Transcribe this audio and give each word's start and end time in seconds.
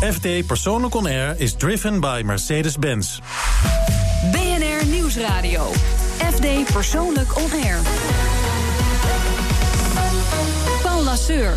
FD 0.00 0.46
Persoonlijk 0.46 0.94
On 0.94 1.06
Air 1.06 1.34
is 1.40 1.54
driven 1.54 2.00
by 2.00 2.22
Mercedes-Benz. 2.24 3.18
BNR 4.32 4.86
Nieuwsradio. 4.86 5.70
FD 6.32 6.72
Persoonlijk 6.72 7.36
On 7.36 7.50
Air. 7.64 7.78
Paul 10.82 11.02
Lasseur. 11.02 11.52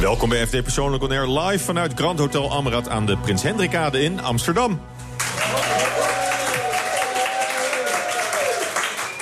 Welkom 0.00 0.28
bij 0.28 0.46
FD 0.46 0.62
Persoonlijk 0.62 1.02
On 1.02 1.10
Air 1.10 1.28
live 1.28 1.64
vanuit 1.64 1.92
Grand 1.94 2.18
Hotel 2.18 2.50
Amrad 2.50 2.88
aan 2.88 3.06
de 3.06 3.16
Prins 3.16 3.42
Hendrikade 3.42 4.02
in 4.02 4.20
Amsterdam. 4.20 4.80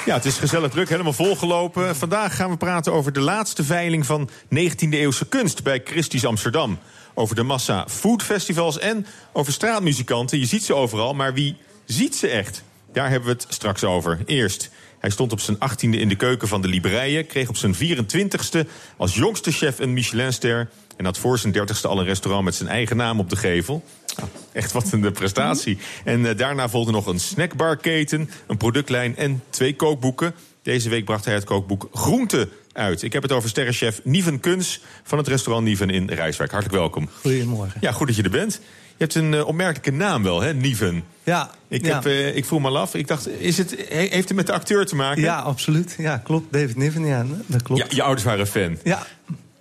Ja, 0.04 0.14
het 0.14 0.24
is 0.24 0.38
gezellig 0.38 0.70
druk, 0.70 0.88
helemaal 0.88 1.12
volgelopen. 1.12 1.96
Vandaag 1.96 2.36
gaan 2.36 2.50
we 2.50 2.56
praten 2.56 2.92
over 2.92 3.12
de 3.12 3.20
laatste 3.20 3.64
veiling 3.64 4.06
van 4.06 4.28
19e-eeuwse 4.44 5.28
kunst 5.28 5.62
bij 5.62 5.80
Christie's 5.84 6.24
Amsterdam. 6.24 6.78
Over 7.14 7.36
de 7.36 7.42
massa 7.42 7.88
foodfestivals 7.88 8.78
en 8.78 9.06
over 9.32 9.52
straatmuzikanten. 9.52 10.38
Je 10.38 10.46
ziet 10.46 10.64
ze 10.64 10.74
overal, 10.74 11.14
maar 11.14 11.34
wie 11.34 11.56
ziet 11.84 12.16
ze 12.16 12.28
echt? 12.28 12.62
Daar 12.92 13.10
hebben 13.10 13.28
we 13.28 13.34
het 13.34 13.46
straks 13.48 13.84
over. 13.84 14.20
Eerst, 14.26 14.70
hij 14.98 15.10
stond 15.10 15.32
op 15.32 15.40
zijn 15.40 15.56
18e 15.56 15.98
in 15.98 16.08
de 16.08 16.16
keuken 16.16 16.48
van 16.48 16.62
de 16.62 16.68
Libreien... 16.68 17.26
kreeg 17.26 17.48
op 17.48 17.56
zijn 17.56 17.74
24e 17.74 18.68
als 18.96 19.14
jongste 19.14 19.52
chef 19.52 19.78
een 19.78 19.92
Michelinster... 19.92 20.70
en 20.96 21.04
had 21.04 21.18
voor 21.18 21.38
zijn 21.38 21.54
30ste 21.54 21.82
al 21.82 21.98
een 21.98 22.04
restaurant 22.04 22.44
met 22.44 22.54
zijn 22.54 22.68
eigen 22.68 22.96
naam 22.96 23.20
op 23.20 23.30
de 23.30 23.36
gevel. 23.36 23.84
Nou, 24.16 24.28
echt 24.52 24.72
wat 24.72 24.92
een 24.92 25.12
prestatie. 25.12 25.78
En 26.04 26.20
uh, 26.20 26.36
daarna 26.36 26.68
volgde 26.68 26.92
nog 26.92 27.06
een 27.06 27.20
snackbarketen, 27.20 28.30
een 28.46 28.56
productlijn 28.56 29.16
en 29.16 29.42
twee 29.50 29.76
kookboeken. 29.76 30.34
Deze 30.62 30.88
week 30.88 31.04
bracht 31.04 31.24
hij 31.24 31.34
het 31.34 31.44
kookboek 31.44 31.88
Groente 31.92 32.48
uit. 32.72 33.02
Ik 33.02 33.12
heb 33.12 33.22
het 33.22 33.32
over 33.32 33.48
sterrenchef 33.48 34.00
Niven 34.04 34.40
Kuns 34.40 34.80
van 35.02 35.18
het 35.18 35.28
restaurant 35.28 35.66
Niven 35.66 35.90
in 35.90 36.10
Rijswijk. 36.10 36.50
Hartelijk 36.50 36.78
welkom. 36.78 37.08
Goedemorgen. 37.20 37.80
Ja, 37.80 37.92
goed 37.92 38.06
dat 38.06 38.16
je 38.16 38.22
er 38.22 38.30
bent. 38.30 38.60
Je 38.96 39.08
hebt 39.08 39.14
een 39.14 39.32
uh, 39.32 39.46
opmerkelijke 39.46 39.92
naam 39.92 40.22
wel, 40.22 40.40
hè, 40.40 40.54
Niven. 40.54 41.04
Ja. 41.22 41.50
Ik, 41.68 41.84
ja. 41.84 41.94
heb, 41.94 42.06
uh, 42.06 42.36
ik 42.36 42.44
vroeg 42.44 42.60
me 42.60 42.68
af. 42.68 42.94
Ik 42.94 43.06
dacht, 43.06 43.28
is 43.28 43.58
het, 43.58 43.74
heeft 43.88 44.28
het 44.28 44.36
met 44.36 44.46
de 44.46 44.52
acteur 44.52 44.86
te 44.86 44.94
maken? 44.94 45.22
Ja, 45.22 45.38
absoluut. 45.38 45.94
Ja, 45.98 46.16
klopt. 46.16 46.52
David 46.52 46.76
Niven, 46.76 47.06
ja, 47.06 47.26
dat 47.46 47.62
klopt. 47.62 47.80
Ja, 47.80 47.86
je 47.88 48.02
ouders 48.02 48.24
waren 48.24 48.46
fan. 48.46 48.78
Ja. 48.84 49.06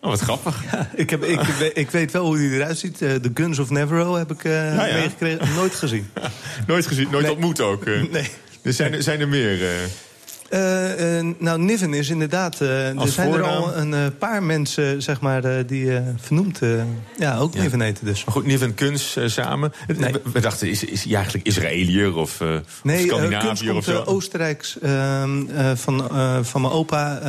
Oh, 0.01 0.09
wat 0.09 0.19
grappig. 0.19 0.63
Ja, 0.71 0.89
ik, 0.95 1.09
heb, 1.09 1.23
ik, 1.23 1.41
ik, 1.73 1.91
weet 1.91 2.11
wel 2.11 2.25
hoe 2.25 2.37
hij 2.37 2.49
eruit 2.49 2.77
ziet. 2.77 3.01
Uh, 3.01 3.13
The 3.13 3.31
Guns 3.33 3.59
of 3.59 3.69
Navarro 3.69 4.15
heb 4.15 4.31
ik 4.31 4.43
meegekregen. 4.43 5.55
Nooit 5.55 5.75
gezien. 5.75 6.09
nooit 6.67 6.87
gezien, 6.87 7.07
nooit 7.11 7.23
nee. 7.23 7.31
ontmoet 7.31 7.61
ook. 7.61 7.85
nee. 7.85 8.29
Er 8.61 8.73
zijn, 8.73 9.03
zijn 9.03 9.19
er 9.19 9.27
meer... 9.27 9.59
Uh, 10.53 11.19
uh, 11.19 11.33
nou, 11.37 11.59
Niven 11.59 11.93
is 11.93 12.09
inderdaad... 12.09 12.61
Uh, 12.61 13.01
er 13.01 13.07
zijn 13.07 13.29
voornaam? 13.29 13.63
er 13.63 13.73
al 13.73 13.77
een 13.77 14.17
paar 14.17 14.43
mensen, 14.43 15.01
zeg 15.01 15.21
maar, 15.21 15.65
die 15.65 15.99
vernoemd... 16.17 16.59
ja, 17.17 17.37
ook 17.37 17.53
ja. 17.53 17.61
Niven 17.61 17.95
dus. 18.01 18.23
Maar 18.25 18.33
goed, 18.33 18.45
Niven 18.45 18.73
Kuns 18.73 19.17
samen. 19.25 19.73
Nee. 19.97 20.11
We, 20.11 20.21
we, 20.33 20.39
dachten, 20.39 20.69
is, 20.69 20.83
is 20.83 21.03
hij 21.03 21.15
eigenlijk 21.15 21.45
Israëliër 21.45 22.15
of, 22.15 22.39
nee, 22.83 23.13
of 23.13 23.19
Scandinaviër 23.19 23.75
of 23.75 23.83
zo? 23.83 23.91
Nee, 23.91 24.05
Oostenrijks 24.05 24.79
ehm, 24.79 25.45
van, 25.75 26.07
van 26.45 26.61
mijn 26.61 26.73
opa, 26.73 27.19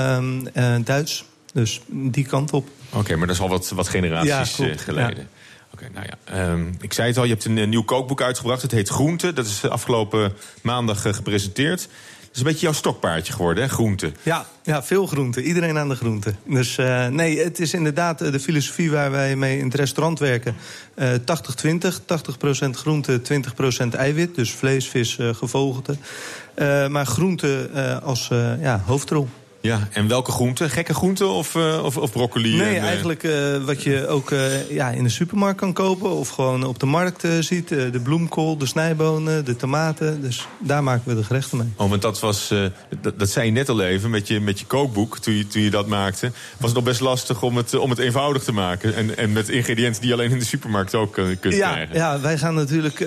Duits. 0.85 1.25
Dus 1.53 1.81
die 1.89 2.27
kant 2.27 2.53
op. 2.53 2.69
Oké, 2.89 2.99
okay, 2.99 3.17
maar 3.17 3.27
dat 3.27 3.37
is 3.37 3.43
al 3.43 3.49
wat, 3.49 3.71
wat 3.71 3.89
generaties 3.89 4.57
ja, 4.57 4.77
geleden. 4.77 5.17
Ja. 5.17 5.27
Oké, 5.73 5.85
okay, 5.85 5.89
nou 5.95 6.07
ja. 6.07 6.51
Um, 6.51 6.75
ik 6.81 6.93
zei 6.93 7.09
het 7.09 7.17
al, 7.17 7.25
je 7.25 7.31
hebt 7.31 7.45
een, 7.45 7.69
nieuw 7.69 7.83
kookboek 7.83 8.23
uitgebracht. 8.23 8.63
Het 8.63 8.71
heet 8.71 8.89
Groente. 8.89 9.33
Dat 9.33 9.47
is 9.47 9.69
afgelopen 9.69 10.33
maandag 10.63 11.03
gepresenteerd. 11.03 11.89
Is 12.33 12.39
een 12.39 12.45
beetje 12.45 12.61
jouw 12.61 12.73
stokpaardje 12.73 13.33
geworden, 13.33 13.65
hè? 13.65 13.69
Groente. 13.71 14.13
Ja, 14.23 14.47
ja, 14.63 14.83
veel 14.83 15.07
groente. 15.07 15.43
Iedereen 15.43 15.79
aan 15.79 15.89
de 15.89 15.95
groente. 15.95 16.35
Dus 16.45 16.79
uh, 16.79 17.07
nee, 17.07 17.39
het 17.39 17.61
is 17.61 17.75
inderdaad 17.75 18.19
de 18.19 18.41
filosofie 18.41 18.91
waar 18.91 19.11
wij 19.11 19.37
mee 19.37 19.59
in 19.59 19.65
het 19.65 19.75
restaurant 19.75 20.19
werken. 20.19 20.57
Uh, 20.95 21.13
80-20, 21.15 21.15
80%, 22.67 22.71
groente, 22.71 23.21
20% 23.85 23.89
eiwit. 23.97 24.35
Dus 24.35 24.51
vlees, 24.53 24.89
vis, 24.89 25.19
uh, 25.19 25.35
gevogelte. 25.35 25.97
maar 26.89 27.07
groente 27.07 27.71
als 28.03 28.29
ja, 28.61 28.83
hoofdrol. 28.87 29.29
Ja, 29.63 29.89
en 29.93 30.09
welke 30.09 30.31
groenten? 30.31 30.71
Gekke 30.71 30.95
groenten 30.95 31.29
of, 31.29 31.55
uh, 31.55 31.85
of, 31.85 31.97
of, 31.97 32.13
broccoli? 32.13 32.57
Nee, 32.57 32.77
en, 32.77 32.83
eigenlijk 32.83 33.23
uh, 33.23 33.65
wat 33.65 33.83
je 33.83 34.07
ook 34.07 34.31
uh, 34.31 34.71
ja, 34.71 34.89
in 34.89 35.03
de 35.03 35.09
supermarkt 35.09 35.59
kan 35.61 35.73
kopen... 35.73 36.11
of 36.11 36.29
gewoon 36.29 36.65
op 36.65 36.79
de 36.79 36.87
markt 36.87 37.27
ziet. 37.41 37.69
de 37.69 38.01
bloemkool, 38.03 38.59
de 38.59 38.67
snijbonen, 38.67 39.45
de 39.45 39.57
tomaten. 39.57 40.23
Dus 40.23 40.47
daar 40.59 40.83
maken 40.83 41.09
we 41.09 41.15
de 41.15 41.25
gerechten 41.25 41.59
mee. 41.59 41.73
Oh, 41.77 41.91
want 41.91 42.03
dat 42.03 42.21
was... 42.21 42.55
Dat, 43.01 43.19
dat, 43.19 43.31
zei 43.31 43.47
je 43.47 43.53
net 43.53 43.69
al 43.69 43.83
even 43.83 44.11
met 44.11 44.29
je, 44.29 44.41
met 44.41 44.61
je 44.61 44.67
kookboek, 44.67 45.19
toen 45.19 45.35
je, 45.35 45.47
toen 45.47 45.63
je 45.63 45.71
dat 45.71 45.87
maakte. 45.87 46.31
Was 46.59 46.71
het 46.71 46.75
nog 46.75 46.85
best 46.85 47.01
lastig 47.01 47.43
om 47.43 47.57
het, 47.57 47.75
om 47.75 47.91
het 47.91 47.99
eenvoudig 47.99 48.43
te 48.43 48.53
maken. 48.53 48.95
En, 48.95 49.17
en 49.17 49.33
met 49.33 49.49
ingrediënten 49.49 50.01
die 50.01 50.11
je 50.11 50.17
alleen 50.17 50.31
in 50.31 50.39
de 50.39 50.45
supermarkt 50.45 50.95
ook 50.95 51.13
kunt 51.13 51.55
ja, 51.55 51.73
krijgen. 51.73 51.97
Ja, 51.97 52.21
wij 52.21 52.39
gaan 52.39 52.55
natuurlijk... 52.55 52.99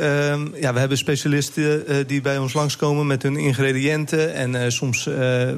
ja, 0.60 0.74
we 0.74 0.80
hebben 0.80 0.98
specialisten 0.98 1.84
die 2.08 2.22
bij 2.22 2.38
ons 2.38 2.54
langskomen 2.54 3.08
met 3.08 3.24
hun 3.24 3.38
ingrediënten. 3.38 4.34
En 4.34 4.72
soms 4.72 5.10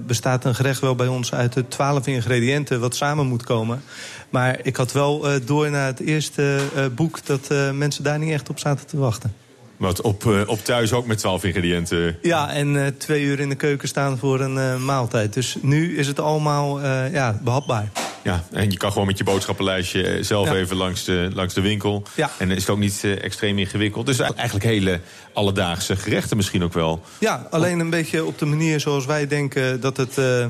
bestaat 0.06 0.46
een 0.46 0.56
gerecht 0.56 0.82
wel 0.88 0.96
bij 0.96 1.08
ons 1.08 1.34
uit 1.34 1.54
de 1.54 1.68
twaalf 1.68 2.08
ingrediënten 2.08 2.80
wat 2.80 2.96
samen 2.96 3.28
moet 3.28 3.44
komen. 3.44 3.84
Maar 4.30 4.60
ik 4.64 4.76
had 4.76 4.92
wel 4.92 5.34
uh, 5.34 5.40
door 5.46 5.70
naar 5.70 5.86
het 5.86 6.00
eerste 6.00 6.60
uh, 6.76 6.86
boek 6.96 7.26
dat 7.26 7.48
uh, 7.52 7.72
mensen 7.72 8.04
daar 8.04 8.20
niet 8.20 8.32
echt 8.32 8.50
op 8.50 8.60
zaten 8.60 8.88
te 8.88 8.98
wachten. 8.98 9.34
Wat 9.78 10.02
op, 10.02 10.26
op 10.48 10.64
thuis 10.64 10.94
ook 10.94 11.08
met 11.08 11.18
twaalf 11.18 11.44
ingrediënten? 11.44 12.18
Ja, 12.22 12.52
en 12.52 12.96
twee 12.98 13.24
uur 13.24 13.40
in 13.40 13.50
de 13.50 13.56
keuken 13.56 13.88
staan 13.88 14.18
voor 14.18 14.40
een 14.40 14.86
maaltijd. 14.86 15.34
Dus 15.34 15.58
nu 15.62 15.98
is 15.98 16.08
het 16.08 16.20
allemaal 16.20 16.82
ja, 17.12 17.40
behapbaar. 17.44 17.92
Ja, 18.28 18.44
en 18.52 18.72
je 18.72 18.78
kan 18.78 18.92
gewoon 18.92 19.08
met 19.08 19.18
je 19.18 19.24
boodschappenlijstje 19.24 20.24
zelf 20.24 20.48
ja. 20.48 20.56
even 20.56 20.76
langs 20.78 21.04
de, 21.04 21.30
langs 21.34 21.54
de 21.54 21.62
winkel. 21.62 22.04
Ja. 22.16 22.32
En 22.38 22.52
is 22.52 22.62
het 22.62 22.70
ook 22.70 22.78
niet 22.78 23.02
uh, 23.06 23.24
extreem 23.24 23.58
ingewikkeld. 23.58 24.06
Dus 24.06 24.20
eigenlijk 24.20 24.66
hele 24.66 25.00
alledaagse 25.34 25.96
gerechten 25.96 26.38
misschien 26.38 26.64
ook 26.64 26.74
wel. 26.74 27.02
Ja, 27.20 27.48
alleen 27.50 27.80
een 27.80 27.90
beetje 27.90 28.26
op 28.26 28.40
de 28.40 28.46
manier 28.46 28.80
zoals 28.80 29.06
wij 29.06 29.28
denken 29.28 29.82
dat 29.82 29.98
het... 29.98 30.18
Uh, 30.18 30.46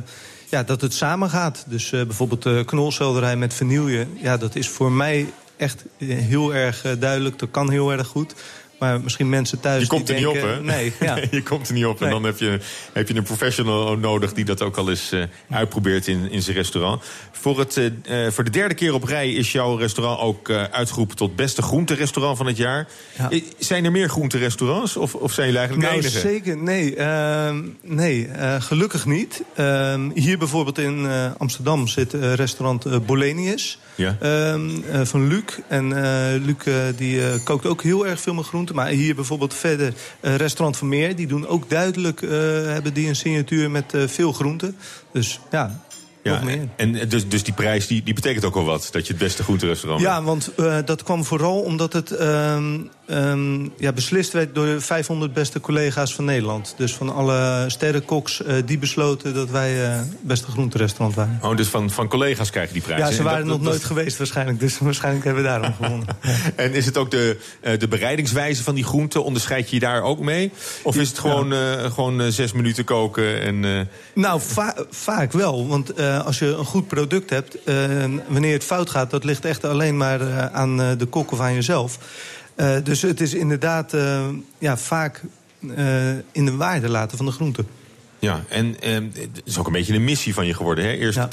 ja, 0.50 0.64
dat 0.64 0.82
het 0.82 0.94
samen 0.94 1.30
gaat. 1.30 1.66
Dus 1.68 1.92
uh, 1.92 2.04
bijvoorbeeld 2.04 2.66
knolselderij 2.66 3.36
met 3.36 3.54
vanille. 3.54 4.08
Ja, 4.22 4.38
dat 4.38 4.56
is 4.56 4.70
voor 4.70 4.92
mij 4.92 5.34
echt 5.58 5.84
heel 5.98 6.54
erg 6.54 6.82
duidelijk. 7.00 7.40
Dat 7.40 7.52
kan 7.52 7.72
heel 7.72 7.92
erg 7.92 8.08
goed. 8.08 8.34
Maar 8.80 9.02
misschien 9.02 9.30
mensen 9.30 9.60
thuis. 9.60 9.82
Je 9.82 9.88
komt 9.88 10.10
er 10.10 10.16
denken, 10.16 10.34
niet 10.34 10.44
op, 10.44 10.50
hè? 10.50 10.62
Nee, 10.62 10.94
ja. 11.00 11.18
je 11.32 11.44
komt 11.44 11.68
er 11.68 11.74
niet 11.74 11.86
op. 11.86 12.00
Nee. 12.00 12.10
En 12.10 12.16
dan 12.16 12.24
heb 12.24 12.38
je, 12.38 12.60
heb 12.94 13.08
je 13.08 13.16
een 13.16 13.24
professional 13.24 13.98
nodig 13.98 14.34
die 14.34 14.46
dat 14.46 14.62
ook 14.62 14.78
al 14.78 14.90
eens 14.90 15.14
uh, 15.14 15.24
uitprobeert 15.50 16.08
in, 16.08 16.32
in 16.32 16.42
zijn 16.42 16.56
restaurant. 16.56 17.04
Voor, 17.32 17.60
het, 17.60 17.78
uh, 17.78 18.28
voor 18.30 18.44
de 18.44 18.50
derde 18.50 18.74
keer 18.74 18.94
op 18.94 19.04
rij 19.04 19.32
is 19.32 19.52
jouw 19.52 19.76
restaurant 19.76 20.20
ook 20.20 20.50
uh, 20.50 20.64
uitgeroepen 20.64 21.16
tot 21.16 21.36
beste 21.36 21.62
groenterestaurant 21.62 22.38
van 22.38 22.46
het 22.46 22.58
jaar. 22.58 22.88
Ja. 23.18 23.30
Zijn 23.58 23.86
er 23.86 23.92
meer 23.92 24.10
groenterestaurants 24.10 24.98
of, 24.98 25.16
of 25.16 25.32
zijn 25.34 25.46
jullie 25.46 25.62
eigenlijk 25.62 25.90
nou, 25.90 26.02
de 26.02 26.08
enige? 26.08 26.28
Zeker, 26.28 26.58
nee. 26.58 26.96
Uh, 26.96 27.56
nee 27.82 28.30
gelukkig 28.60 29.06
niet. 29.06 29.44
Ehm, 29.56 30.10
hier 30.14 30.38
bijvoorbeeld 30.38 30.78
in 30.78 31.08
Amsterdam 31.38 31.88
zit 31.88 32.14
restaurant 32.14 33.06
Bolenius. 33.06 33.80
Ja. 33.96 34.18
Ehm, 34.20 34.70
van 35.06 35.28
Luc. 35.28 35.44
En 35.68 35.88
Luc 36.46 36.94
die 36.96 37.44
kookt 37.44 37.66
ook 37.66 37.84
heel 37.84 38.08
erg 38.08 38.22
veel 38.22 38.34
met 38.34 38.46
groenten. 38.46 38.67
Maar 38.74 38.88
hier 38.88 39.16
bijvoorbeeld 39.16 39.54
verder 39.54 39.94
uh, 40.22 40.36
Restaurant 40.36 40.78
Vermeer. 40.78 41.16
Die 41.16 41.28
doen 41.28 41.48
ook 41.48 41.70
duidelijk, 41.70 42.22
uh, 42.22 42.30
hebben 42.66 42.94
die 42.94 43.08
een 43.08 43.16
signatuur 43.16 43.72
met 43.72 43.94
uh, 43.94 44.08
veel 44.08 44.32
groenten. 44.34 44.78
Dus 45.12 45.40
ja, 45.52 45.82
ja, 46.24 46.42
en 46.76 47.10
dus, 47.10 47.28
dus 47.28 47.44
die 47.44 47.54
prijs 47.54 47.88
die, 47.88 48.04
die 48.04 48.14
betekent 48.14 48.46
ook 48.46 48.54
wel 48.54 48.66
wat, 48.66 48.90
dat 48.92 49.08
je 49.08 49.14
het 49.14 49.22
beste 49.22 49.44
groenterestaurant 49.44 50.02
Ja, 50.02 50.24
want 50.24 50.52
uh, 50.58 50.78
dat 50.86 51.04
kwam 51.04 51.26
vooral 51.26 51.60
omdat 51.60 51.94
het 51.94 52.22
um, 52.22 52.90
um, 53.10 53.74
ja, 53.78 53.92
beslist 53.92 54.34
werd 54.34 54.56
door 54.56 54.66
de 54.66 54.82
500 54.82 55.34
beste 55.34 55.60
collega's 55.60 56.14
van 56.14 56.26
Nederland. 56.26 56.74
Dus 56.78 56.94
van 56.94 57.14
alle 57.14 57.66
sterrenkoks 57.68 58.42
uh, 58.42 58.54
die 58.66 58.78
besloten 58.78 59.34
dat 59.34 59.50
wij 59.50 59.74
uh, 59.74 59.96
het 59.96 60.22
beste 60.22 60.52
groenterestaurant 60.52 61.16
waren. 61.16 61.40
Oh, 61.42 61.58
dus 61.58 61.68
van, 61.68 61.90
van 61.90 62.08
collega's 62.08 62.50
krijg 62.50 62.68
je 62.68 62.74
die 62.74 62.82
prijs? 62.82 63.00
Ja, 63.00 63.12
ze 63.12 63.24
waren 63.24 63.40
dat, 63.40 63.48
nog 63.48 63.58
dat, 63.58 63.66
nooit 63.66 63.82
dat... 63.82 63.88
geweest 63.88 64.18
waarschijnlijk, 64.18 64.60
dus 64.60 64.80
waarschijnlijk 64.90 65.26
hebben 65.26 65.44
we 65.44 65.50
daarom 65.50 65.74
gewonnen. 65.74 66.08
Ja. 66.22 66.36
En 66.56 66.74
is 66.74 66.86
het 66.86 66.98
ook 66.98 67.12
de, 67.12 67.38
de 67.78 67.88
bereidingswijze 67.88 68.64
van 68.64 68.76
die 68.76 68.84
groenten, 68.84 69.24
onderscheid 69.24 69.70
je 69.70 69.76
je 69.76 69.82
daar 69.82 70.02
ook 70.02 70.20
mee? 70.20 70.52
Of 70.84 70.96
is 70.96 71.10
het 71.10 71.20
gewoon, 71.20 71.50
ja. 71.50 71.90
gewoon 71.90 72.32
zes 72.32 72.52
minuten 72.52 72.84
koken? 72.84 73.42
En, 73.42 73.88
nou, 74.14 74.42
va 74.42 74.76
vaak 74.90 75.32
wel, 75.32 75.68
want 75.68 76.00
als 76.02 76.40
je 76.40 76.46
een 76.46 76.66
goed 76.66 76.88
product 76.88 77.30
hebt, 77.30 77.58
wanneer 78.28 78.54
het 78.54 78.64
fout 78.64 78.90
gaat, 78.90 79.12
dat 79.12 79.24
ligt 79.24 79.46
echt 79.46 79.66
alleen 79.66 79.98
maar 79.98 80.50
aan 80.50 80.78
de 80.78 81.06
kok 81.10 81.32
of 81.32 81.40
aan 81.40 81.54
jezelf. 81.54 82.00
Dus 82.84 83.02
het 83.02 83.22
is 83.22 83.34
inderdaad 83.34 83.96
ja, 84.58 84.78
vaak 84.78 85.22
in 86.32 86.46
de 86.46 86.56
waarde 86.56 86.90
laten 86.90 87.18
van 87.18 87.26
de 87.26 87.32
groente. 87.32 87.64
Ja, 88.20 88.44
en 88.50 88.80
eh, 88.80 88.94
het 88.94 89.42
is 89.44 89.58
ook 89.58 89.68
een 89.68 89.72
beetje 89.72 89.94
een 89.94 90.04
missie 90.04 90.34
van 90.34 90.46
je 90.46 90.54
geworden. 90.54 90.84
Hè? 90.84 90.92
Eerst 90.92 91.18
ja. 91.18 91.30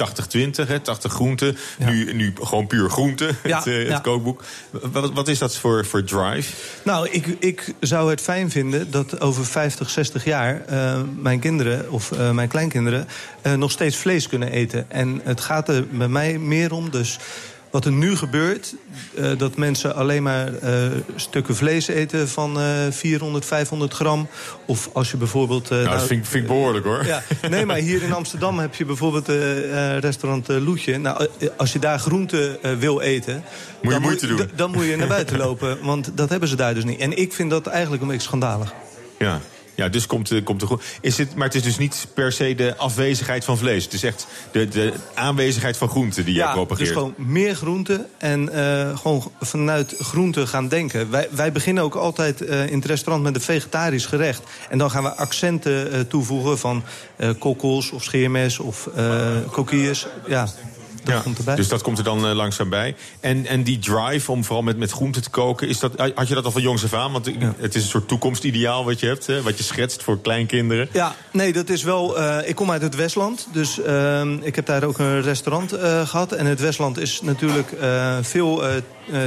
80-20, 0.76 0.82
80 0.82 1.12
groenten. 1.12 1.56
Ja. 1.78 1.90
Nu, 1.90 2.12
nu 2.12 2.32
gewoon 2.42 2.66
puur 2.66 2.90
groente, 2.90 3.34
ja, 3.44 3.62
het, 3.62 3.88
het 3.88 4.00
kookboek. 4.00 4.44
Wat, 4.70 5.12
wat, 5.12 5.28
is 5.28 5.38
dat 5.38 5.56
voor, 5.56 5.86
voor 5.86 6.04
drive? 6.04 6.52
Nou, 6.82 7.08
ik, 7.10 7.26
ik 7.38 7.74
zou 7.80 8.10
het 8.10 8.20
fijn 8.20 8.50
vinden 8.50 8.90
dat 8.90 9.20
over 9.20 9.46
50, 9.46 9.90
60 9.90 10.24
jaar... 10.24 10.62
Uh, 10.70 11.00
mijn 11.16 11.40
kinderen 11.40 11.90
of 11.90 12.10
uh, 12.10 12.30
mijn 12.30 12.48
kleinkinderen 12.48 13.08
nog 13.56 13.70
steeds 13.70 13.96
vlees 13.96 14.28
kunnen 14.28 14.50
eten. 14.50 14.90
En 14.90 15.20
het 15.24 15.40
gaat 15.40 15.68
er 15.68 15.86
bij 15.88 16.08
mij 16.08 16.38
meer 16.38 16.72
om, 16.72 16.90
dus 16.90 17.18
Wat 17.74 17.84
er 17.84 17.92
nu 17.92 18.16
gebeurt, 18.16 18.74
uh, 19.14 19.38
dat 19.38 19.56
mensen 19.56 19.94
alleen 19.94 20.22
maar 20.22 20.52
uh, 20.62 20.86
stukken 21.16 21.56
vlees 21.56 21.88
eten 21.88 22.28
van 22.28 22.60
uh, 22.60 22.66
400, 22.90 23.44
500 23.44 23.94
gram. 23.94 24.28
Of 24.66 24.90
als 24.92 25.10
je 25.10 25.16
bijvoorbeeld... 25.16 25.70
nou, 25.70 25.84
dat 25.84 26.02
vind, 26.02 26.28
vind, 26.28 26.42
ik 26.42 26.48
behoorlijk 26.48 26.84
hoor. 26.84 27.06
Ja, 27.06 27.22
nee, 27.50 27.66
maar 27.66 27.76
hier 27.76 28.02
in 28.02 28.12
Amsterdam 28.12 28.58
heb 28.58 28.74
je 28.74 28.84
bijvoorbeeld 28.84 29.28
restaurant 30.00 30.48
Loetje. 30.48 30.98
Nou, 30.98 31.28
als 31.56 31.72
je 31.72 31.78
daar 31.78 31.98
groente 31.98 32.58
wil 32.78 33.00
eten... 33.00 33.44
Moet 33.82 33.92
je 33.92 33.98
moeite 33.98 34.26
doen. 34.26 34.50
Dan 34.54 34.70
moet 34.70 34.84
je 34.84 34.96
naar 34.96 35.08
buiten 35.08 35.36
lopen, 35.36 35.78
want 35.82 36.10
dat 36.14 36.28
hebben 36.28 36.48
ze 36.48 36.56
daar 36.56 36.74
dus 36.74 36.84
niet. 36.84 37.00
En 37.00 37.18
ik 37.18 37.32
vind 37.32 37.50
dat 37.50 37.66
eigenlijk 37.66 38.02
een 38.02 38.08
beetje 38.08 38.26
schandalig. 38.26 38.72
Ja, 39.18 39.40
ja, 39.74 39.88
dus 39.88 40.06
komt, 40.06 40.30
uh, 40.30 40.44
komt 40.44 40.62
er 40.62 40.68
goed. 40.68 40.82
Is 41.00 41.18
het, 41.18 41.34
maar 41.34 41.46
het 41.46 41.56
is 41.56 41.62
dus 41.62 41.78
niet 41.78 42.06
per 42.14 42.32
se 42.32 42.54
de 42.54 42.76
afwezigheid 42.76 43.44
van 43.44 43.58
vlees. 43.58 43.84
Het 43.84 43.92
is 43.92 44.02
echt 44.02 44.26
de, 44.50 44.68
de 44.68 44.92
aanwezigheid 45.14 45.76
van 45.76 45.88
groenten 45.88 46.24
die 46.24 46.34
je 46.34 46.50
propageert. 46.52 46.88
Ja, 46.88 46.94
dus 46.94 47.02
gewoon 47.02 47.14
meer 47.16 47.54
groenten 47.54 48.06
en 48.18 48.48
uh, 48.52 48.98
gewoon 48.98 49.32
vanuit 49.40 49.94
groenten 49.98 50.48
gaan 50.48 50.68
denken. 50.68 51.10
Wij, 51.10 51.28
wij 51.30 51.52
beginnen 51.52 51.82
ook 51.82 51.94
altijd 51.94 52.42
uh, 52.42 52.66
in 52.66 52.76
het 52.76 52.84
restaurant 52.84 53.24
met 53.24 53.34
een 53.34 53.40
vegetarisch 53.40 54.06
gerecht. 54.06 54.42
En 54.68 54.78
dan 54.78 54.90
gaan 54.90 55.02
we 55.02 55.14
accenten 55.14 56.08
toevoegen 56.08 56.58
van 56.58 56.84
kokkels 57.38 57.90
of 57.90 58.02
scheermes 58.02 58.58
of 58.58 58.88
kokkies. 59.50 60.06
Ja, 60.26 60.48
dat 61.04 61.14
ja, 61.14 61.20
komt 61.20 61.38
erbij. 61.38 61.54
Dus 61.54 61.68
dat 61.68 61.82
komt 61.82 61.98
er 61.98 62.04
dan 62.04 62.26
uh, 62.26 62.34
langzaam 62.34 62.68
bij. 62.68 62.96
En, 63.20 63.46
en 63.46 63.62
die 63.62 63.78
drive 63.78 64.30
om 64.30 64.44
vooral 64.44 64.62
met, 64.62 64.76
met 64.76 64.90
groenten 64.90 65.22
te 65.22 65.30
koken, 65.30 65.68
is 65.68 65.78
dat, 65.78 65.92
had 66.14 66.28
je 66.28 66.34
dat 66.34 66.44
al 66.44 66.50
van 66.50 66.62
jongs 66.62 66.84
af 66.84 66.94
aan? 66.94 67.12
Want 67.12 67.26
ja. 67.26 67.54
het 67.58 67.74
is 67.74 67.82
een 67.82 67.88
soort 67.88 68.08
toekomstideaal 68.08 68.84
wat 68.84 69.00
je 69.00 69.06
hebt, 69.06 69.26
hè, 69.26 69.42
wat 69.42 69.58
je 69.58 69.64
schetst 69.64 70.02
voor 70.02 70.20
kleinkinderen. 70.20 70.88
Ja, 70.92 71.14
nee, 71.32 71.52
dat 71.52 71.68
is 71.68 71.82
wel... 71.82 72.18
Uh, 72.18 72.38
ik 72.44 72.54
kom 72.54 72.70
uit 72.70 72.82
het 72.82 72.94
Westland, 72.94 73.48
dus 73.52 73.78
uh, 73.78 74.22
ik 74.40 74.54
heb 74.54 74.66
daar 74.66 74.84
ook 74.84 74.98
een 74.98 75.22
restaurant 75.22 75.72
gehad. 76.04 76.32
En 76.32 76.46
het 76.46 76.60
Westland 76.60 76.98
is 76.98 77.20
natuurlijk 77.22 77.68
veel 78.20 78.62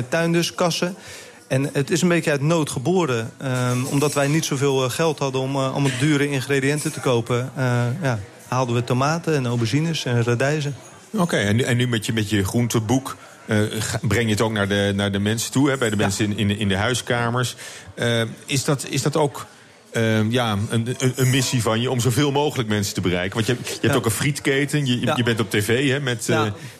tuinders, 0.09 0.53
kassen... 0.53 0.95
En 1.47 1.69
het 1.73 1.91
is 1.91 2.01
een 2.01 2.07
beetje 2.07 2.31
uit 2.31 2.41
nood 2.41 2.69
geboren. 2.69 3.31
Um, 3.43 3.85
omdat 3.85 4.13
wij 4.13 4.27
niet 4.27 4.45
zoveel 4.45 4.89
geld 4.89 5.19
hadden 5.19 5.41
om 5.41 5.57
allemaal 5.57 5.91
dure 5.99 6.29
ingrediënten 6.29 6.91
te 6.91 6.99
kopen... 6.99 7.51
ja, 8.01 8.19
haalden 8.47 8.75
we 8.75 8.83
tomaten 8.83 9.35
en 9.35 9.45
aubergines 9.45 10.05
en 10.05 10.23
radijzen. 10.23 10.75
Oké, 11.11 11.37
en, 11.37 11.65
en, 11.65 11.77
nu 11.77 11.87
met 11.87 12.05
je, 12.05 12.13
met 12.13 12.29
je 12.29 12.43
groenteboek... 12.43 13.17
Uh, 13.47 13.61
breng 14.01 14.23
je 14.23 14.29
het 14.29 14.41
ook 14.41 14.51
naar 14.51 14.67
de, 14.67 14.91
naar 14.95 15.11
de 15.11 15.19
mensen 15.19 15.51
toe, 15.51 15.69
hè, 15.69 15.77
bij 15.77 15.89
de 15.89 15.95
ja. 15.95 16.01
mensen 16.01 16.25
in, 16.25 16.37
in, 16.37 16.57
in, 16.57 16.67
de 16.67 16.75
huiskamers. 16.75 17.55
Uh, 17.95 18.21
is, 18.45 18.63
dat, 18.63 18.85
is 18.89 19.01
dat 19.01 19.15
ook 19.15 19.45
uh, 19.91 20.31
ja, 20.31 20.57
een, 20.69 20.95
een, 20.97 21.13
een, 21.15 21.29
missie 21.29 21.61
van 21.61 21.81
je 21.81 21.91
om 21.91 21.99
zoveel 21.99 22.31
mogelijk 22.31 22.69
mensen 22.69 22.93
te 22.93 23.01
bereiken? 23.01 23.33
Want 23.33 23.45
je, 23.45 23.53
je 23.63 23.69
hebt 23.69 23.81
ja. 23.81 23.93
ook 23.93 24.05
een 24.05 24.11
frietketen, 24.11 24.85
je, 24.85 25.11
je 25.15 25.23
bent 25.23 25.39
op 25.39 25.49
tv 25.49 25.89
hè, 25.89 25.99
met, 25.99 26.29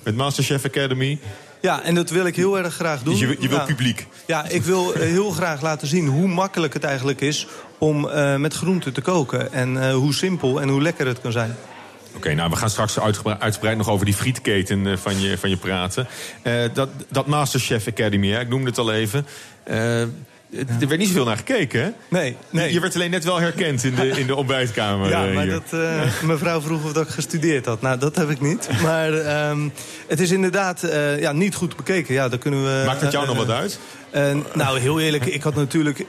met 0.04 0.16
Masterchef 0.16 0.66
Academy. 0.66 1.20
Ja, 1.62 1.84
en 1.84 1.96
dat 1.96 2.10
wil 2.10 2.26
ik 2.26 2.36
heel 2.36 2.58
erg 2.58 2.74
graag 2.74 3.04
doen. 3.04 3.14
Dus 3.14 3.22
je, 3.22 3.38
je 3.40 3.48
wil 3.48 3.66
publiek? 3.66 4.08
Ja, 4.26 4.48
ik 4.48 4.64
wil 4.64 4.94
heel 4.94 5.32
graag 5.32 5.62
laten 5.62 5.88
zien 5.88 6.08
hoe 6.08 6.28
makkelijk 6.28 6.74
het 6.74 6.84
eigenlijk 6.84 7.22
is... 7.22 7.48
om 7.78 8.02
met 8.42 8.54
groenten 8.54 8.94
te 8.94 9.02
koken. 9.02 9.54
En 9.54 9.92
hoe 9.92 10.14
simpel 10.14 10.62
en 10.62 10.70
hoe 10.70 10.82
lekker 10.82 11.08
het 11.08 11.22
kan 11.22 11.32
zijn. 11.32 11.56
Oké, 12.18 12.34
nou, 12.34 12.50
we 12.50 12.56
gaan 12.56 12.70
straks 12.70 13.00
uitgebreid 13.40 13.78
nog 13.78 13.90
over 13.90 14.06
die 14.06 14.14
frietketen 14.14 14.86
uh, 14.86 14.98
van, 14.98 15.22
je, 15.22 15.38
van 15.38 15.50
je 15.50 15.58
praten. 15.58 16.08
Uh, 16.44 16.54
dat, 16.74 16.90
dat 17.10 17.28
Masterchef 17.28 17.88
Academy, 17.88 18.32
hè, 18.32 18.40
ik 18.40 18.50
noemde 18.50 18.70
het 18.70 18.78
al 18.78 18.94
even. 18.94 19.26
Uh, 19.68 20.02
er 20.02 20.88
werd 20.88 20.98
niet 20.98 21.08
zoveel 21.08 21.26
naar 21.26 21.38
gekeken, 21.38 21.82
hè? 21.82 21.90
Nee, 22.10 22.36
nee. 22.50 22.74
Je 22.74 22.80
werd 22.80 22.96
alleen 22.96 23.12
net 23.12 23.24
wel 23.24 23.40
herkend 23.40 23.84
in 23.84 23.96
de, 23.96 24.08
in 24.22 24.28
de 24.28 24.36
ontbijtkamer. 24.36 25.10
Ja, 25.10 25.26
maar 25.26 25.48
dat, 25.48 25.72
mevrouw 26.22 26.62
vroeg 26.62 26.84
of 26.84 26.98
ik 26.98 27.08
gestudeerd 27.08 27.66
had. 27.66 27.82
Nou, 27.82 28.00
dat 28.00 28.16
heb 28.16 28.30
ik 28.30 28.42
niet. 28.42 28.70
Maar 28.84 29.50
um, 29.50 29.74
het 30.08 30.20
is 30.20 30.32
inderdaad 30.32 30.84
uh, 30.84 31.20
ja, 31.20 31.32
niet 31.32 31.56
goed 31.56 31.76
bekeken. 31.76 32.14
Ja, 32.14 32.30
daar 32.30 32.40
kunnen 32.40 32.64
we, 32.64 32.84
Maakt 32.86 33.02
dat 33.02 33.12
jou 33.12 33.24
uh, 33.24 33.30
nog 33.30 33.46
wat 33.46 33.56
uit? 33.56 33.80
Nou, 34.54 34.80
heel 34.80 35.00
eerlijk, 35.00 35.26
ik 35.26 35.42
had 35.42 35.56
natuurlijk... 35.56 36.06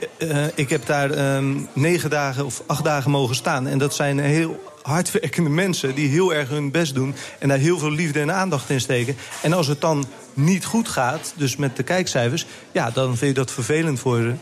ik 0.55 0.70
heb 0.70 0.87
daar 0.87 1.37
um, 1.37 1.69
negen 1.72 2.10
dagen 2.10 2.44
of 2.44 2.62
acht 2.66 2.84
dagen 2.84 3.10
mogen 3.10 3.34
staan. 3.34 3.66
En 3.66 3.78
dat 3.78 3.94
zijn 3.94 4.19
heel 4.19 4.68
hardwerkende 4.83 5.51
mensen 5.51 5.95
die 5.95 6.09
heel 6.09 6.35
erg 6.35 6.49
hun 6.49 6.71
best 6.71 6.95
doen... 6.95 7.15
en 7.39 7.49
daar 7.49 7.59
heel 7.59 7.79
veel 7.79 7.91
liefde 7.91 8.21
en 8.21 8.33
aandacht 8.33 8.71
in 8.71 8.81
steken. 8.81 9.17
En 9.43 9.53
als 9.53 9.67
het 9.67 9.81
dan 9.81 10.07
niet 10.35 10.65
goed 10.65 10.89
gaat, 10.89 11.33
dus 11.37 11.57
met 11.57 11.77
de 11.77 11.83
kijkcijfers... 11.83 12.47
ja, 12.73 12.91
dan 12.91 13.17
vind 13.17 13.31
je 13.31 13.43
dat 13.43 13.53
vervelend 13.53 14.01
voor 14.01 14.17
ze. 14.17 14.33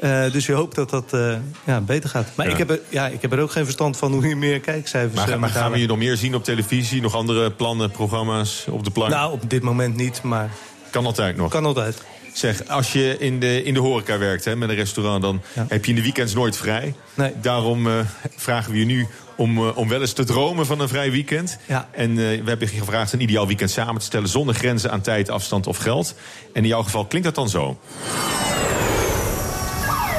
Uh, 0.00 0.32
dus 0.32 0.46
je 0.46 0.52
hoopt 0.52 0.74
dat 0.74 0.90
dat 0.90 1.12
uh, 1.14 1.36
ja, 1.64 1.80
beter 1.80 2.10
gaat. 2.10 2.28
Maar 2.34 2.46
ja. 2.46 2.52
Ik, 2.52 2.58
heb 2.58 2.70
er, 2.70 2.80
ja, 2.88 3.06
ik 3.06 3.22
heb 3.22 3.32
er 3.32 3.40
ook 3.40 3.50
geen 3.50 3.64
verstand 3.64 3.96
van 3.96 4.12
hoe 4.12 4.28
je 4.28 4.36
meer 4.36 4.60
kijkcijfers... 4.60 5.14
Maar, 5.14 5.28
uh, 5.28 5.36
maar 5.36 5.50
gaan 5.50 5.72
we 5.72 5.78
je 5.78 5.86
nog 5.86 5.98
meer 5.98 6.16
zien 6.16 6.34
op 6.34 6.44
televisie? 6.44 7.00
Nog 7.00 7.14
andere 7.14 7.50
plannen, 7.50 7.90
programma's 7.90 8.66
op 8.70 8.84
de 8.84 8.90
plank? 8.90 9.10
Nou, 9.10 9.32
op 9.32 9.50
dit 9.50 9.62
moment 9.62 9.96
niet, 9.96 10.22
maar... 10.22 10.50
Kan 10.90 11.06
altijd 11.06 11.36
nog? 11.36 11.50
Kan 11.50 11.64
altijd. 11.64 12.02
Zeg, 12.32 12.68
als 12.68 12.92
je 12.92 13.18
in 13.18 13.40
de, 13.40 13.62
in 13.62 13.74
de 13.74 13.80
horeca 13.80 14.18
werkt 14.18 14.44
hè, 14.44 14.56
met 14.56 14.68
een 14.68 14.74
restaurant... 14.74 15.22
dan 15.22 15.42
ja. 15.54 15.66
heb 15.68 15.84
je 15.84 15.90
in 15.90 15.96
de 15.96 16.02
weekends 16.02 16.34
nooit 16.34 16.56
vrij. 16.56 16.94
Nee. 17.14 17.32
Daarom 17.40 17.88
vragen 18.36 18.72
we 18.72 18.78
je 18.78 18.84
nu 18.84 19.06
om, 19.36 19.58
uh, 19.58 19.76
om 19.76 19.88
wel 19.88 20.00
eens 20.00 20.12
te 20.12 20.24
dromen 20.24 20.66
van 20.66 20.80
een 20.80 20.88
vrij 20.88 21.10
weekend. 21.10 21.58
Ja. 21.66 21.88
En 21.90 22.10
uh, 22.10 22.16
we 22.16 22.48
hebben 22.48 22.68
je 22.70 22.78
gevraagd 22.78 23.12
een 23.12 23.20
ideaal 23.20 23.46
weekend 23.46 23.70
samen 23.70 23.98
te 23.98 24.06
stellen... 24.06 24.28
zonder 24.28 24.54
grenzen 24.54 24.90
aan 24.90 25.00
tijd, 25.00 25.30
afstand 25.30 25.66
of 25.66 25.76
geld. 25.76 26.14
En 26.52 26.62
in 26.62 26.68
jouw 26.68 26.82
geval 26.82 27.04
klinkt 27.04 27.26
dat 27.26 27.36
dan 27.36 27.48
zo. 27.48 27.78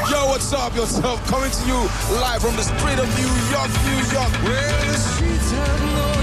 Yo, 0.09 0.25
what's 0.25 0.51
up, 0.51 0.71
yourself? 0.73 1.31
Coming 1.31 1.51
to 1.51 1.65
you 1.65 1.81
live 2.09 2.39
from 2.39 2.55
the 2.55 2.61
street 2.61 2.99
of 2.99 3.07
New 3.17 3.51
York, 3.51 3.69
New 3.85 4.11
York. 4.11 4.31
Where 4.43 4.91
the 4.91 4.97
streets 4.97 5.51
have 5.51 5.83
no 5.95 6.15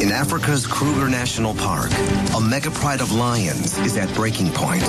In 0.00 0.12
Africa's 0.12 0.64
Kruger 0.64 1.08
National 1.08 1.54
Park, 1.54 1.90
a 2.36 2.40
mega 2.40 2.70
pride 2.70 3.00
of 3.00 3.10
lions 3.10 3.76
is 3.78 3.96
at 3.96 4.14
breaking 4.14 4.52
point. 4.52 4.84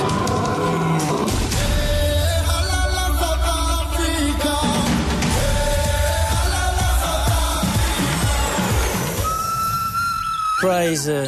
Bray's 10.62 11.08
a, 11.08 11.24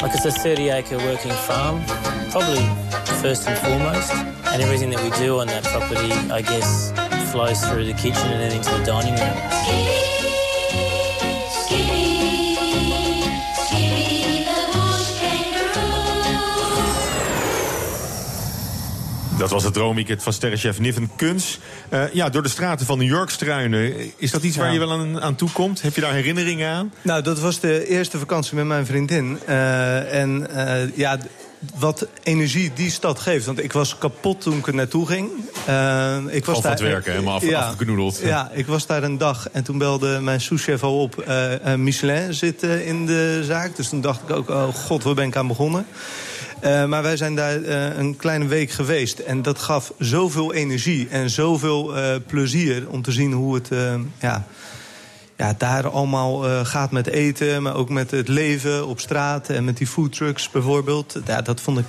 like 0.00 0.14
it's 0.14 0.24
a 0.24 0.32
30 0.32 0.70
acre 0.70 0.96
working 0.96 1.32
farm, 1.32 1.84
probably 2.30 2.64
first 3.20 3.46
and 3.46 3.58
foremost. 3.58 4.10
And 4.54 4.62
everything 4.62 4.90
that 4.90 5.02
we 5.02 5.10
do 5.18 5.40
on 5.40 5.48
that 5.48 5.64
property, 5.64 6.12
I 6.30 6.40
guess, 6.40 6.92
flows 7.30 7.62
through 7.66 7.84
the 7.84 7.92
kitchen 7.92 8.26
and 8.28 8.40
then 8.40 8.56
into 8.56 8.70
the 8.70 8.84
dining 8.84 9.14
room. 9.14 10.13
Dat 19.38 19.50
was 19.50 19.64
het 19.64 19.74
droomweekend 19.74 20.22
van 20.22 20.32
sterrenchef 20.32 20.78
Niven 20.78 21.10
Kuns. 21.16 21.58
Uh, 21.90 22.12
ja, 22.12 22.28
door 22.28 22.42
de 22.42 22.48
straten 22.48 22.86
van 22.86 22.98
New 22.98 23.08
York 23.08 23.30
struinen. 23.30 23.92
Is 24.16 24.30
dat 24.30 24.42
iets 24.42 24.56
waar 24.56 24.72
je 24.72 24.78
wel 24.78 24.92
aan, 24.92 25.20
aan 25.20 25.34
toe 25.34 25.50
komt? 25.50 25.82
Heb 25.82 25.94
je 25.94 26.00
daar 26.00 26.12
herinneringen 26.12 26.70
aan? 26.70 26.92
Nou, 27.02 27.22
dat 27.22 27.40
was 27.40 27.60
de 27.60 27.88
eerste 27.88 28.18
vakantie 28.18 28.56
met 28.56 28.64
mijn 28.64 28.86
vriendin. 28.86 29.38
Uh, 29.48 30.20
en 30.20 30.46
uh, 30.50 30.96
ja, 30.96 31.18
wat 31.78 32.06
energie 32.22 32.70
die 32.74 32.90
stad 32.90 33.18
geeft. 33.18 33.46
Want 33.46 33.64
ik 33.64 33.72
was 33.72 33.98
kapot 33.98 34.40
toen 34.40 34.58
ik 34.58 34.66
er 34.66 34.74
naartoe 34.74 35.06
ging. 35.06 35.30
Uh, 35.68 36.16
ik 36.28 36.44
was 36.44 36.56
Al 36.56 36.62
van 36.62 36.70
het 36.70 36.80
werken, 36.80 37.12
helemaal 37.12 37.34
af, 37.34 37.44
ja, 37.44 37.60
afgeknoedeld. 37.60 38.20
Ja, 38.22 38.50
ik 38.52 38.66
was 38.66 38.86
daar 38.86 39.02
een 39.02 39.18
dag 39.18 39.48
en 39.52 39.64
toen 39.64 39.78
belde 39.78 40.20
mijn 40.20 40.40
souschef 40.40 40.82
al 40.82 41.00
op... 41.00 41.24
Uh, 41.28 41.74
Michelin 41.74 42.34
zit 42.34 42.62
in 42.62 43.06
de 43.06 43.42
zaak. 43.44 43.76
Dus 43.76 43.88
toen 43.88 44.00
dacht 44.00 44.22
ik 44.22 44.30
ook, 44.30 44.48
oh 44.48 44.68
god, 44.74 45.02
waar 45.02 45.14
ben 45.14 45.26
ik 45.26 45.36
aan 45.36 45.46
begonnen? 45.46 45.86
Uh, 46.64 46.84
maar 46.84 47.02
wij 47.02 47.16
zijn 47.16 47.34
daar 47.34 47.58
uh, 47.58 47.96
een 47.96 48.16
kleine 48.16 48.46
week 48.46 48.70
geweest. 48.70 49.18
En 49.18 49.42
dat 49.42 49.58
gaf 49.58 49.92
zoveel 49.98 50.52
energie 50.52 51.08
en 51.08 51.30
zoveel 51.30 51.96
uh, 51.96 52.14
plezier 52.26 52.88
om 52.88 53.02
te 53.02 53.12
zien 53.12 53.32
hoe 53.32 53.54
het 53.54 53.68
ja, 54.20 54.46
ja, 55.36 55.54
daar 55.58 55.88
allemaal 55.88 56.64
gaat 56.64 56.90
met 56.90 57.06
eten. 57.06 57.62
Maar 57.62 57.74
ook 57.74 57.88
met 57.88 58.10
het 58.10 58.28
leven 58.28 58.86
op 58.86 59.00
straat 59.00 59.48
en 59.48 59.64
met 59.64 59.76
die 59.76 59.86
foodtrucks 59.86 60.50
bijvoorbeeld. 60.50 61.20
Ja, 61.26 61.42
dat 61.42 61.60
vond 61.60 61.78
ik 61.78 61.84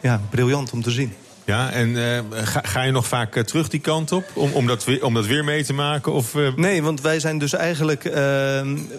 ja, 0.00 0.20
briljant 0.30 0.72
om 0.72 0.82
te 0.82 0.90
zien. 0.90 1.12
Ja, 1.48 1.70
en 1.70 1.88
uh, 1.88 2.18
ga, 2.30 2.60
ga, 2.64 2.82
je 2.82 2.92
nog 2.92 3.06
vaak 3.06 3.36
uh, 3.36 3.42
terug 3.42 3.68
die 3.68 3.80
kant 3.80 4.12
op 4.12 4.24
om, 4.34 4.52
om, 4.52 4.66
dat, 4.66 4.84
weer, 4.84 5.04
om 5.04 5.14
dat 5.14 5.26
weer 5.26 5.44
mee 5.44 5.64
te 5.64 5.72
maken? 5.72 6.12
Of, 6.12 6.34
uh... 6.34 6.54
Nee, 6.56 6.82
want 6.82 7.00
wij 7.00 7.20
zijn 7.20 7.38
dus 7.38 7.52
eigenlijk... 7.52 8.04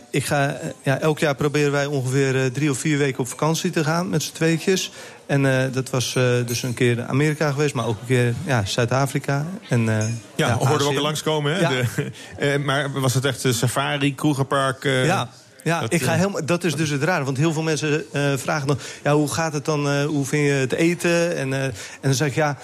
ik 0.10 0.26
ga, 0.26 0.58
ja, 0.84 1.00
elk 1.00 1.20
jaar 1.20 1.36
proberen 1.36 1.72
wij 1.72 1.86
ongeveer 1.86 2.52
drie 2.52 2.70
of 2.70 2.78
vier 2.78 2.98
weken 2.98 3.20
op 3.20 3.28
vakantie 3.28 3.70
te 3.70 3.84
gaan 3.84 4.10
met 4.10 4.24
z'n 4.24 4.34
tweetjes. 4.34 4.92
En 5.26 5.72
dat 5.72 5.90
was 5.90 6.14
dus 6.46 6.64
een 6.64 6.74
keer 6.74 7.06
Amerika 7.06 7.52
geweest, 7.52 7.74
maar 7.74 7.86
ook 7.86 8.00
een 8.00 8.08
keer 8.08 8.34
ja, 8.46 8.66
Zuid-Afrika. 8.66 9.46
En, 9.70 9.84
ja, 9.86 10.08
ja 10.36 10.58
hoorden 10.58 10.88
we 10.88 10.94
ook 10.94 11.02
langskomen. 11.02 11.54
Hè? 11.54 11.60
Ja. 11.60 11.70
De, 11.70 12.60
maar 12.66 12.92
was 12.92 13.14
het 13.14 13.26
echt 13.26 13.46
safari, 13.50 14.16
kroegenpark? 14.16 14.84
ja, 14.84 15.30
ja, 15.70 15.80
dat, 15.82 15.94
ik 15.94 16.02
ga 16.02 16.14
helemaal, 16.14 16.46
dat 16.46 16.64
is 16.64 16.76
dus 16.76 16.90
het 16.90 17.04
raar. 17.04 17.24
Want 17.26 17.38
heel 17.38 17.54
veel 17.54 17.64
mensen 17.64 18.06
uh, 18.14 18.34
vragen 18.38 18.68
dan... 18.68 18.80
Ja, 19.04 19.14
hoe 19.14 19.32
gaat 19.34 19.54
het 19.54 19.66
dan? 19.66 19.88
Uh, 19.88 20.06
hoe 20.06 20.26
vind 20.26 20.46
je 20.46 20.52
het 20.52 20.74
eten? 20.74 21.36
En, 21.36 21.50
uh, 21.50 21.64
en 21.64 21.74
dan 22.02 22.14
zeg 22.14 22.28
ik, 22.28 22.36
ja... 22.36 22.58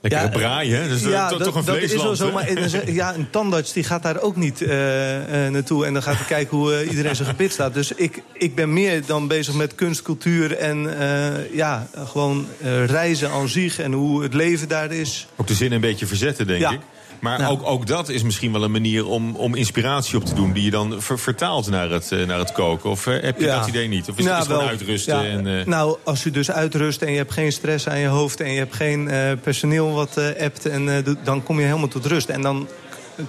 Lekkere 0.00 0.22
Ja, 0.24 0.28
braai, 0.28 0.72
hè? 0.74 0.88
Dus 0.88 1.02
ja, 1.02 1.28
toch, 1.28 1.38
dat, 1.38 1.46
toch 1.46 1.56
een 1.56 1.64
dat 1.64 1.76
is 1.76 1.80
wel 1.80 2.14
vleesland, 2.14 2.16
zo. 2.16 2.32
Maar 2.32 2.90
ja, 2.92 3.14
een 3.14 3.30
tandarts 3.30 3.72
die 3.72 3.84
gaat 3.84 4.02
daar 4.02 4.20
ook 4.20 4.36
niet 4.36 4.62
eh, 4.62 5.46
eh, 5.46 5.52
naartoe. 5.52 5.86
En 5.86 5.92
dan 5.92 6.02
gaat 6.02 6.16
hij 6.16 6.24
kijken 6.26 6.56
hoe 6.56 6.74
eh, 6.74 6.90
iedereen 6.90 7.16
zijn 7.16 7.28
gebit 7.28 7.52
staat. 7.52 7.74
Dus 7.74 7.92
ik, 7.92 8.22
ik 8.32 8.54
ben 8.54 8.72
meer 8.72 9.06
dan 9.06 9.28
bezig 9.28 9.54
met 9.54 9.74
kunst, 9.74 10.02
cultuur 10.02 10.56
en 10.56 10.98
eh, 10.98 11.54
ja, 11.54 11.86
gewoon 12.06 12.46
eh, 12.62 12.84
reizen 12.84 13.30
aan 13.30 13.48
zich. 13.48 13.78
En 13.78 13.92
hoe 13.92 14.22
het 14.22 14.34
leven 14.34 14.68
daar 14.68 14.92
is. 14.92 15.26
Ook 15.36 15.46
de 15.46 15.54
zin 15.54 15.72
een 15.72 15.80
beetje 15.80 16.06
verzetten, 16.06 16.46
denk 16.46 16.60
Ja. 16.60 16.70
ik. 16.70 16.80
Maar 17.22 17.38
Nou. 17.38 17.52
ook, 17.52 17.66
ook 17.66 17.86
dat 17.86 18.08
is 18.08 18.22
misschien 18.22 18.52
wel 18.52 18.62
een 18.62 18.70
manier 18.70 19.06
om, 19.06 19.36
om 19.36 19.54
inspiratie 19.54 20.16
op 20.18 20.24
te 20.24 20.34
doen... 20.34 20.52
die 20.52 20.64
je 20.64 20.70
dan 20.70 21.02
ver- 21.02 21.18
vertaalt 21.18 21.70
naar 21.70 21.90
het, 21.90 22.12
eh, 22.12 22.26
naar 22.26 22.38
het 22.38 22.52
koken. 22.52 22.90
Of 22.90 23.06
eh, 23.06 23.22
heb 23.22 23.38
je 23.38 23.44
Ja. 23.44 23.58
dat 23.58 23.68
idee 23.68 23.88
niet? 23.88 24.08
Of 24.10 24.18
is 24.18 24.24
Nou, 24.24 24.36
het 24.36 24.46
gewoon 24.46 24.60
wel, 24.60 24.68
uitrusten? 24.70 25.16
ja, 25.16 25.24
en, 25.30 25.58
eh, 25.60 25.66
Nou, 25.66 25.96
als 26.04 26.22
je 26.22 26.30
dus 26.30 26.50
uitrust 26.50 27.02
en 27.02 27.10
je 27.10 27.16
hebt 27.16 27.32
geen 27.32 27.52
stress 27.52 27.88
aan 27.88 27.98
je 27.98 28.06
hoofd... 28.06 28.40
en 28.40 28.52
je 28.52 28.58
hebt 28.58 28.74
geen 28.74 29.10
personeel 29.42 29.92
wat 29.92 30.16
eh 30.16 30.44
appt, 30.44 30.66
en, 30.66 31.04
dan 31.24 31.42
kom 31.42 31.58
je 31.60 31.66
helemaal 31.66 31.88
tot 31.88 32.06
rust. 32.06 32.28
En 32.28 32.42
dan 32.42 32.68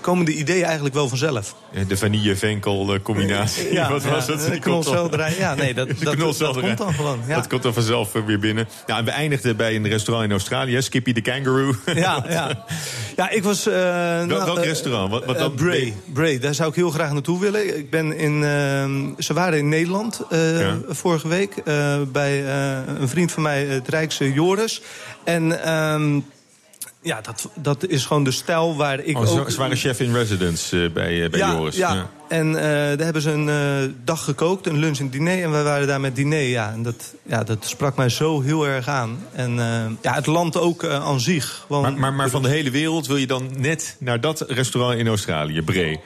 komen 0.01 0.25
de 0.25 0.33
ideeën 0.33 0.63
eigenlijk 0.63 0.95
wel 0.95 1.07
vanzelf. 1.07 1.55
de 1.87 1.97
vanille-venkel 1.97 2.93
eh, 2.93 2.99
combinatie. 3.01 3.79
Wat 3.89 4.03
was 4.03 4.25
dan- 4.27 4.59
knolselderij. 4.59 5.35
Ja, 5.37 5.55
nee, 5.55 5.73
dat, 5.73 5.87
dat, 5.99 6.15
komt 6.15 6.37
dan 6.77 6.93
gewoon. 6.93 7.19
Ja. 7.27 7.35
Dat 7.35 7.47
komt 7.47 7.63
dan 7.63 7.73
vanzelf 7.73 8.15
eh, 8.15 8.25
weer 8.25 8.39
binnen. 8.39 8.67
Ja, 8.85 8.97
en 8.97 9.05
we 9.05 9.11
eindigden 9.11 9.55
bij 9.55 9.75
een 9.75 9.87
restaurant 9.87 10.25
in 10.27 10.31
Australië. 10.31 10.81
Skippy 10.81 11.13
the 11.13 11.21
Kangaroo. 11.21 11.75
Ja, 11.93 12.25
ja. 12.29 12.65
ja, 13.15 13.29
ik 13.29 13.43
was... 13.43 13.65
nou, 13.65 14.27
welk 14.27 14.63
restaurant? 14.63 15.11
Wat- 15.11 15.25
wat 15.25 15.37
dan- 15.37 15.53
Bray. 15.53 15.93
Bray, 16.13 16.39
daar 16.39 16.53
zou 16.55 16.69
ik 16.69 16.75
heel 16.75 16.89
graag 16.89 17.11
naartoe 17.11 17.39
willen. 17.39 17.77
Ik 17.77 17.89
ben 17.89 18.17
in... 18.17 18.41
ze 19.17 19.33
waren 19.33 19.57
in 19.57 19.69
Nederland 19.69 20.21
Ja. 20.29 20.77
vorige 20.87 21.27
week. 21.27 21.63
bij 22.11 22.45
een 22.99 23.09
vriend 23.09 23.31
van 23.31 23.43
mij, 23.43 23.65
het 23.65 23.87
Rijkse 23.87 24.33
Joris. 24.33 24.81
En... 25.23 25.61
ja, 27.03 27.21
dat, 27.21 27.49
dat 27.55 27.87
is 27.87 28.05
gewoon 28.05 28.23
de 28.23 28.31
stijl 28.31 28.75
waar 28.75 28.99
ik 28.99 29.17
Oh, 29.17 29.39
ook... 29.39 29.49
ze 29.49 29.57
waren 29.57 29.77
chef 29.77 29.99
in 29.99 30.13
residence 30.13 30.83
eh, 30.83 30.91
bij, 30.91 31.23
eh, 31.23 31.29
bij 31.29 31.39
ja, 31.39 31.51
Joris. 31.51 31.75
Ja. 31.75 32.09
en 32.27 32.55
eh, 32.55 32.63
daar 32.63 32.97
hebben 32.97 33.21
ze 33.21 33.31
een 33.31 33.95
dag 34.03 34.23
gekookt, 34.23 34.67
een 34.67 34.77
lunch 34.77 34.99
en 34.99 35.09
diner. 35.09 35.43
En 35.43 35.51
wij 35.51 35.63
waren 35.63 35.87
daar 35.87 35.99
met 35.99 36.15
diner. 36.15 36.41
Ja, 36.41 36.71
en 36.71 36.83
dat, 36.83 37.13
ja, 37.23 37.43
dat 37.43 37.65
sprak 37.65 37.95
mij 37.95 38.09
zo 38.09 38.41
heel 38.41 38.67
erg 38.67 38.87
aan. 38.87 39.25
En 39.31 39.55
ja, 40.01 40.13
het 40.13 40.25
land 40.25 40.57
ook 40.57 40.85
aan 40.85 41.19
zich. 41.19 41.63
Gewoon, 41.67 41.81
Maar, 41.81 41.93
maar, 41.93 42.13
maar 42.13 42.29
van 42.29 42.41
de 42.41 42.49
hele 42.49 42.71
wereld 42.71 43.07
wil 43.07 43.17
je 43.17 43.27
dan 43.27 43.49
net 43.57 43.95
naar 43.99 44.21
dat 44.21 44.41
restaurant 44.47 44.99
in 44.99 45.07
Australië, 45.07 45.61
Bre. 45.61 45.99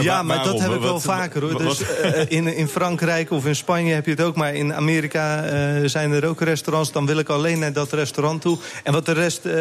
Ja, 0.00 0.22
maar 0.22 0.44
dat 0.44 0.60
heb 0.60 0.72
ik 0.72 0.80
wel 0.80 1.00
vaker 1.00 1.40
hoor. 1.42 1.58
Dus 1.58 1.80
eh, 1.80 2.22
in, 2.28 2.46
in 2.56 2.68
Frankrijk 2.68 3.30
of 3.30 3.46
in 3.46 3.56
Spanje 3.56 3.94
heb 3.94 4.04
je 4.04 4.10
het 4.10 4.20
ook. 4.20 4.36
Maar 4.36 4.54
in 4.54 4.74
Amerika 4.74 5.44
eh, 5.44 5.88
zijn 5.88 6.12
er 6.12 6.26
ook 6.26 6.40
restaurants. 6.40 6.92
Dan 6.92 7.06
wil 7.06 7.18
ik 7.18 7.28
alleen 7.28 7.58
naar 7.58 7.72
dat 7.72 7.92
restaurant 7.92 8.40
toe. 8.40 8.58
En 8.82 8.92
wat 8.92 9.06
de 9.06 9.12
rest, 9.12 9.44
eh, 9.44 9.54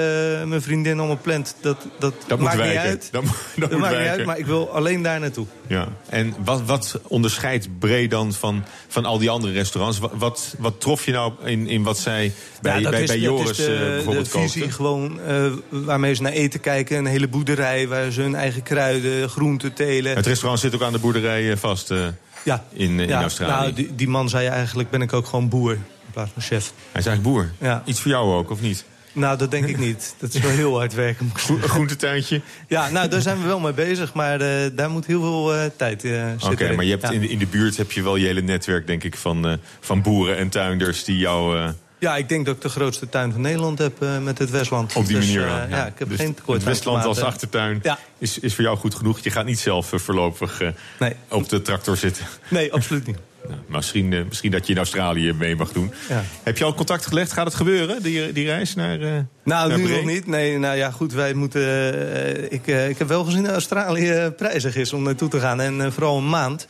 mijn 0.43 0.61
vriendin 0.61 0.97
allemaal 0.97 1.19
plant, 1.21 1.55
dat, 1.61 1.77
dat, 1.99 2.39
maakt 2.39 2.63
niet 2.63 2.75
uit. 2.77 3.09
Dat, 3.11 3.23
dat 3.55 3.71
maakt 3.71 3.97
niet 3.97 4.07
uit, 4.07 4.25
maar 4.25 4.37
ik 4.37 4.45
wil 4.45 4.69
alleen 4.69 5.01
daar 5.01 5.19
naartoe. 5.19 5.45
Ja. 5.67 5.87
En 6.09 6.35
wat, 6.43 6.61
wat 6.65 6.99
onderscheidt 7.07 7.79
Bre 7.79 8.07
dan 8.07 8.33
van, 8.33 8.63
van 8.87 9.05
al 9.05 9.17
die 9.17 9.29
andere 9.29 9.53
restaurants? 9.53 9.99
Wat, 9.99 10.11
wat, 10.15 10.55
wat 10.57 10.81
trof 10.81 11.05
je 11.05 11.11
nou 11.11 11.33
in, 11.43 11.67
in 11.67 11.83
wat 11.83 11.97
zij 11.99 12.31
bij, 12.61 12.81
Ja, 12.81 12.89
bij, 12.89 13.01
is- 13.01 13.07
bij 13.07 13.19
dat 13.19 13.39
is 13.39 13.43
Joris 13.45 13.57
de, 13.57 13.73
eh, 13.75 13.79
bijvoorbeeld 13.79 14.31
de 14.31 14.39
visie 14.39 14.71
gewoon 14.71 15.19
eh, 15.21 15.45
waarmee 15.69 16.13
ze 16.13 16.21
naar 16.21 16.31
eten 16.31 16.59
kijken. 16.59 16.97
Een 16.97 17.05
hele 17.05 17.27
boerderij 17.27 17.87
waar 17.87 18.11
ze 18.11 18.21
hun 18.21 18.35
eigen 18.35 18.63
kruiden, 18.63 19.29
groenten 19.29 19.73
telen. 19.73 20.06
Het 20.15 20.25
restaurant 20.25 20.59
zit 20.59 20.75
ook 20.75 20.81
aan 20.81 20.91
de 20.91 20.99
boerderij 20.99 21.51
eh, 21.51 21.57
vast 21.57 21.91
eh, 21.91 22.05
ja. 22.43 22.63
in, 22.73 22.99
eh, 22.99 23.03
in 23.03 23.07
ja, 23.07 23.21
Australië. 23.21 23.51
Nou, 23.61 23.73
die, 23.73 23.95
die 23.95 24.07
man 24.07 24.29
zei 24.29 24.47
eigenlijk 24.47 24.89
ben 24.89 25.01
ik 25.01 25.13
ook 25.13 25.25
gewoon 25.25 25.49
boer 25.49 25.71
in 25.73 26.11
plaats 26.11 26.31
van 26.33 26.41
chef. 26.41 26.71
Hij 26.91 27.01
is 27.01 27.05
eigenlijk 27.05 27.23
boer. 27.23 27.51
Ja. 27.59 27.81
Iets 27.85 27.99
voor 27.99 28.11
jou 28.11 28.33
ook, 28.33 28.49
of 28.49 28.61
niet? 28.61 28.85
Nou, 29.13 29.37
dat 29.37 29.51
denk 29.51 29.65
ik 29.65 29.77
niet. 29.77 30.15
Dat 30.19 30.33
is 30.33 30.41
wel 30.41 30.51
heel 30.51 30.77
hard 30.77 30.93
werken. 30.93 31.31
Een 31.49 31.61
groentetuintje? 31.61 32.41
Ja, 32.67 32.89
nou, 32.89 33.07
daar 33.07 33.21
zijn 33.21 33.41
we 33.41 33.47
wel 33.47 33.59
mee 33.59 33.73
bezig, 33.73 34.13
maar 34.13 34.39
daar 34.75 34.89
moet 34.89 35.05
heel 35.05 35.21
veel 35.21 35.71
tijd 35.75 36.03
uh, 36.03 36.29
zitten. 36.29 36.51
Oké, 36.51 36.75
maar 36.75 36.85
je 36.85 36.91
hebt 36.91 37.01
ja. 37.01 37.11
in, 37.11 37.21
de, 37.21 37.27
in 37.27 37.39
de 37.39 37.47
buurt 37.47 37.77
heb 37.77 37.91
je 37.91 38.03
wel 38.03 38.15
je 38.15 38.25
hele 38.25 38.41
netwerk, 38.41 38.87
denk 38.87 39.03
ik, 39.03 39.15
van, 39.15 39.59
van 39.79 40.01
boeren 40.01 40.37
en 40.37 40.49
tuinders 40.49 41.03
die 41.03 41.17
jou... 41.17 41.71
Ja, 41.99 42.15
ik 42.17 42.29
denk 42.29 42.45
dat 42.45 42.55
ik 42.55 42.61
de 42.61 42.69
grootste 42.69 43.09
tuin 43.09 43.31
van 43.31 43.41
Nederland 43.41 43.77
heb 43.79 44.01
eh, 44.01 44.17
met 44.19 44.37
het 44.37 44.49
Westland. 44.49 44.95
Op 44.95 45.05
die 45.05 45.15
Dus, 45.15 45.25
manier 45.25 45.47
eh, 45.47 45.69
ja. 45.69 45.85
ik 45.85 45.99
heb 45.99 46.09
Dus 46.09 46.17
geen 46.19 46.33
tekort 46.33 46.57
Het 46.57 46.67
Westland 46.67 47.05
als 47.05 47.21
achtertuin 47.21 47.79
Ja. 47.83 47.99
is, 48.17 48.39
is 48.39 48.55
voor 48.55 48.63
jou 48.63 48.77
goed 48.77 48.95
genoeg. 48.95 49.19
Je 49.19 49.29
gaat 49.29 49.45
niet 49.45 49.59
zelf 49.59 49.93
eh, 49.93 49.99
voorlopig 49.99 50.61
Nee. 50.99 51.13
op 51.29 51.49
de 51.49 51.61
tractor 51.61 51.97
zitten. 51.97 52.25
Nee, 52.49 52.73
absoluut 52.73 53.07
niet. 53.07 53.17
Nou, 53.47 53.59
misschien, 53.67 54.25
misschien 54.27 54.51
dat 54.51 54.65
je 54.67 54.71
in 54.73 54.77
Australië 54.77 55.33
mee 55.33 55.55
mag 55.55 55.71
doen. 55.71 55.93
Ja. 56.09 56.23
Heb 56.43 56.57
je 56.57 56.63
al 56.63 56.73
contact 56.73 57.05
gelegd? 57.05 57.31
Gaat 57.31 57.45
het 57.45 57.55
gebeuren, 57.55 58.03
die, 58.03 58.31
die 58.31 58.45
reis 58.45 58.75
naar 58.75 59.01
eh 59.01 59.11
Nou, 59.43 59.69
naar 59.69 59.77
nu 59.77 59.89
nog 59.89 60.05
niet. 60.05 60.27
Nee, 60.27 60.57
nou 60.57 60.77
ja, 60.77 60.91
goed, 60.91 61.13
wij 61.13 61.33
moeten... 61.33 62.51
ik, 62.51 62.67
ik 62.67 62.97
heb 62.97 63.07
wel 63.07 63.23
gezien 63.23 63.43
dat 63.43 63.51
Australië 63.51 64.33
prijzig 64.37 64.75
is 64.75 64.93
om 64.93 65.03
naartoe 65.03 65.29
te 65.29 65.39
gaan. 65.39 65.61
En 65.61 65.93
vooral 65.93 66.17
een 66.17 66.29
maand. 66.29 66.67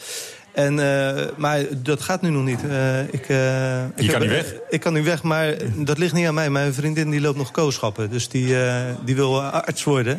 En, 0.57 0.79
eh, 0.79 1.25
maar 1.35 1.61
dat 1.77 2.01
gaat 2.01 2.21
nu 2.21 2.29
nog 2.29 2.43
niet. 2.43 2.59
Eh, 2.69 3.01
ik, 3.01 3.29
eh, 3.29 3.83
ik 3.95 3.95
kan 3.95 4.05
heb- 4.07 4.19
niet 4.19 4.29
weg? 4.29 4.53
Ik 4.69 4.79
kan 4.79 4.93
nu 4.93 5.03
weg, 5.03 5.23
maar 5.23 5.53
dat 5.75 5.97
ligt 5.97 6.13
niet 6.13 6.27
aan 6.27 6.33
mij. 6.33 6.49
Mijn 6.49 6.73
vriendin 6.73 7.09
die 7.09 7.21
loopt 7.21 7.37
nog 7.37 7.51
kooschappen. 7.51 8.09
Dus 8.09 8.29
die, 8.29 8.63
eh, 8.65 8.83
die 9.05 9.15
wil 9.15 9.41
arts 9.43 9.83
worden. 9.83 10.13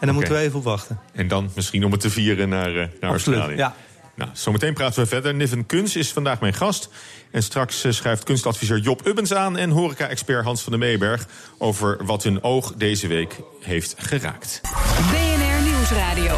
En 0.00 0.06
daar 0.06 0.14
moeten 0.14 0.32
we 0.34 0.38
even 0.40 0.58
op 0.58 0.64
wachten. 0.64 0.98
En 1.12 1.28
dan 1.28 1.50
misschien 1.54 1.84
om 1.84 1.92
het 1.92 2.00
te 2.00 2.10
vieren 2.10 2.48
naar, 2.48 2.72
naar 2.72 3.10
Absoluut, 3.10 3.10
Australië. 3.10 3.56
ja. 3.56 3.74
Nou, 4.14 4.30
zometeen 4.32 4.74
praten 4.74 5.02
we 5.02 5.08
verder. 5.08 5.34
Niven 5.34 5.66
Kuns 5.66 5.96
is 5.96 6.12
vandaag 6.12 6.40
mijn 6.40 6.54
gast. 6.54 6.88
En 7.30 7.42
straks 7.42 7.84
schrijft 7.88 8.24
kunstadviseur 8.24 8.78
Job 8.78 9.06
Ubbens 9.06 9.34
aan... 9.34 9.56
en 9.56 9.70
horeca-expert 9.70 10.44
Hans 10.44 10.62
van 10.62 10.72
den 10.72 10.80
Meeberg... 10.80 11.26
over 11.58 12.04
wat 12.04 12.22
hun 12.22 12.42
oog 12.42 12.72
deze 12.76 13.06
week 13.06 13.36
heeft 13.60 13.94
geraakt. 13.98 14.60
BNR 15.10 15.62
Nieuwsradio. 15.70 16.36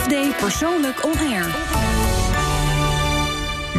FD 0.00 0.36
Persoonlijk 0.40 1.04
On 1.04 1.18
Air. 1.32 1.46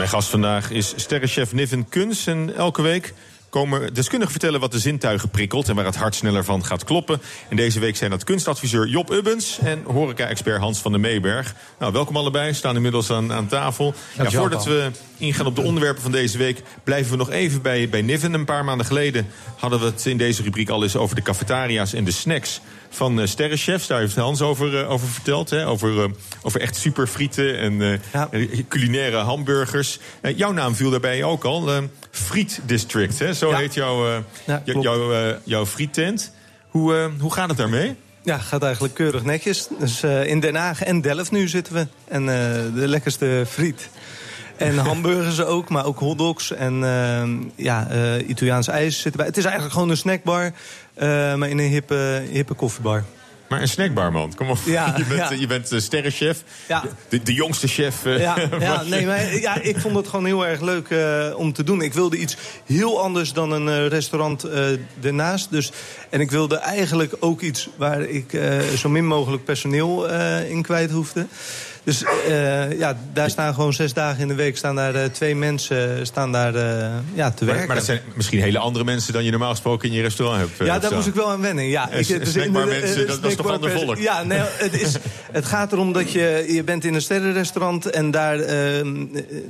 Mijn 0.02 0.14
gast 0.14 0.30
vandaag 0.30 0.72
is 0.72 0.94
sterrenchef 0.96 1.54
Niven 1.54 1.90
Kuns. 1.90 2.28
En 2.28 2.56
elke 2.56 2.82
week 2.82 3.14
komen 3.50 3.94
deskundigen 3.94 4.32
vertellen 4.32 4.60
wat 4.60 4.72
de 4.72 4.80
zintuigen 4.80 5.30
prikkelt... 5.30 5.70
en 5.70 5.76
waar 5.76 5.86
het 5.86 5.96
hart 5.96 6.16
sneller 6.16 6.44
van 6.44 6.66
gaat 6.66 6.84
kloppen. 6.84 7.22
En 7.50 7.56
deze 7.56 7.80
week 7.80 7.96
zijn 7.96 8.10
dat 8.10 8.24
kunstadviseur 8.24 8.88
Job 8.88 9.12
Ubbens... 9.12 9.60
en 9.60 9.84
horeca-expert 9.84 10.60
Hans 10.60 10.80
van 10.80 10.92
den 10.92 11.02
Meeberg. 11.02 11.56
Nou, 11.80 11.92
welkom 11.94 12.18
allebei, 12.18 12.54
staan 12.54 12.76
inmiddels 12.76 13.12
aan, 13.12 13.34
aan 13.34 13.48
tafel. 13.48 13.94
Ja, 14.18 14.32
voordat 14.32 14.66
we 14.66 14.92
ingaan 15.18 15.46
op 15.46 15.56
de 15.56 15.62
onderwerpen 15.62 16.02
van 16.02 16.12
deze 16.12 16.38
week... 16.38 16.62
blijven 16.84 17.12
we 17.12 17.18
nog 17.18 17.30
even 17.30 17.62
bij, 17.62 17.90
bij 17.90 18.02
Niven. 18.02 18.34
Een 18.34 18.46
paar 18.46 18.66
maanden 18.66 18.86
geleden 18.86 19.28
hadden 19.58 19.80
we 19.80 19.86
het 19.86 20.06
in 20.06 20.18
deze 20.18 20.44
rubriek 20.44 20.70
al 20.70 20.84
eens... 20.84 20.96
over 20.96 21.16
de 21.16 21.22
cafetaria's 21.22 21.94
en 21.94 22.04
de 22.04 22.12
snacks 22.12 22.62
van 22.94 23.22
eh, 23.22 23.28
sterrenchefs. 23.28 23.88
Daar 23.88 24.00
heeft 24.00 24.16
Hans 24.16 24.42
over, 24.42 24.80
eh, 24.80 24.92
over 24.92 25.08
verteld. 25.08 25.50
Hè? 25.50 25.68
Over, 25.68 26.04
eh, 26.04 26.10
over 26.42 26.62
echt 26.62 26.76
superfrieten 26.76 27.58
en 27.58 28.02
Ja. 28.14 28.30
culinaire 28.68 29.18
hamburgers. 29.18 30.00
Jouw 30.36 30.52
naam 30.52 30.76
viel 30.76 30.90
daarbij 30.90 31.24
ook 31.24 31.44
al. 31.44 31.70
Friet 32.12 32.60
District, 32.66 33.20
hè? 33.20 33.34
zo 33.34 33.50
Ja. 33.50 33.58
heet 33.58 33.74
jouw, 33.74 34.24
Ja, 34.46 34.62
jouw, 34.66 35.36
jouw 35.44 35.66
friettent. 35.66 36.32
Hoe, 36.68 37.10
hoe 37.20 37.34
gaat 37.34 37.48
het 37.50 37.58
daarmee? 37.58 37.96
Ja, 38.24 38.38
gaat 38.38 38.64
eigenlijk 38.64 38.94
keurig 38.94 39.24
netjes. 39.24 39.68
Dus 39.80 40.04
in 40.04 40.40
Den 40.40 40.56
Haag 40.56 40.84
en 40.84 41.02
Delft 41.02 41.32
nu 41.32 41.48
zitten 41.48 41.74
we. 41.74 41.88
En 42.08 42.26
de 42.76 42.88
lekkerste 42.88 43.44
friet. 43.50 43.90
En 44.62 44.78
hamburgers 44.78 45.42
ook, 45.44 45.70
maar 45.70 45.86
ook 45.86 46.00
hotdogs 46.00 46.52
en 46.54 46.84
eh, 46.84 47.30
ja, 47.66 47.88
eh, 47.90 48.30
Italiaans 48.30 48.68
ijs 48.68 48.94
zitten 49.02 49.18
bij. 49.18 49.26
Het 49.26 49.38
is 49.38 49.44
eigenlijk 49.44 49.74
gewoon 49.74 49.90
een 49.90 49.98
snackbar, 49.98 50.52
eh, 50.94 51.08
maar 51.36 51.50
in 51.50 51.60
een 51.60 51.70
hippe, 51.70 52.22
hippe 52.32 52.54
koffiebar. 52.54 53.04
Maar 53.50 53.62
een 53.62 53.68
snackbar, 53.68 54.12
man. 54.12 54.34
Kom 54.36 54.50
op. 54.50 54.58
Ja, 54.66 54.94
je 54.98 55.06
bent, 55.06 55.30
ja. 55.30 55.36
je 55.40 55.48
bent 55.48 55.72
eh, 55.72 55.80
sterrenchef. 55.80 56.44
Ja. 56.68 56.84
De, 57.10 57.22
de 57.24 57.34
jongste 57.34 57.68
chef. 57.68 58.06
eh, 58.06 58.20
Ja, 58.20 58.36
ja, 58.60 58.84
nee, 58.84 59.06
maar, 59.06 59.40
ja, 59.40 59.62
ik 59.62 59.78
vond 59.80 59.96
het 59.96 60.08
gewoon 60.08 60.26
heel 60.26 60.48
erg 60.48 60.62
leuk 60.62 60.90
eh, 60.90 61.26
om 61.36 61.54
te 61.54 61.64
doen. 61.64 61.82
Ik 61.82 61.94
wilde 61.94 62.18
iets 62.18 62.38
heel 62.66 63.02
anders 63.02 63.34
dan 63.34 63.52
een 63.52 63.68
eh, 63.70 63.88
restaurant 63.88 64.44
eh 64.44 64.66
ernaast. 65.02 65.52
Dus, 65.52 65.72
en 66.10 66.20
ik 66.20 66.32
wilde 66.32 66.56
eigenlijk 66.56 67.14
ook 67.20 67.42
iets 67.42 67.70
waar 67.78 68.02
ik 68.02 68.34
eh, 68.34 68.60
zo 68.60 68.90
min 68.90 69.06
mogelijk 69.08 69.44
personeel 69.46 70.10
eh, 70.10 70.50
in 70.50 70.62
kwijt 70.62 70.92
hoefde. 70.92 71.26
Dus 71.84 72.04
eh, 72.28 72.78
ja, 72.80 72.98
daar 73.14 73.30
staan 73.30 73.54
gewoon 73.54 73.74
zes 73.74 73.94
dagen 73.94 74.22
in 74.22 74.28
de 74.28 74.34
week 74.36 74.58
staan 74.58 74.76
daar, 74.76 74.96
eh, 74.96 75.06
twee 75.06 75.36
mensen 75.36 76.06
staan 76.06 76.32
daar, 76.32 76.56
eh, 76.56 76.90
ja, 77.14 77.32
te 77.32 77.46
werken. 77.46 77.68
maar 77.68 77.76
dat 77.76 77.86
zijn 77.86 78.02
misschien 78.16 78.42
hele 78.42 78.58
andere 78.58 78.84
mensen 78.86 79.14
dan 79.14 79.24
je 79.24 79.30
normaal 79.32 79.50
gesproken 79.50 79.90
in 79.90 79.96
je 79.96 80.02
restaurant 80.02 80.40
hebt. 80.42 80.60
eh, 80.60 80.66
Ja, 80.68 80.80
daar 80.80 80.94
moest 80.94 81.08
ik 81.08 81.14
wel 81.14 81.30
aan 81.30 81.42
wennen. 81.42 81.68
Ja, 81.68 81.90
En 81.92 82.00
ik, 82.00 82.06
s- 82.06 82.32
snackbar 82.32 82.68
mensen, 82.68 83.08
dat- 83.08 83.24
is 83.24 83.36
toch 83.36 83.50
ander 83.52 83.72
volk? 83.72 83.98
Ja, 83.98 84.24
nee, 84.24 84.40
het, 84.42 84.82
is, 84.82 84.96
het 85.32 85.46
gaat 85.46 85.72
erom 85.72 85.94
dat 85.94 86.12
je, 86.12 86.46
je 86.48 86.64
bent 86.64 86.86
in 86.86 86.94
een 86.94 87.02
sterrenrestaurant... 87.02 87.86
en 87.90 88.12
daar, 88.12 88.40
eh, 88.40 88.82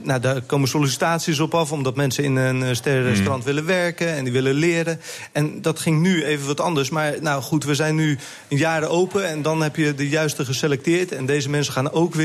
nou, 0.04 0.20
daar 0.20 0.42
komen 0.42 0.68
sollicitaties 0.68 1.40
op 1.40 1.54
af... 1.56 1.72
omdat 1.72 1.96
mensen 1.96 2.24
in 2.24 2.36
een 2.36 2.64
eh, 2.64 2.74
sterrenrestaurant 2.74 3.44
Hmm. 3.44 3.54
willen 3.54 3.66
werken 3.66 4.16
en 4.16 4.24
die 4.24 4.34
willen 4.34 4.54
leren. 4.54 5.00
En 5.32 5.62
dat 5.62 5.80
ging 5.80 6.02
nu 6.02 6.24
even 6.24 6.48
wat 6.48 6.60
anders. 6.62 6.90
Maar 6.90 7.14
nou 7.22 7.42
goed, 7.42 7.64
we 7.64 7.76
zijn 7.76 7.96
nu 7.96 8.18
een 8.50 8.58
jaar 8.58 8.84
open... 8.84 9.28
en 9.30 9.42
dan 9.42 9.62
heb 9.64 9.76
je 9.76 9.96
de 9.96 10.10
juiste 10.10 10.46
geselecteerd. 10.46 11.12
En 11.12 11.26
deze 11.26 11.50
mensen 11.50 11.74
gaan 11.74 11.92
ook 11.92 12.14
weer... 12.14 12.20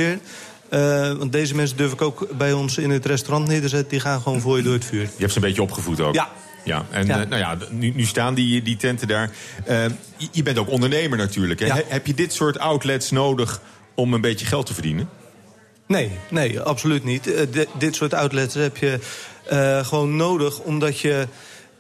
eh, 0.69 1.13
want 1.13 1.33
deze 1.33 1.55
mensen 1.55 1.77
durf 1.77 1.93
ik 1.93 2.03
ook 2.03 2.29
bij 2.39 2.53
ons 2.53 2.79
in 2.79 2.91
het 2.91 3.07
restaurant 3.07 3.49
neer 3.49 3.61
te 3.61 3.69
zetten. 3.69 3.89
Die 3.89 4.01
gaan 4.01 4.21
gewoon 4.21 4.41
voor 4.41 4.57
je 4.57 4.63
door 4.63 4.73
het 4.73 4.85
vuur. 4.85 5.01
Je 5.01 5.09
hebt 5.19 5.31
ze 5.33 5.39
een 5.39 5.45
beetje 5.45 5.63
opgevoed 5.63 6.01
ook. 6.01 6.15
Ja, 6.15 6.29
Ja, 6.65 6.87
en 6.91 7.07
Ja. 7.07 7.21
eh, 7.23 7.29
nou 7.29 7.41
ja, 7.43 7.57
nu, 7.71 7.93
nu 7.95 8.05
staan 8.05 8.35
die, 8.35 8.63
die 8.63 8.77
tenten 8.77 9.09
daar. 9.09 9.31
Eh, 9.65 9.85
je- 10.17 10.29
je 10.33 10.43
bent 10.43 10.59
ook 10.59 10.71
ondernemer 10.71 11.19
natuurlijk. 11.19 11.61
Hè? 11.61 11.67
Ja. 11.67 11.75
He- 11.75 11.83
Heb 11.89 12.07
je 12.07 12.15
dit 12.15 12.33
soort 12.33 12.59
outlets 12.59 13.11
nodig 13.11 13.61
om 13.95 14.15
een 14.15 14.21
beetje 14.21 14.47
geld 14.47 14.67
te 14.67 14.75
verdienen? 14.75 15.09
Nee, 15.87 16.11
nee, 16.31 16.61
absoluut 16.61 17.05
niet. 17.05 17.25
Di- 17.51 17.65
dit 17.79 17.95
soort 17.95 18.15
outlets 18.15 18.55
heb 18.55 18.77
je 18.77 18.99
gewoon 19.85 20.17
nodig 20.17 20.59
omdat 20.59 20.99
je. 21.01 21.27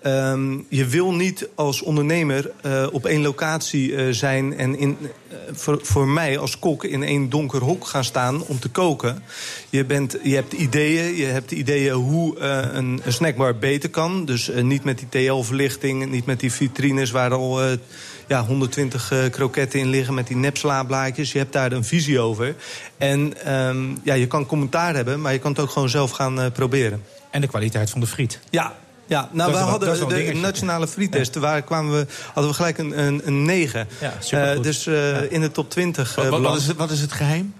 Ehm, 0.06 0.58
je 0.68 0.86
wil 0.86 1.12
niet 1.12 1.48
als 1.54 1.82
ondernemer 1.82 2.50
eh, 2.62 2.86
op 2.92 3.06
één 3.06 3.22
locatie 3.22 3.96
eh, 3.96 4.06
zijn 4.10 4.58
en 4.58 4.78
in, 4.78 4.96
eh, 5.00 5.36
voor, 5.52 5.78
voor 5.82 6.08
mij 6.08 6.38
als 6.38 6.58
kok 6.58 6.84
in 6.84 7.02
één 7.02 7.28
donker 7.28 7.62
hok 7.62 7.86
gaan 7.86 8.04
staan 8.04 8.42
om 8.46 8.58
te 8.58 8.68
koken. 8.68 9.22
Je, 9.70 9.84
bent, 9.84 10.16
je 10.22 10.34
hebt 10.34 10.52
ideeën, 10.52 11.16
je 11.16 11.24
hebt 11.24 11.50
ideeën 11.50 11.94
hoe 11.94 12.38
een, 12.38 13.00
een 13.04 13.12
snackbar 13.12 13.58
beter 13.58 13.90
kan. 13.90 14.24
Dus 14.24 14.50
niet 14.62 14.84
met 14.84 14.98
die 14.98 15.08
TL-verlichting, 15.08 16.10
niet 16.10 16.26
met 16.26 16.40
die 16.40 16.52
vitrines 16.52 17.10
waar 17.10 17.32
al 17.32 17.78
ja, 18.26 18.44
120 18.44 19.10
eh, 19.10 19.30
kroketten 19.30 19.80
in 19.80 19.88
liggen 19.88 20.14
met 20.14 20.26
die 20.26 20.36
nepslaablaadjes. 20.36 21.32
Je 21.32 21.38
hebt 21.38 21.52
daar 21.52 21.72
een 21.72 21.84
visie 21.84 22.20
over. 22.20 22.54
En 22.96 23.44
ehm, 23.44 23.96
ja, 24.02 24.14
je 24.14 24.26
kan 24.26 24.46
commentaar 24.46 24.94
hebben, 24.94 25.20
maar 25.20 25.32
je 25.32 25.38
kan 25.38 25.50
het 25.50 25.60
ook 25.60 25.70
gewoon 25.70 25.88
zelf 25.88 26.10
gaan 26.10 26.52
proberen. 26.52 27.02
En 27.30 27.40
de 27.40 27.46
kwaliteit 27.46 27.90
van 27.90 28.00
de 28.00 28.06
friet. 28.06 28.40
Ja. 28.50 28.76
Ja, 29.06 29.28
nou, 29.32 29.52
Dat 29.52 29.60
we 29.60 29.66
hadden 29.66 30.08
de 30.08 30.34
nationale 30.34 30.86
friettest. 30.86 31.34
Waar 31.34 31.62
kwamen 31.62 31.92
we, 31.92 32.06
hadden 32.32 32.50
we 32.50 32.56
gelijk 32.56 32.78
een, 32.78 32.98
een, 32.98 33.20
een 33.24 33.44
9. 33.44 33.88
Ja, 34.00 34.12
supergoed. 34.18 34.64
dus 34.64 34.86
eh, 34.86 35.32
in 35.32 35.40
de 35.40 35.50
top 35.50 35.70
20. 35.70 36.14
Wat, 36.14 36.24
eh, 36.24 36.30
wat, 36.30 36.40
wat 36.40 36.56
is 36.56 36.66
het, 36.66 36.76
wat 36.76 36.90
is 36.90 37.00
het 37.00 37.12
geheim? 37.12 37.54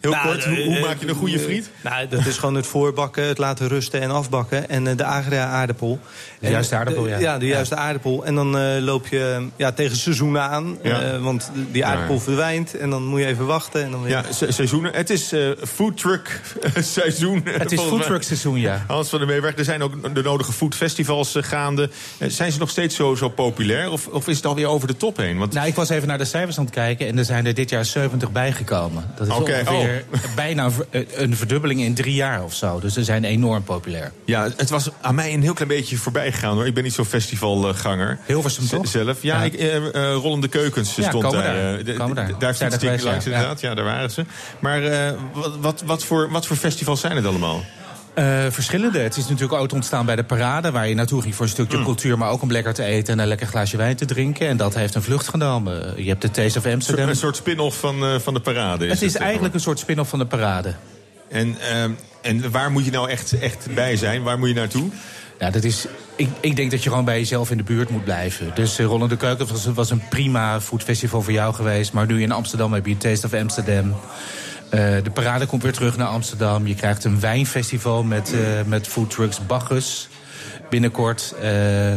Heel 0.00 0.10
Nou, 0.10 0.26
kort, 0.28 0.44
hoe, 0.44 0.56
eh, 0.56 0.64
hoe 0.66 0.76
eh, 0.76 0.82
maak 0.82 0.96
je 1.00 1.08
een 1.08 1.14
goede 1.14 1.36
eh, 1.38 1.42
friet? 1.42 1.70
Nou, 1.82 2.08
dat 2.08 2.26
is 2.26 2.36
gewoon 2.38 2.54
het 2.54 2.66
voorbakken, 2.66 3.24
het 3.24 3.38
laten 3.38 3.68
rusten 3.68 4.00
en 4.00 4.10
afbakken. 4.10 4.68
En 4.68 4.96
de 4.96 5.04
agria 5.04 5.46
aardappel. 5.46 5.98
De 6.40 6.48
juiste 6.50 6.74
aardappel, 6.76 7.02
de- 7.02 7.08
ja. 7.08 7.18
Ja, 7.18 7.38
de 7.38 7.46
juiste 7.46 7.74
aardapel. 7.76 8.24
En 8.24 8.34
dan 8.34 8.58
eh, 8.58 8.82
loop 8.82 9.06
je 9.06 9.46
ja, 9.56 9.72
tegen 9.72 9.96
seizoenen 9.96 10.42
aan. 10.42 10.78
Ja. 10.82 11.00
eh, 11.02 11.22
want 11.22 11.50
die 11.72 11.84
aardappel 11.84 12.14
Ja. 12.14 12.20
verdwijnt. 12.20 12.76
En 12.76 12.90
dan 12.90 13.04
moet 13.06 13.20
je 13.20 13.26
even 13.26 13.46
wachten. 13.46 13.84
En 13.84 13.90
dan 13.90 14.02
weer... 14.02 14.10
Ja, 14.10 14.22
se- 14.32 14.52
seizoenen. 14.52 14.92
Het 14.94 15.10
is 15.10 15.32
eh 15.32 15.40
foodtruck 15.66 16.40
seizoen. 16.78 17.42
Het 17.44 17.72
is 17.72 17.80
foodtruck 17.80 18.22
seizoen, 18.22 18.60
ja. 18.60 18.84
Hans 18.86 19.08
van 19.08 19.18
der 19.18 19.28
Meeberg, 19.28 19.56
er 19.58 19.64
zijn 19.64 19.82
ook 19.82 20.14
de 20.14 20.22
nodige 20.22 20.52
foodfestivals 20.52 21.34
gaande. 21.40 21.90
Zijn 22.26 22.52
ze 22.52 22.58
nog 22.58 22.70
steeds 22.70 22.96
zo, 22.96 23.14
zo 23.14 23.28
populair? 23.28 23.90
Of, 23.90 24.06
of 24.06 24.28
is 24.28 24.36
het 24.36 24.46
alweer 24.46 24.66
over 24.66 24.86
de 24.88 24.96
top 24.96 25.16
heen? 25.16 25.38
Want 25.38 25.52
Nou, 25.52 25.66
ik 25.66 25.74
was 25.74 25.88
even 25.88 26.08
naar 26.08 26.18
de 26.18 26.24
cijfers 26.24 26.58
aan 26.58 26.64
het 26.64 26.74
kijken 26.74 27.06
en 27.06 27.18
er 27.18 27.24
zijn 27.24 27.46
er 27.46 27.54
dit 27.54 27.70
jaar 27.70 27.84
70 27.84 28.32
bijgekomen. 28.32 29.04
Dat 29.16 29.26
is 29.26 29.32
Oké, 29.34 29.62
oh. 29.68 29.87
Ongeveer 29.88 30.04
bijna 30.34 30.64
een 30.64 30.72
eh, 30.90 31.02
een 31.20 31.36
verdubbeling 31.36 31.80
in 31.80 31.94
drie 31.94 32.14
jaar 32.14 32.44
of 32.44 32.54
zo. 32.54 32.80
Dus 32.80 32.92
ze 32.94 33.04
zijn 33.04 33.24
enorm 33.24 33.62
populair. 33.62 34.12
ja, 34.24 34.48
het 34.56 34.70
was 34.70 34.88
aan 35.00 35.14
mij 35.14 35.34
een 35.34 35.42
heel 35.42 35.52
klein 35.54 35.68
beetje 35.68 35.96
voorbij 35.96 36.32
gegaan 36.32 36.54
hoor. 36.54 36.66
Ik 36.66 36.74
ben 36.74 36.82
niet 36.82 36.92
zo'n 36.92 37.04
festivalganger. 37.04 38.18
Hilversum 38.26 38.66
toch? 38.68 38.86
Zelf. 38.88 39.22
Ja, 39.22 39.36
Ja. 39.38 39.44
Ik, 39.44 39.54
eh, 39.54 39.76
eh, 39.76 40.14
Rollende 40.14 40.48
Keukens 40.48 40.94
Ja, 40.94 41.08
stond 41.08 41.22
daar. 41.22 41.32
daar. 41.42 41.78
eh, 41.78 41.84
de- 41.84 41.94
daar. 42.14 42.28
ik 42.94 43.02
langs 43.02 43.24
ja. 43.24 43.30
inderdaad. 43.30 43.60
Ja. 43.60 43.74
daar 43.74 43.84
waren 43.84 44.10
ze. 44.10 44.24
Maar 44.60 44.82
eh, 44.82 45.12
wat, 45.32 45.56
wat, 45.60 45.82
wat, 45.86 46.04
voor, 46.04 46.30
wat 46.30 46.46
voor 46.46 46.56
festivals 46.56 47.00
zijn 47.00 47.16
het 47.16 47.26
allemaal? 47.26 47.64
Eh, 48.18 48.46
verschillende. 48.50 48.98
Het 48.98 49.16
is 49.16 49.28
natuurlijk 49.28 49.60
ooit 49.60 49.72
ontstaan 49.72 50.06
bij 50.06 50.16
de 50.16 50.24
parade... 50.24 50.70
waar 50.70 50.88
je 50.88 50.94
naartoe 50.94 51.22
ging 51.22 51.34
voor 51.34 51.44
een 51.46 51.50
Mm. 51.50 51.56
stukje 51.56 51.84
cultuur... 51.84 52.18
maar 52.18 52.30
ook 52.30 52.42
om 52.42 52.50
lekker 52.52 52.74
te 52.74 52.82
eten 52.84 53.12
en 53.12 53.18
een 53.18 53.26
lekker 53.28 53.46
glaasje 53.46 53.76
wijn 53.76 53.96
te 53.96 54.04
drinken. 54.04 54.48
En 54.48 54.56
dat 54.56 54.74
heeft 54.74 54.94
een 54.94 55.02
vlucht 55.02 55.28
genomen. 55.28 56.02
Je 56.02 56.08
hebt 56.08 56.22
de 56.22 56.30
Taste 56.30 56.58
of 56.58 56.66
Amsterdam. 56.66 57.08
Een 57.08 57.16
soort 57.16 57.36
spin-off 57.36 57.78
van, 57.78 58.04
eh, 58.04 58.18
van 58.18 58.34
de 58.34 58.40
parade. 58.40 58.86
het 58.86 59.02
is 59.02 59.16
eh, 59.16 59.22
eigenlijk 59.22 59.54
een 59.54 59.60
soort 59.60 59.78
spin-off 59.78 60.10
van 60.10 60.18
de 60.18 60.26
parade. 60.26 60.74
En, 61.28 61.56
ehm, 61.60 61.90
en 62.22 62.50
waar 62.50 62.70
moet 62.70 62.84
je 62.84 62.90
nou 62.90 63.08
echt, 63.10 63.38
echt 63.38 63.74
bij 63.74 63.96
zijn? 63.96 64.22
Waar 64.22 64.38
moet 64.38 64.48
je 64.48 64.54
naartoe? 64.54 64.90
Ja, 65.38 65.50
dat 65.50 65.64
is, 65.64 65.86
ik, 66.16 66.28
ik 66.40 66.56
denk 66.56 66.70
dat 66.70 66.82
je 66.82 66.88
gewoon 66.88 67.04
bij 67.04 67.18
jezelf 67.18 67.50
in 67.50 67.56
de 67.56 67.62
buurt 67.62 67.88
moet 67.88 68.04
blijven. 68.04 68.50
Dus 68.54 68.80
uh, 68.80 68.86
Rollende 68.86 69.16
Keuken 69.16 69.46
was, 69.46 69.64
was 69.64 69.90
een 69.90 70.02
prima 70.08 70.60
foodfestival 70.60 71.22
voor 71.22 71.32
jou 71.32 71.54
geweest. 71.54 71.92
Maar 71.92 72.06
nu 72.06 72.22
in 72.22 72.32
Amsterdam 72.32 72.72
heb 72.72 72.86
je 72.86 72.96
Taste 72.96 73.26
of 73.26 73.34
Amsterdam. 73.34 73.94
Eh, 74.70 74.80
de 75.02 75.10
parade 75.12 75.46
komt 75.46 75.62
weer 75.62 75.72
terug 75.72 75.96
naar 75.96 76.06
Amsterdam. 76.06 76.66
Je 76.66 76.74
krijgt 76.74 77.04
een 77.04 77.20
wijnfestival 77.20 78.02
met, 78.02 78.32
eh 78.34 78.40
met 78.66 78.86
foodtrucks 78.88 79.46
Bacchus. 79.46 80.08
Binnenkort 80.70 81.34
eh, 81.42 81.92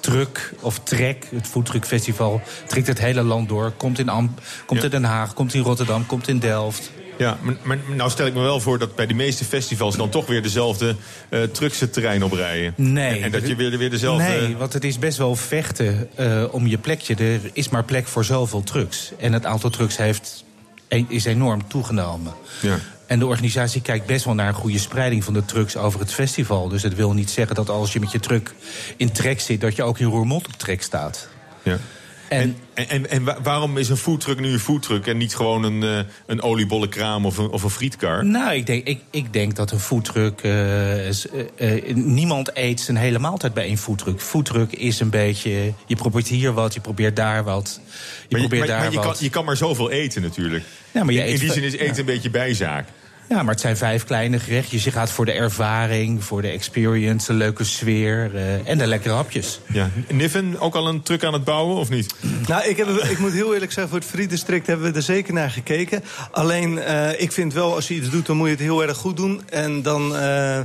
Truck 0.00 0.52
of 0.60 0.78
Trek, 0.82 1.28
het 1.34 1.46
foodtruckfestival, 1.46 2.40
trekt 2.66 2.86
het 2.86 2.98
hele 2.98 3.22
land 3.22 3.48
door. 3.48 3.72
Komt 3.76 3.98
in, 3.98 4.08
Am 4.08 4.34
komt 4.66 4.80
Ja. 4.80 4.84
in 4.84 4.90
Den 4.92 5.04
Haag, 5.04 5.34
komt 5.34 5.54
in 5.54 5.62
Rotterdam, 5.62 6.06
komt 6.06 6.28
in 6.28 6.38
Delft. 6.38 6.90
Ja, 7.18 7.38
maar, 7.42 7.54
maar 7.62 7.78
nou 7.96 8.10
stel 8.10 8.26
ik 8.26 8.34
me 8.34 8.40
wel 8.40 8.60
voor 8.60 8.78
dat 8.78 8.94
bij 8.94 9.06
de 9.06 9.14
meeste 9.14 9.44
festivals 9.44 9.96
dan 9.96 10.08
toch 10.08 10.26
weer 10.26 10.42
dezelfde 10.42 10.96
eh 11.28 11.42
trucks 11.42 11.80
het 11.80 11.92
terrein 11.92 12.24
oprijden. 12.24 12.74
Nee. 12.76 13.16
En, 13.18 13.22
en 13.22 13.30
dat 13.30 13.48
je 13.48 13.56
weer, 13.56 13.78
weer 13.78 13.90
dezelfde. 13.90 14.22
Nee, 14.22 14.56
want 14.56 14.72
het 14.72 14.84
is 14.84 14.98
best 14.98 15.18
wel 15.18 15.36
vechten 15.36 16.08
om 16.50 16.66
je 16.66 16.78
plekje. 16.78 17.14
Er 17.14 17.40
is 17.52 17.68
maar 17.68 17.84
plek 17.84 18.06
voor 18.06 18.24
zoveel 18.24 18.62
trucks. 18.62 19.12
En 19.18 19.32
het 19.32 19.46
aantal 19.46 19.70
trucks 19.70 19.96
heeft, 19.96 20.44
is 21.08 21.24
enorm 21.24 21.68
toegenomen. 21.68 22.32
Ja. 22.60 22.78
En 23.06 23.18
de 23.18 23.26
organisatie 23.26 23.80
kijkt 23.80 24.06
best 24.06 24.24
wel 24.24 24.34
naar 24.34 24.48
een 24.48 24.54
goede 24.54 24.78
spreiding 24.78 25.24
van 25.24 25.34
de 25.34 25.44
trucks 25.44 25.76
over 25.76 26.00
het 26.00 26.12
festival. 26.12 26.68
Dus 26.68 26.82
het 26.82 26.94
wil 26.94 27.12
niet 27.12 27.30
zeggen 27.30 27.54
dat 27.54 27.68
als 27.68 27.92
je 27.92 28.00
met 28.00 28.12
je 28.12 28.20
truck 28.20 28.54
in 28.96 29.12
trek 29.12 29.40
zit... 29.40 29.60
dat 29.60 29.76
je 29.76 29.82
ook 29.82 29.98
in 29.98 30.06
Roermond 30.06 30.46
op 30.46 30.52
trek 30.52 30.82
staat. 30.82 31.28
Ja. 31.62 31.78
En, 32.32 32.56
En, 32.74 32.88
en, 32.88 32.88
en, 32.88 33.10
en 33.10 33.24
wa- 33.24 33.38
waarom 33.42 33.78
is 33.78 33.88
een 33.88 33.96
foodtruck 33.96 34.40
nu 34.40 34.52
een 34.52 34.58
foodtruck 34.58 35.06
en 35.06 35.16
niet 35.16 35.34
gewoon 35.36 35.62
een, 35.62 35.82
eh, 35.82 35.98
een 36.26 36.42
oliebollenkraam 36.42 37.26
of 37.26 37.38
een, 37.38 37.48
of 37.50 37.62
een 37.62 37.70
frietkar? 37.70 38.24
Nou, 38.24 38.54
ik 38.54 38.66
denk, 38.66 38.86
ik, 38.86 39.00
ik 39.10 39.32
denk 39.32 39.56
dat 39.56 39.70
een 39.70 39.80
foodtruck... 39.80 40.40
eh, 40.42 41.08
is, 41.08 41.26
eh, 41.56 41.94
niemand 41.94 42.50
eet 42.56 42.80
zijn 42.80 42.96
hele 42.96 43.18
maaltijd 43.18 43.54
bij 43.54 43.64
één 43.64 43.78
foodtruck. 43.78 44.20
Foodtruck 44.20 44.72
is 44.72 45.00
een 45.00 45.10
beetje... 45.10 45.72
Je 45.86 45.96
probeert 45.96 46.28
hier 46.28 46.52
wat, 46.52 46.74
je 46.74 46.80
probeert 46.80 47.16
daar 47.16 47.44
wat. 47.44 47.80
Je 47.82 47.88
Maar 48.30 48.40
je, 48.40 48.46
probeert 48.48 48.58
maar- 48.58 48.66
daar 48.68 48.78
maar 48.78 48.90
je, 48.92 48.96
wat. 48.96 49.06
kan, 49.16 49.24
je 49.24 49.30
kan 49.30 49.44
maar 49.44 49.56
zoveel 49.56 49.90
eten 49.90 50.22
natuurlijk. 50.22 50.64
Ja, 50.90 51.04
maar 51.04 51.14
je 51.14 51.24
in, 51.26 51.38
die 51.38 51.52
zin 51.52 51.62
is 51.62 51.76
eten 51.76 51.98
een 51.98 52.04
beetje 52.04 52.30
bijzaak. 52.30 52.88
Ja, 53.28 53.42
maar 53.42 53.52
het 53.52 53.60
zijn 53.60 53.76
vijf 53.76 54.04
kleine 54.04 54.38
gerechtjes. 54.38 54.84
Je 54.84 54.90
gaat 54.90 55.10
voor 55.10 55.24
de 55.24 55.32
ervaring, 55.32 56.24
voor 56.24 56.42
de 56.42 56.48
experience, 56.48 57.26
de 57.32 57.38
leuke 57.38 57.64
sfeer 57.64 58.30
eh, 58.34 58.68
en 58.68 58.78
de 58.78 58.86
lekkere 58.86 59.14
hapjes. 59.14 59.60
Ja. 59.72 59.90
Niffen, 60.08 60.60
ook 60.60 60.74
al 60.74 60.88
een 60.88 61.02
truck 61.02 61.24
aan 61.24 61.32
het 61.32 61.44
bouwen 61.44 61.76
of 61.76 61.88
niet? 61.90 62.14
Nou, 62.48 62.64
ik, 62.68 62.76
heb, 62.76 62.88
ik 62.88 63.18
moet 63.18 63.32
heel 63.32 63.52
eerlijk 63.54 63.72
zeggen, 63.72 63.92
voor 63.92 64.00
het 64.00 64.08
Friedistrict 64.08 64.66
hebben 64.66 64.90
we 64.90 64.96
er 64.96 65.02
zeker 65.02 65.32
naar 65.34 65.50
gekeken. 65.50 66.04
Alleen, 66.30 66.78
eh, 66.78 67.20
ik 67.20 67.32
vind 67.32 67.52
wel, 67.52 67.74
als 67.74 67.88
je 67.88 67.94
iets 67.94 68.10
doet, 68.10 68.26
dan 68.26 68.36
moet 68.36 68.46
je 68.46 68.52
het 68.52 68.62
heel 68.62 68.82
erg 68.82 68.96
goed 68.96 69.16
doen. 69.16 69.40
En 69.50 69.82
dan, 69.82 70.16
eh, 70.16 70.58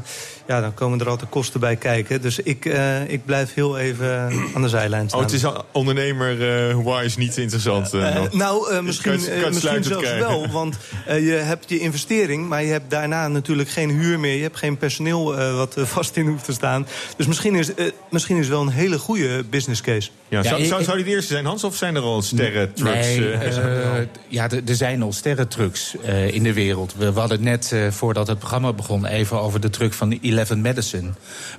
ja, 0.47 0.61
dan 0.61 0.73
komen 0.73 0.99
er 0.99 1.09
altijd 1.09 1.29
kosten 1.29 1.59
bij 1.59 1.75
kijken. 1.75 2.21
Dus 2.21 2.39
ik, 2.39 2.65
eh, 2.65 3.09
ik 3.09 3.25
blijf 3.25 3.53
heel 3.53 3.77
even 3.77 4.31
aan 4.55 4.61
de 4.61 4.69
zijlijn 4.69 5.07
staan. 5.07 5.19
Oh, 5.19 5.25
het 5.25 5.33
is 5.35 5.43
ondernemer-wise 5.71 7.19
niet 7.19 7.37
interessant. 7.37 7.91
nou, 8.31 8.81
misschien, 8.83 9.11
Kan 9.11 9.21
je- 9.21 9.27
kan 9.27 9.37
je 9.37 9.43
het 9.43 9.53
misschien 9.53 9.83
zelfs 9.83 10.03
krijgen? 10.03 10.27
wel. 10.27 10.47
Want 10.51 10.77
je 11.05 11.39
hebt 11.43 11.69
je 11.69 11.79
investering, 11.79 12.47
maar 12.47 12.56
je 12.63 12.71
hebt 12.71 12.89
daarna 12.89 13.27
natuurlijk 13.27 13.69
geen 13.69 13.89
huur 13.89 14.19
meer. 14.19 14.35
Je 14.35 14.41
hebt 14.41 14.57
geen 14.57 14.77
personeel 14.77 15.37
eh, 15.39 15.55
wat 15.55 15.77
eh, 15.77 15.83
vast 15.97 16.15
in 16.15 16.27
hoeft 16.27 16.45
te 16.45 16.51
staan. 16.51 16.87
Dus 17.17 17.27
misschien 17.27 17.55
is, 17.55 17.73
eh, 17.73 17.85
misschien 18.09 18.35
is 18.35 18.41
het 18.45 18.53
wel 18.53 18.61
een 18.61 18.69
hele 18.69 18.97
goede 18.99 19.43
business 19.49 19.81
case. 19.81 20.09
Ja, 20.27 20.43
zou, 20.43 20.65
zou, 20.65 20.79
ik- 20.79 20.85
zou 20.85 20.97
die 20.97 21.05
de 21.05 21.11
eerste 21.11 21.33
zijn, 21.33 21.45
Hans? 21.45 21.63
Of 21.63 21.75
zijn 21.75 21.95
er 21.95 22.01
al 22.01 22.21
sterren-trucks? 22.21 23.07
Nee, 23.15 24.07
ja, 24.27 24.49
er 24.49 24.75
zijn 24.75 25.01
al 25.01 25.13
sterrentrucks 25.13 25.95
eh 26.05 26.33
in 26.33 26.43
de 26.43 26.53
wereld. 26.53 26.93
We, 26.97 27.13
we 27.13 27.19
hadden 27.19 27.37
het 27.37 27.47
net, 27.47 27.71
eh, 27.71 27.91
voordat 27.91 28.27
het 28.27 28.39
programma 28.39 28.73
begon, 28.73 29.05
even 29.05 29.39
over 29.41 29.59
de 29.61 29.69
truck 29.69 29.93
van 29.93 30.19
Eleven 30.21 30.61
Medicine. 30.61 31.09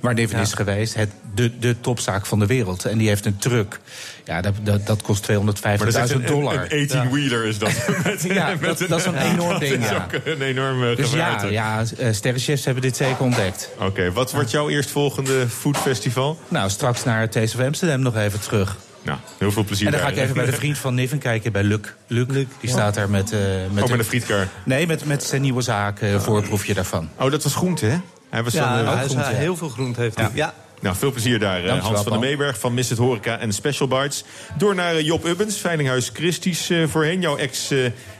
Waar 0.01 0.13
Niven 0.13 0.39
is 0.39 0.53
geweest, 0.53 0.93
het, 0.93 1.09
de, 1.35 1.59
de 1.59 1.75
topzaak 1.81 2.25
van 2.25 2.39
de 2.39 2.45
wereld. 2.45 2.85
En 2.85 2.97
die 2.97 3.07
heeft 3.07 3.25
een 3.25 3.37
truck. 3.37 3.79
Ja, 4.29 4.41
dat, 4.41 4.53
dat, 4.63 4.87
dat 4.87 5.01
kost 5.01 5.31
250.000 5.31 5.31
maar 5.63 5.77
dat 5.77 5.87
is 5.87 5.95
echt 5.95 6.11
een, 6.11 6.25
dollar. 6.25 6.65
een 6.69 6.87
18-wheeler 6.89 7.45
is 7.45 7.57
dat. 7.57 7.71
Met- 8.03 8.23
Ja, 8.23 8.47
met 8.59 8.77
dat- 8.79 8.89
dat 8.89 8.99
is 8.99 9.05
een 9.05 9.17
enorm 9.17 9.59
ding, 9.59 9.71
Dat 9.73 9.81
is 9.83 9.89
ja. 9.89 10.07
ook 10.13 10.21
een 10.25 10.41
enorm 10.41 10.83
eh, 10.89 10.95
dus 10.95 11.11
ja, 11.11 11.43
ja 11.43 11.83
eh, 11.97 12.13
sterrenchefs 12.13 12.65
hebben 12.65 12.83
dit 12.83 12.95
zeker 12.97 13.19
ontdekt. 13.23 13.69
Oké, 13.79 14.11
wat 14.11 14.31
wordt 14.31 14.51
jouw 14.51 14.69
eerstvolgende 14.69 15.47
foodfestival? 15.49 16.39
Nou, 16.47 16.69
straks 16.69 17.03
naar 17.03 17.27
of 17.33 17.59
Amsterdam 17.59 18.01
nog 18.01 18.15
even 18.15 18.39
terug. 18.39 18.77
Nou, 19.01 19.17
heel 19.37 19.51
veel 19.51 19.63
plezier 19.63 19.85
En 19.85 19.91
dan 19.91 20.01
ga 20.01 20.07
ik 20.07 20.17
even 20.17 20.33
bij 20.35 20.45
de 20.45 20.51
vriend 20.53 20.77
van 20.77 20.93
Niven 20.95 21.17
kijken, 21.17 21.51
bij 21.51 21.63
Luc. 21.63 21.79
Luc, 22.07 22.45
die 22.59 22.69
staat 22.69 22.93
daar 22.93 23.09
met... 23.09 23.31
eh 23.31 23.39
met, 23.71 23.83
Ook 23.83 23.89
met 23.89 23.99
een 23.99 24.05
frietkar. 24.05 24.47
Nee, 24.63 24.87
met, 24.87 25.05
met 25.05 25.23
zijn 25.23 25.41
nieuwe 25.41 25.61
zaak, 25.61 25.99
eh 26.01 26.19
voorproefje 26.19 26.73
daarvan. 26.73 27.09
Oh, 27.15 27.31
dat 27.31 27.43
was 27.43 27.55
groente, 27.55 27.85
hè? 27.85 27.97
Hij 28.29 28.43
was 28.43 28.53
Ja, 28.53 28.79
eh, 28.81 28.93
hij 28.93 29.05
is- 29.05 29.11
groente, 29.11 29.29
ja. 29.31 29.35
heel 29.37 29.55
veel 29.55 29.69
groente 29.69 30.01
heeft 30.01 30.15
hij. 30.15 30.29
Ja. 30.33 30.53
Nou, 30.79 30.95
veel 30.95 31.11
plezier 31.11 31.39
daar, 31.39 31.63
eh, 31.63 31.81
Hans 31.83 32.01
van 32.01 32.11
der. 32.11 32.19
Meeberg 32.21 32.59
van 32.59 32.73
Miss 32.73 32.89
het 32.89 32.97
Horeca 32.99 33.39
en 33.39 33.53
Special 33.53 33.87
Bites. 33.87 34.23
Door 34.57 34.75
naar 34.75 34.95
eh, 34.95 35.05
Job 35.05 35.25
Ubbens, 35.25 35.57
Veilinghuis 35.57 36.09
Christies 36.13 36.69
eh, 36.69 36.83
voorheen, 36.87 37.21
jouw 37.21 37.37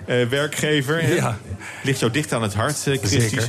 ex-werkgever. 0.06 1.16
Ja. 1.16 1.38
Ligt 1.84 2.00
jou 2.00 2.12
dicht 2.12 2.34
aan 2.34 2.42
het 2.42 2.54
hart, 2.54 2.78
Christies. 2.82 3.48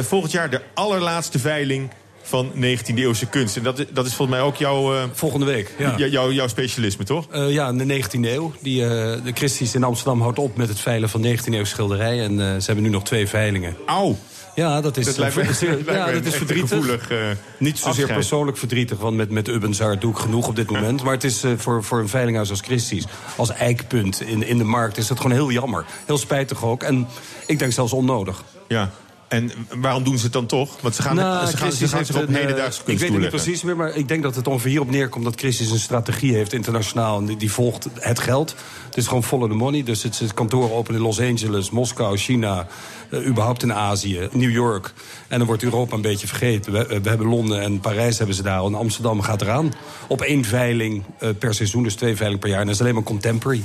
Volgend 0.00 0.32
jaar 0.32 0.50
de 0.50 0.60
allerlaatste 0.74 1.38
veiling 1.38 1.90
van 2.22 2.52
19e-eeuwse 2.54 3.26
kunst. 3.30 3.56
En 3.56 3.62
dat, 3.62 3.78
is- 3.78 3.86
dat 3.92 4.06
is 4.06 4.14
volgens 4.14 4.38
mij 4.38 4.46
ook 4.46 4.56
jouw, 4.56 5.08
Volgende 5.12 5.46
week. 5.46 5.74
Ja. 5.78 5.96
jouw, 6.06 6.48
specialisme, 6.48 7.04
toch? 7.04 7.26
Ja, 7.48 7.68
in 7.68 7.78
de 7.78 7.84
19e 7.84 8.28
eeuw. 8.32 8.52
Die, 8.60 8.80
de 8.80 9.30
Christies 9.34 9.74
in 9.74 9.84
Amsterdam 9.84 10.20
houdt 10.20 10.38
op 10.38 10.56
met 10.56 10.68
het 10.68 10.80
veilen 10.80 11.08
van 11.08 11.24
19e 11.26 11.44
eeuw 11.52 11.64
schilderijen. 11.64 12.40
En 12.40 12.60
ze 12.60 12.66
hebben 12.66 12.84
nu 12.84 12.90
nog 12.90 13.02
twee 13.04 13.28
veilingen. 13.28 13.76
Auw. 13.86 14.16
Ja, 14.54 14.80
dat 14.80 14.96
is, 14.96 15.04
Dat 15.04 15.16
lijkt 15.16 15.36
me- 15.36 15.42
eh, 15.42 15.50
zeer- 15.50 15.68
lijkt 15.74 15.86
me 15.86 15.92
ja, 15.92 16.12
dat 16.12 16.24
is 16.24 16.34
verdrietig. 16.34 16.68
gevoelig, 16.68 17.10
eh, 17.10 17.18
Niet 17.58 17.76
zozeer 17.78 17.88
afscheid. 17.90 18.12
persoonlijk 18.12 18.56
verdrietig, 18.58 18.98
want 18.98 19.16
met, 19.16 19.30
met 19.30 19.48
Ubbenzar 19.48 19.98
doe 19.98 20.10
ik 20.12 20.18
genoeg 20.18 20.48
op 20.48 20.56
dit 20.56 20.70
moment. 20.70 21.02
Maar 21.02 21.12
het 21.12 21.24
is 21.24 21.42
eh, 21.44 21.52
voor, 21.56 21.84
voor 21.84 21.98
een 21.98 22.08
veilinghuis 22.08 22.50
als 22.50 22.60
Christie's, 22.60 23.04
als 23.36 23.50
eikpunt 23.50 24.20
in, 24.20 24.46
in 24.46 24.58
de 24.58 24.64
markt... 24.64 24.96
is 24.96 25.06
dat 25.06 25.16
gewoon 25.20 25.32
heel 25.32 25.50
jammer. 25.50 25.84
Heel 26.06 26.18
spijtig 26.18 26.64
ook. 26.64 26.82
En 26.82 27.06
ik 27.46 27.58
denk 27.58 27.72
zelfs 27.72 27.92
onnodig. 27.92 28.42
Ja. 28.68 28.90
En 29.32 29.52
waarom 29.80 30.04
doen 30.04 30.18
ze 30.18 30.24
het 30.24 30.32
dan 30.32 30.46
toch? 30.46 30.80
Want 30.80 30.94
ze 30.94 31.02
gaan, 31.02 31.16
Nou, 31.16 31.46
ze 31.46 31.56
gaan, 31.56 31.72
ze 31.72 31.88
gaan 31.88 32.04
zich 32.04 32.16
op 32.16 32.22
een, 32.22 32.34
eh, 32.34 32.40
hedendaagse 32.40 32.78
Ik 32.80 32.84
kunst 32.84 33.00
weet 33.00 33.12
het 33.12 33.20
niet 33.20 33.28
precies 33.28 33.62
meer, 33.62 33.76
maar 33.76 33.96
ik 33.96 34.08
denk 34.08 34.22
dat 34.22 34.34
het 34.34 34.46
ongeveer 34.46 34.70
hierop 34.70 34.90
neerkomt... 34.90 35.24
dat 35.24 35.34
Christie's 35.36 35.70
een 35.70 35.78
strategie 35.78 36.34
heeft 36.34 36.52
internationaal. 36.52 37.18
En 37.18 37.24
die, 37.26 37.36
die 37.36 37.52
volgt 37.52 37.88
het 37.94 38.18
geld. 38.18 38.54
Het 38.86 38.96
is 38.96 39.06
gewoon 39.06 39.24
follow 39.24 39.50
the 39.50 39.56
money. 39.56 39.82
Dus 39.82 40.02
het 40.02 40.20
is 40.20 40.34
kantoren 40.34 40.72
open 40.72 40.94
in 40.94 41.00
Los 41.00 41.20
Angeles, 41.20 41.70
Moskou, 41.70 42.16
China... 42.16 42.66
eh, 43.10 43.26
überhaupt 43.26 43.62
in 43.62 43.72
Azië, 43.72 44.28
New 44.32 44.50
York. 44.50 44.92
En 45.28 45.38
dan 45.38 45.46
wordt 45.46 45.62
Europa 45.62 45.94
een 45.94 46.02
beetje 46.02 46.26
vergeten. 46.26 46.72
We, 46.72 47.00
we 47.02 47.08
hebben 47.08 47.26
Londen 47.26 47.60
en 47.60 47.80
Parijs 47.80 48.18
hebben 48.18 48.36
ze 48.36 48.42
daar. 48.42 48.64
En 48.64 48.74
Amsterdam 48.74 49.20
gaat 49.20 49.40
eraan. 49.40 49.72
Op 50.06 50.20
één 50.20 50.44
veiling 50.44 51.02
eh, 51.18 51.28
per 51.38 51.54
seizoen, 51.54 51.82
dus 51.82 51.94
twee 51.94 52.16
veilingen 52.16 52.40
per 52.40 52.50
jaar. 52.50 52.60
En 52.60 52.66
dat 52.66 52.74
is 52.74 52.80
alleen 52.80 52.94
maar 52.94 53.02
contemporary. 53.02 53.62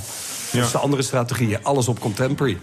Dat 0.52 0.64
is 0.64 0.70
de 0.70 0.78
andere 0.78 1.02
strategie. 1.02 1.58
Alles 1.62 1.88
op 1.88 2.00
contemporary. 2.00 2.58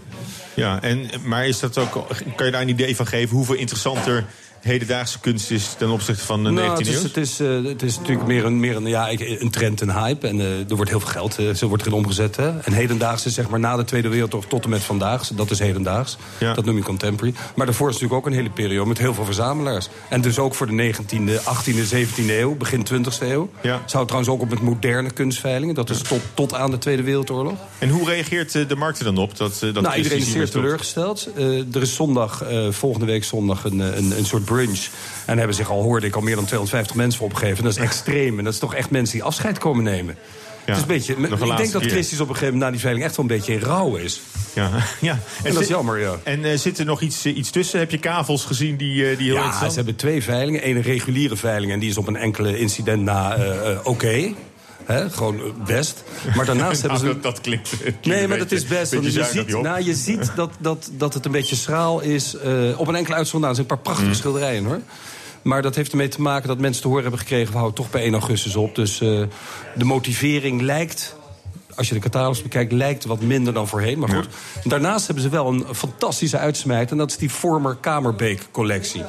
Ja, 0.56 0.82
en, 0.82 1.10
maar 1.24 1.48
is 1.48 1.60
dat 1.60 1.78
ook, 1.78 2.08
kan 2.36 2.46
je 2.46 2.52
daar 2.52 2.62
een 2.62 2.70
idee 2.70 2.96
van 2.96 3.08
geven 3.08 3.36
hoeveel 3.36 3.56
interessanter 3.56 4.26
hedendaagse 4.66 5.20
kunst 5.20 5.52
is 5.52 5.74
ten 5.78 5.90
opzichte 5.90 6.26
van 6.26 6.44
de 6.44 6.50
Nou, 6.50 6.70
19e 6.70 6.78
het, 6.78 6.88
is, 6.88 6.96
eeuw? 6.96 7.04
het, 7.04 7.18
is, 7.18 7.40
eh, 7.40 7.64
het 7.64 7.84
is 7.84 7.98
natuurlijk 7.98 8.28
meer 8.28 8.46
een, 8.46 8.60
meer 8.60 8.76
een, 8.76 8.88
ja, 8.88 9.10
een 9.20 9.50
trend, 9.50 9.82
een 9.82 9.92
hype. 9.92 10.28
En 10.28 10.40
eh, 10.40 10.70
er 10.70 10.76
wordt 10.76 10.90
heel 10.90 11.00
veel 11.00 11.10
geld 11.10 11.38
eh, 11.38 11.54
zo 11.54 11.68
wordt 11.68 11.86
erin 11.86 11.98
omgezet. 11.98 12.36
Hè. 12.36 12.60
En 12.60 12.74
hedendaags 12.74 13.26
is 13.26 13.34
zeg 13.34 13.50
maar 13.50 13.60
na 13.60 13.76
de 13.76 13.84
Tweede 13.84 14.08
Wereldoorlog 14.08 14.50
tot 14.50 14.64
en 14.64 14.70
met 14.70 14.84
vandaag. 14.84 15.28
Dat 15.28 15.52
is 15.52 15.60
hedendaags. 15.60 16.18
Dat 16.40 16.66
noem 16.66 16.76
je 16.76 16.84
contemporary. 16.84 17.36
Maar 17.56 17.66
daarvoor 17.66 17.90
is 17.90 17.94
natuurlijk 17.94 18.22
ook 18.22 18.32
een 18.32 18.38
hele 18.38 18.50
periode 18.50 18.88
met 18.88 18.98
heel 18.98 19.14
veel 19.14 19.26
verzamelaars. 19.26 19.90
En 20.10 20.22
dus 20.22 20.40
ook 20.40 20.56
voor 20.56 20.68
de 20.68 20.94
19e, 20.94 21.44
18e, 21.44 21.96
17e 21.96 22.30
eeuw, 22.30 22.56
begin 22.56 22.88
20e 22.94 23.20
eeuw. 23.20 23.50
Zou 23.86 24.06
trouwens 24.06 24.34
ook 24.34 24.42
op 24.42 24.50
met 24.50 24.62
moderne 24.62 25.12
kunstveilingen. 25.12 25.76
Dat 25.76 25.90
is 25.90 26.02
tot, 26.02 26.22
tot 26.34 26.54
aan 26.54 26.72
de 26.72 26.78
Tweede 26.78 27.04
Wereldoorlog. 27.04 27.58
En 27.78 27.90
hoe 27.90 28.10
reageert 28.10 28.70
de 28.70 28.76
markt 28.76 29.00
er 29.00 29.06
dan 29.06 29.18
op? 29.18 29.38
Dat, 29.38 29.60
dat 29.60 29.82
nou, 29.82 29.96
iedereen 29.96 30.18
is 30.18 30.32
zeer 30.32 30.50
teleurgesteld. 30.50 31.30
Er 31.74 31.82
is 31.82 31.96
zondag, 31.96 32.44
volgende 32.70 33.06
week 33.06 33.24
zondag, 33.24 33.64
een, 33.64 33.80
een, 33.80 34.18
een 34.18 34.26
soort 34.26 34.46
brunch. 34.56 34.88
En 35.26 35.38
hebben 35.38 35.56
zich 35.56 35.70
al, 35.70 35.82
hoorde 35.82 36.08
ik, 36.08 36.16
al 36.16 36.22
meer 36.22 36.36
dan 36.36 36.46
250 36.46 36.96
mensen 36.96 37.20
voor 37.20 37.28
opgegeven. 37.28 37.64
Dat 37.64 37.74
is 37.74 37.80
extreem. 37.80 38.38
En 38.38 38.44
dat 38.44 38.54
is 38.54 38.60
toch 38.60 38.76
echt 38.76 38.90
mensen 38.90 39.14
die 39.14 39.24
afscheid 39.24 39.58
komen 39.58 39.84
nemen. 39.84 40.18
het 40.66 40.76
is 40.76 40.82
een 40.82 40.88
beetje, 40.88 41.14
ik 41.14 41.58
denk 41.58 41.72
dat. 41.72 41.84
Christus 41.86 42.20
op 42.20 42.30
een 42.30 42.36
gegeven 42.36 42.54
moment 42.54 42.64
na 42.64 42.72
die 42.72 42.80
veiling 42.80 43.06
echt 43.06 43.16
wel 43.16 43.26
een 43.26 43.36
beetje 43.36 43.54
in 43.54 43.60
rouw 43.60 43.96
is. 43.96 44.22
Ja, 44.54 44.72
ja. 45.02 45.20
En 45.44 45.54
dat 45.54 45.62
is 45.62 45.68
jammer, 45.68 46.00
ja. 46.00 46.16
En 46.24 46.46
eh, 46.46 46.58
zit 46.58 46.80
er 46.80 46.86
nog 46.86 47.02
iets, 47.02 47.26
eh, 47.26 47.38
iets 47.38 47.50
tussen? 47.50 47.80
Heb 47.80 47.92
je 47.92 47.98
kavels 47.98 48.46
gezien 48.46 48.78
die, 48.78 49.10
eh, 49.10 49.18
die 49.18 49.26
heel 49.26 49.36
Ja, 49.36 49.70
ze 49.70 49.76
hebben 49.76 49.96
twee 49.96 50.24
veilingen. 50.24 50.68
Eén 50.68 50.76
een 50.76 50.82
reguliere 50.82 51.36
veiling 51.36 51.72
en 51.72 51.80
die 51.80 51.90
is 51.90 51.98
op 51.98 52.08
een 52.08 52.16
enkele 52.16 52.60
incident 52.60 53.02
na 53.02 53.36
eh, 53.36 53.80
gewoon 54.88 55.36
eh, 55.40 55.44
best. 55.66 56.04
Maar 56.36 56.46
daarnaast 56.46 56.82
hebben 56.82 57.00
ze... 57.00 57.06
Nou, 57.06 57.20
dat, 57.20 57.34
dat 57.34 57.42
klinkt... 57.42 57.70
klinkt 57.78 58.06
Nee, 58.06 58.28
maar 58.28 58.38
dat 58.38 58.52
is 58.52 58.66
best. 58.66 58.94
Want 58.94 59.06
je 59.06 59.12
ziet, 59.24 59.48
je 59.48 59.58
nou, 59.62 59.84
je 59.84 59.94
ziet 60.08 60.32
dat, 60.36 60.52
dat, 60.60 60.90
dat 60.98 61.14
het 61.14 61.26
een 61.26 61.32
beetje 61.32 61.56
schraal 61.56 62.00
is. 62.02 62.36
eh, 62.36 62.80
op 62.80 62.88
een 62.88 62.96
enkele 62.96 63.16
uitzondering. 63.16 63.44
Er 63.44 63.56
zijn 63.56 63.58
een 63.60 63.66
paar 63.66 63.78
prachtige 63.78 64.08
Mm. 64.08 64.14
schilderijen 64.16 64.66
hoor. 64.66 64.80
Maar 65.42 65.62
dat 65.62 65.76
heeft 65.76 65.92
ermee 65.92 66.08
te 66.08 66.22
maken 66.22 66.48
dat 66.48 66.60
mensen 66.60 66.82
te 66.82 66.88
horen 66.88 67.02
hebben 67.04 67.20
gekregen... 67.22 67.52
we 67.52 67.58
houden 67.58 67.76
toch 67.76 67.90
bij 67.92 68.02
1 68.02 68.12
augustus 68.14 68.56
op. 68.56 68.76
Dus 68.76 69.02
eh, 69.02 69.22
de 69.76 69.86
motivering 69.86 70.62
lijkt... 70.62 71.16
Als 71.76 71.88
je 71.88 71.94
de 71.94 72.00
catalogus 72.00 72.42
bekijkt, 72.42 72.72
lijkt 72.72 73.06
wat 73.06 73.22
minder 73.22 73.54
dan 73.54 73.68
voorheen. 73.68 74.00
Maar 74.00 74.10
goed. 74.10 74.28
Daarnaast 74.64 75.06
hebben 75.06 75.24
ze 75.24 75.30
wel 75.30 75.48
een 75.48 75.66
fantastische 75.74 76.38
uitsmijt. 76.38 76.92
En 76.92 76.98
dat 76.98 77.10
is 77.12 77.18
die 77.18 77.30
Former 77.30 77.76
Kamerbeek-collectie. 77.82 79.04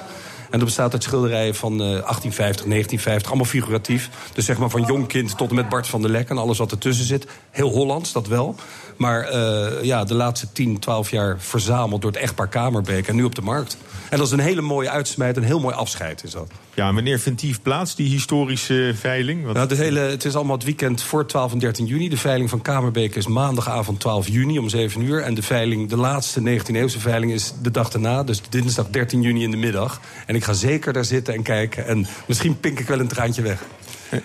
En 0.56 0.62
dat 0.62 0.70
bestaat 0.70 0.92
uit 0.92 1.02
schilderijen 1.02 1.54
van 1.54 1.72
eh, 1.72 1.78
1850, 1.78 2.66
1950, 2.66 3.28
allemaal 3.28 3.46
figuratief. 3.46 4.10
Dus 4.32 4.44
zeg 4.44 4.58
maar 4.58 4.70
van 4.70 4.82
jong 4.82 5.06
kind 5.06 5.36
tot 5.36 5.48
en 5.48 5.54
met 5.54 5.68
Bart 5.68 5.86
van 5.86 6.02
der 6.02 6.10
Lek 6.10 6.28
en 6.28 6.38
alles 6.38 6.58
wat 6.58 6.70
ertussen 6.70 7.04
zit. 7.04 7.26
Heel 7.50 7.70
Hollands, 7.70 8.12
dat 8.12 8.26
wel. 8.26 8.54
Maar 8.96 9.20
eh, 9.20 9.84
ja, 9.84 10.04
de 10.04 10.14
laatste 10.14 10.52
10, 10.52 10.78
12 10.78 11.10
jaar 11.10 11.36
verzameld 11.38 12.02
door 12.02 12.10
het 12.10 12.20
echtpaar 12.20 12.48
Kamerbeek 12.48 13.08
en 13.08 13.16
nu 13.16 13.24
op 13.24 13.34
de 13.34 13.42
markt. 13.42 13.76
En 14.10 14.18
dat 14.18 14.26
is 14.26 14.32
een 14.32 14.38
hele 14.38 14.60
mooie 14.60 14.90
uitsmijt, 14.90 15.36
een 15.36 15.42
heel 15.42 15.60
mooi 15.60 15.74
afscheid 15.74 16.24
is 16.24 16.30
dat. 16.30 16.50
Ja, 16.74 16.92
wanneer 16.92 17.18
vindt 17.18 17.40
die 17.40 17.56
plaats, 17.62 17.94
die 17.94 18.08
historische 18.08 18.92
veiling? 18.94 19.52
Nou, 19.52 19.68
de 19.68 19.74
hele, 19.74 20.00
het 20.00 20.24
is 20.24 20.34
allemaal 20.34 20.56
het 20.56 20.64
weekend 20.64 21.02
voor 21.02 21.26
12 21.26 21.52
en 21.52 21.58
13 21.58 21.86
juni. 21.86 22.08
De 22.08 22.16
veiling 22.16 22.50
van 22.50 22.62
Kamerbeek 22.62 23.14
is 23.14 23.26
maandagavond 23.26 24.00
12 24.00 24.28
juni 24.28 24.58
om 24.58 24.68
7 24.68 25.02
uur. 25.02 25.22
En 25.22 25.34
de 25.34 25.42
veiling, 25.42 25.88
de 25.88 25.96
laatste 25.96 26.40
19e-eeuwse 26.40 27.00
veiling 27.00 27.32
is 27.32 27.54
de 27.62 27.70
dag 27.70 27.90
daarna. 27.90 28.22
Dus 28.22 28.40
dinsdag 28.48 28.86
13 28.90 29.22
juni 29.22 29.42
in 29.42 29.50
de 29.50 29.56
middag. 29.56 30.00
En 30.26 30.34
ik 30.34 30.44
ga 30.44 30.52
zeker 30.52 30.92
daar 30.92 31.04
zitten 31.04 31.34
en 31.34 31.42
kijken. 31.42 31.86
En 31.86 32.06
misschien 32.26 32.60
pink 32.60 32.78
ik 32.78 32.86
wel 32.86 33.00
een 33.00 33.08
traantje 33.08 33.42
weg. 33.42 33.62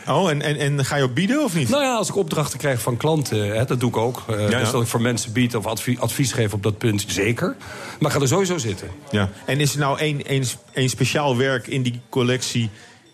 Oh, 0.08 0.30
en, 0.30 0.42
en, 0.42 0.58
en 0.58 0.86
ga 0.86 0.96
je 0.96 1.04
ook 1.04 1.14
bieden 1.14 1.44
of 1.44 1.56
niet? 1.56 1.70
Nou 1.70 1.84
ja, 1.84 1.96
als 1.96 2.10
ik 2.10 2.16
opdrachten 2.16 2.60
krijg 2.60 2.82
van 2.82 2.98
klanten, 2.98 3.48
hè, 3.56 3.66
dat 3.66 3.80
doe 3.80 3.90
ik 3.90 3.98
ook. 3.98 4.24
Eh, 4.30 4.50
ja. 4.50 4.60
Dus 4.60 4.72
dat 4.72 4.82
ik 4.82 4.88
voor 4.88 5.02
mensen 5.02 5.32
bied 5.32 5.56
of 5.56 5.66
advie- 5.66 6.00
advies 6.00 6.32
geef 6.34 6.54
op 6.54 6.64
dat 6.64 6.78
punt, 6.78 7.04
zeker. 7.08 7.56
Maar 8.00 8.12
ga 8.12 8.20
er 8.20 8.28
sowieso 8.28 8.58
zitten. 8.58 8.88
Ja. 9.12 9.30
En 9.46 9.60
is 9.60 9.74
er 9.74 9.80
nou 9.80 10.00
één, 10.00 10.26
één, 10.26 10.44
één 10.74 10.90
speciaal 10.90 11.38
werk 11.38 11.68
in 11.68 11.82
die 11.82 12.02
collectie, 12.10 12.70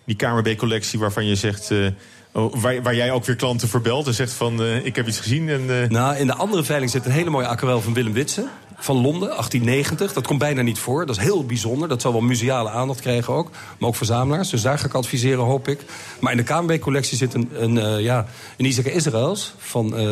die 0.05 0.15
Kamerbeek-collectie, 0.15 0.99
waarvan 0.99 1.25
je 1.25 1.35
zegt. 1.35 1.71
eh, 1.71 1.77
oh, 2.31 2.53
waar, 2.55 2.81
waar 2.81 2.95
jij 2.95 3.11
ook 3.11 3.25
weer 3.25 3.35
klanten 3.35 3.67
voor 3.67 3.81
belt 3.81 4.07
en 4.07 4.13
zegt 4.13 4.31
van 4.33 4.61
eh, 4.63 4.85
ik 4.85 4.95
heb 4.95 5.07
iets 5.07 5.19
gezien. 5.19 5.49
En, 5.49 5.81
eh, 5.83 5.89
Nou, 5.89 6.15
in 6.17 6.27
de 6.27 6.33
andere 6.35 6.63
veiling 6.63 6.91
zit 6.91 7.05
een 7.05 7.11
hele 7.11 7.29
mooie 7.29 7.47
aquarel 7.47 7.81
van 7.81 7.93
Willem 7.93 8.13
Witsen. 8.13 8.49
Van 8.79 8.95
Londen, 8.95 9.29
1890. 9.29 10.13
Dat 10.13 10.27
komt 10.27 10.39
bijna 10.39 10.61
niet 10.61 10.79
voor. 10.79 11.05
Dat 11.05 11.17
is 11.17 11.23
heel 11.23 11.45
bijzonder. 11.45 11.87
Dat 11.87 12.01
zal 12.01 12.11
wel 12.11 12.21
museale 12.21 12.69
aandacht 12.69 13.01
krijgen 13.01 13.33
ook. 13.33 13.49
Maar 13.79 13.89
ook 13.89 13.95
verzamelaars. 13.95 14.49
Dus 14.49 14.61
daar 14.61 14.79
ga 14.79 14.85
ik 14.85 14.93
adviseren, 14.93 15.43
hoop 15.43 15.67
ik. 15.67 15.79
Maar 16.19 16.31
in 16.31 16.37
de 16.37 16.43
Kamerbeek-collectie 16.43 17.17
zit 17.17 17.33
een, 17.33 17.49
een, 17.53 17.77
eh, 17.77 17.99
ja, 17.99 18.25
een 18.57 18.65
Isaac 18.65 18.85
Israëls... 18.85 19.53
van 19.57 19.95
eh, 19.95 20.03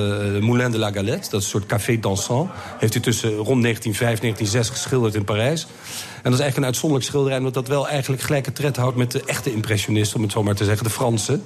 Moulin 0.41 0.71
de 0.71 0.78
la 0.78 0.91
Galette. 0.91 1.30
Dat 1.30 1.39
is 1.39 1.45
een 1.45 1.51
soort 1.51 1.65
café 1.65 1.99
dansant. 1.99 2.49
Heeft 2.78 2.93
hij 2.93 3.01
tussen 3.01 3.30
rond 3.30 3.62
1905 3.62 4.13
en 4.13 4.21
1906 4.21 4.69
geschilderd 4.69 5.15
in 5.15 5.23
Parijs. 5.23 5.62
En 5.62 6.32
dat 6.32 6.34
is 6.34 6.39
eigenlijk 6.39 6.58
een 6.58 6.65
uitzonderlijk 6.65 7.10
schilderij... 7.10 7.38
omdat 7.38 7.54
dat 7.54 7.67
wel 7.67 7.88
eigenlijk 7.88 8.21
gelijke 8.21 8.51
tred 8.51 8.75
houdt 8.75 8.95
met 8.95 9.12
de 9.12 9.23
echte 9.25 9.54
impressionisten... 9.54 10.17
om 10.17 10.23
het 10.23 10.32
zo 10.32 10.43
maar 10.43 10.56
te 10.56 10.65
zeggen, 10.65 10.84
de 10.84 10.89
Fransen. 10.89 11.43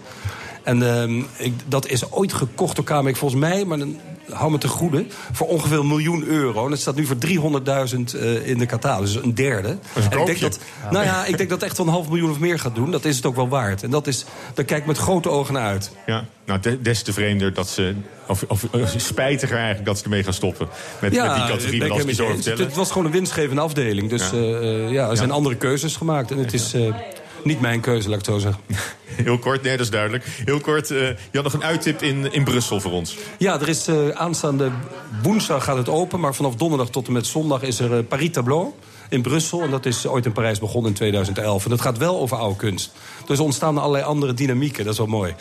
En 0.63 0.84
ehm, 0.84 1.19
ik, 1.38 1.53
dat 1.67 1.88
is 1.88 2.12
ooit 2.12 2.34
gekocht 2.34 2.75
door 2.75 2.86
Kamerbeek 2.86 3.15
volgens 3.15 3.41
mij... 3.41 3.65
maar 3.65 3.77
dan 3.77 3.99
hou 4.31 4.51
me 4.51 4.57
te 4.57 4.67
goede, 4.67 5.05
voor 5.31 5.47
ongeveer 5.47 5.79
een 5.79 5.87
miljoen 5.87 6.23
euro. 6.23 6.65
En 6.65 6.71
het 6.71 6.79
staat 6.79 6.95
nu 6.95 7.05
voor 7.05 7.15
300.000 7.27 8.19
eh, 8.19 8.47
in 8.47 8.57
de 8.57 8.65
catalogus, 8.65 9.13
dus 9.13 9.23
een 9.23 9.35
derde. 9.35 9.67
een 9.69 10.11
en 10.11 10.19
ik 10.19 10.25
denk 10.25 10.39
dat, 10.39 10.59
nou 10.91 11.05
ja, 11.05 11.25
ik 11.25 11.37
denk 11.37 11.49
dat 11.49 11.63
echt 11.63 11.77
wel 11.77 11.85
een 11.85 11.91
half 11.91 12.07
miljoen 12.09 12.29
of 12.31 12.39
meer 12.39 12.59
gaat 12.59 12.75
doen. 12.75 12.91
Dat 12.91 13.05
is 13.05 13.15
het 13.15 13.25
ook 13.25 13.35
wel 13.35 13.49
waard. 13.49 13.83
En 13.83 13.89
dat 13.89 14.07
is, 14.07 14.25
daar 14.53 14.65
kijk 14.65 14.81
ik 14.81 14.87
met 14.87 14.97
grote 14.97 15.29
ogen 15.29 15.53
naar 15.53 15.65
uit. 15.67 15.91
ja, 16.05 16.25
nou, 16.45 16.59
de- 16.59 16.81
des 16.81 17.01
te 17.01 17.13
vreemder 17.13 17.53
dat 17.53 17.67
ze. 17.67 17.93
Of, 18.27 18.43
of, 18.47 18.63
of 18.71 18.93
spijtiger 18.97 19.55
eigenlijk 19.57 19.85
dat 19.85 19.97
ze 19.97 20.03
ermee 20.03 20.23
gaan 20.23 20.33
stoppen. 20.33 20.67
Met, 20.67 21.01
met 21.01 21.11
die 21.11 21.21
categorie, 21.21 22.07
ik 22.07 22.15
zo. 22.15 22.53
Het 22.63 22.75
was 22.75 22.91
gewoon 22.91 23.05
een 23.05 23.11
winstgevende 23.11 23.61
afdeling. 23.61 24.09
Dus 24.09 24.29
Ja. 24.29 24.37
ja, 24.37 24.89
ja 24.89 25.09
er 25.09 25.17
zijn 25.17 25.31
andere 25.31 25.55
keuzes 25.55 25.95
gemaakt. 25.95 26.31
En 26.31 26.37
het 26.37 26.53
is 26.53 26.73
eh, 26.73 26.81
niet 27.43 27.62
mijn 27.62 27.82
keuze, 27.82 28.10
laat 28.10 28.19
ik 28.19 28.25
het 28.25 28.36
zo 28.36 28.41
zeggen. 28.41 28.63
Heel 29.23 29.39
kort, 29.39 29.62
nee, 29.62 29.71
dat 29.71 29.86
is 29.86 29.91
duidelijk. 29.91 30.25
Heel 30.45 30.60
kort, 30.60 30.91
eh, 30.91 30.97
je 31.08 31.15
had 31.32 31.43
nog 31.43 31.54
een 31.54 31.63
uittip 31.63 32.02
in, 32.02 32.34
in 32.34 32.43
Brussel 32.43 32.80
voor 32.80 32.91
ons. 32.91 33.17
Ja, 33.38 33.62
er 33.62 33.69
is 33.69 33.88
eh, 33.88 34.10
aanstaande 34.10 34.71
woensdag 35.23 35.63
gaat 35.63 35.78
het 35.78 35.89
open. 35.89 36.19
Maar 36.19 36.36
vanaf 36.36 36.56
donderdag 36.56 36.89
tot 36.89 37.08
en 37.08 37.13
met 37.13 37.28
zondag 37.28 37.62
is 37.62 37.80
er 37.80 37.97
eh, 37.97 38.06
Paris 38.08 38.32
Tableau 38.32 38.73
in 39.10 39.21
Brussel. 39.21 39.62
En 39.62 39.69
dat 39.69 39.86
is 39.86 40.06
ooit 40.06 40.25
in 40.25 40.32
Parijs 40.32 40.60
begonnen 40.60 40.91
in 40.91 40.97
2011. 40.97 41.63
En 41.63 41.69
dat 41.69 41.82
gaat 41.82 41.97
wel 41.97 42.19
over 42.19 42.38
oude 42.38 42.56
kunst. 42.56 42.91
Dus 43.25 43.38
er 43.38 43.43
ontstaan 43.43 43.78
allerlei 43.78 44.04
andere 44.04 44.34
dynamieken. 44.34 44.84
Dat 44.84 44.93
is 44.93 44.99
wel 44.99 45.08
mooi. 45.08 45.36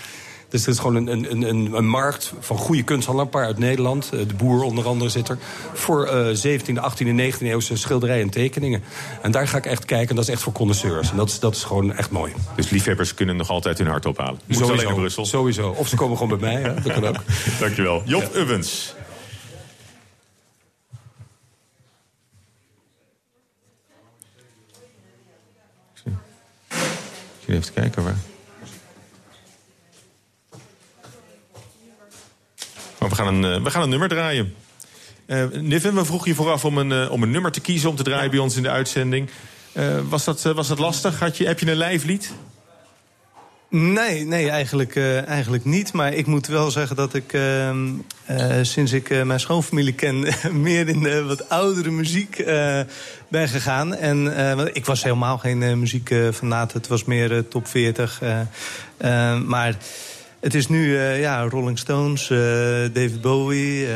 Dus 0.49 0.67
het 0.67 0.75
is 0.75 0.81
gewoon 0.81 0.95
een, 0.95 1.31
een, 1.31 1.49
een, 1.49 1.73
een 1.73 1.89
markt 1.89 2.33
van 2.41 2.57
goede 2.57 2.83
kunsthandelaar. 2.83 3.27
Een 3.27 3.39
paar 3.39 3.47
uit 3.47 3.59
Nederland. 3.59 4.11
Eh, 4.13 4.19
De 4.29 4.35
Boer 4.35 4.63
onder 4.63 4.87
andere 4.87 5.11
zit 5.11 5.29
er. 5.29 5.39
Voor 5.73 6.07
eh 6.07 6.37
17e, 6.37 6.63
18e, 6.65 7.35
19e 7.35 7.39
eeuwse 7.41 7.77
schilderijen 7.77 8.23
en 8.23 8.31
tekeningen. 8.31 8.83
En 9.23 9.31
daar 9.31 9.49
ga 9.49 9.57
ik 9.57 9.67
echt 9.67 9.85
kijken. 9.85 10.09
En 10.09 10.15
dat 10.15 10.25
is 10.25 10.31
echt 10.31 10.43
voor 10.43 10.53
connoisseurs. 10.53 11.11
En 11.11 11.17
dat 11.17 11.29
is, 11.29 11.39
dat 11.39 11.55
is 11.55 11.65
gewoon 11.65 11.93
echt 11.93 12.11
mooi. 12.11 12.33
Dus 12.57 12.71
liefhebbers 12.71 13.15
kunnen 13.15 13.37
nog 13.37 13.51
altijd 13.51 13.79
hun 13.79 13.87
hart 13.87 14.07
ophalen. 14.07 14.41
Moet 14.47 14.63
alleen 14.63 14.85
naar 14.85 14.95
Brussel. 14.95 15.27
Sowieso. 15.27 15.71
Of 15.71 15.89
ze 15.89 15.97
komen 15.97 16.17
gewoon 16.17 16.39
bij 16.39 16.53
mij. 16.53 16.63
Hè? 16.63 16.75
Dat 16.83 16.93
kan 16.93 17.07
ook. 17.07 17.17
Dankjewel. 17.61 18.03
Job 18.05 18.35
Ubbens. 18.35 18.95
Ik 27.49 27.55
zit 27.55 27.63
even 27.63 27.75
kijken 27.75 28.05
waar. 28.05 28.17
Oh, 33.01 33.09
we, 33.09 33.15
gaan 33.15 33.35
een, 33.35 33.55
eh, 33.55 33.63
we 33.63 33.71
gaan 33.71 33.83
een 33.83 33.89
nummer 33.89 34.09
draaien. 34.09 34.55
Eh 35.27 35.45
Niven, 35.53 35.95
we 35.95 36.05
vroegen 36.05 36.29
je 36.29 36.37
vooraf 36.37 36.65
om 36.65 36.79
een, 36.79 36.93
eh, 36.93 37.11
om 37.11 37.23
een 37.23 37.31
nummer 37.31 37.53
te 37.53 37.61
kiezen 37.61 37.91
om 37.91 37.97
te 37.97 38.03
draaien 38.03 38.31
bij 38.31 38.39
ons 38.39 38.57
in 38.57 38.63
de 38.63 38.71
uitzending. 38.71 39.31
Was, 40.09 40.25
dat, 40.25 40.43
was 40.43 40.69
dat 40.69 40.79
lastig? 40.79 41.19
Had 41.19 41.37
je, 41.37 41.47
heb 41.47 41.59
je 41.59 41.71
een 41.71 41.77
lijflied? 41.77 42.33
Nee, 43.71 44.25
nee 44.25 44.51
eigenlijk, 44.51 44.95
uh, 44.95 45.29
eigenlijk 45.29 45.65
niet. 45.65 45.93
Maar 45.93 46.13
ik 46.13 46.27
moet 46.27 46.47
wel 46.47 46.71
zeggen 46.71 46.97
dat 46.97 47.15
ik 47.15 47.33
uh, 47.33 47.71
uh, 47.71 47.87
sinds 48.63 48.93
ik 48.93 49.25
mijn 49.25 49.41
schoonfamilie 49.41 49.93
ken... 49.93 50.27
meer 50.53 50.89
in 50.89 51.03
de 51.03 51.25
wat 51.25 51.49
oudere 51.49 51.91
muziek 51.91 52.45
ben 53.29 53.49
gegaan. 53.49 53.95
En 53.95 54.71
ik 54.73 54.87
was 54.87 55.03
helemaal 55.03 55.39
geen 55.39 55.79
muziekfanaat. 55.79 56.73
het 56.73 56.87
was 56.87 57.05
meer 57.05 57.49
top 57.49 57.67
40. 57.67 58.21
maar 59.47 59.77
het 60.41 60.55
is 60.55 60.69
nu 60.69 60.99
ja, 60.99 61.49
Rolling 61.49 61.79
Stones, 61.79 62.29
David 62.93 63.21
Bowie, 63.21 63.87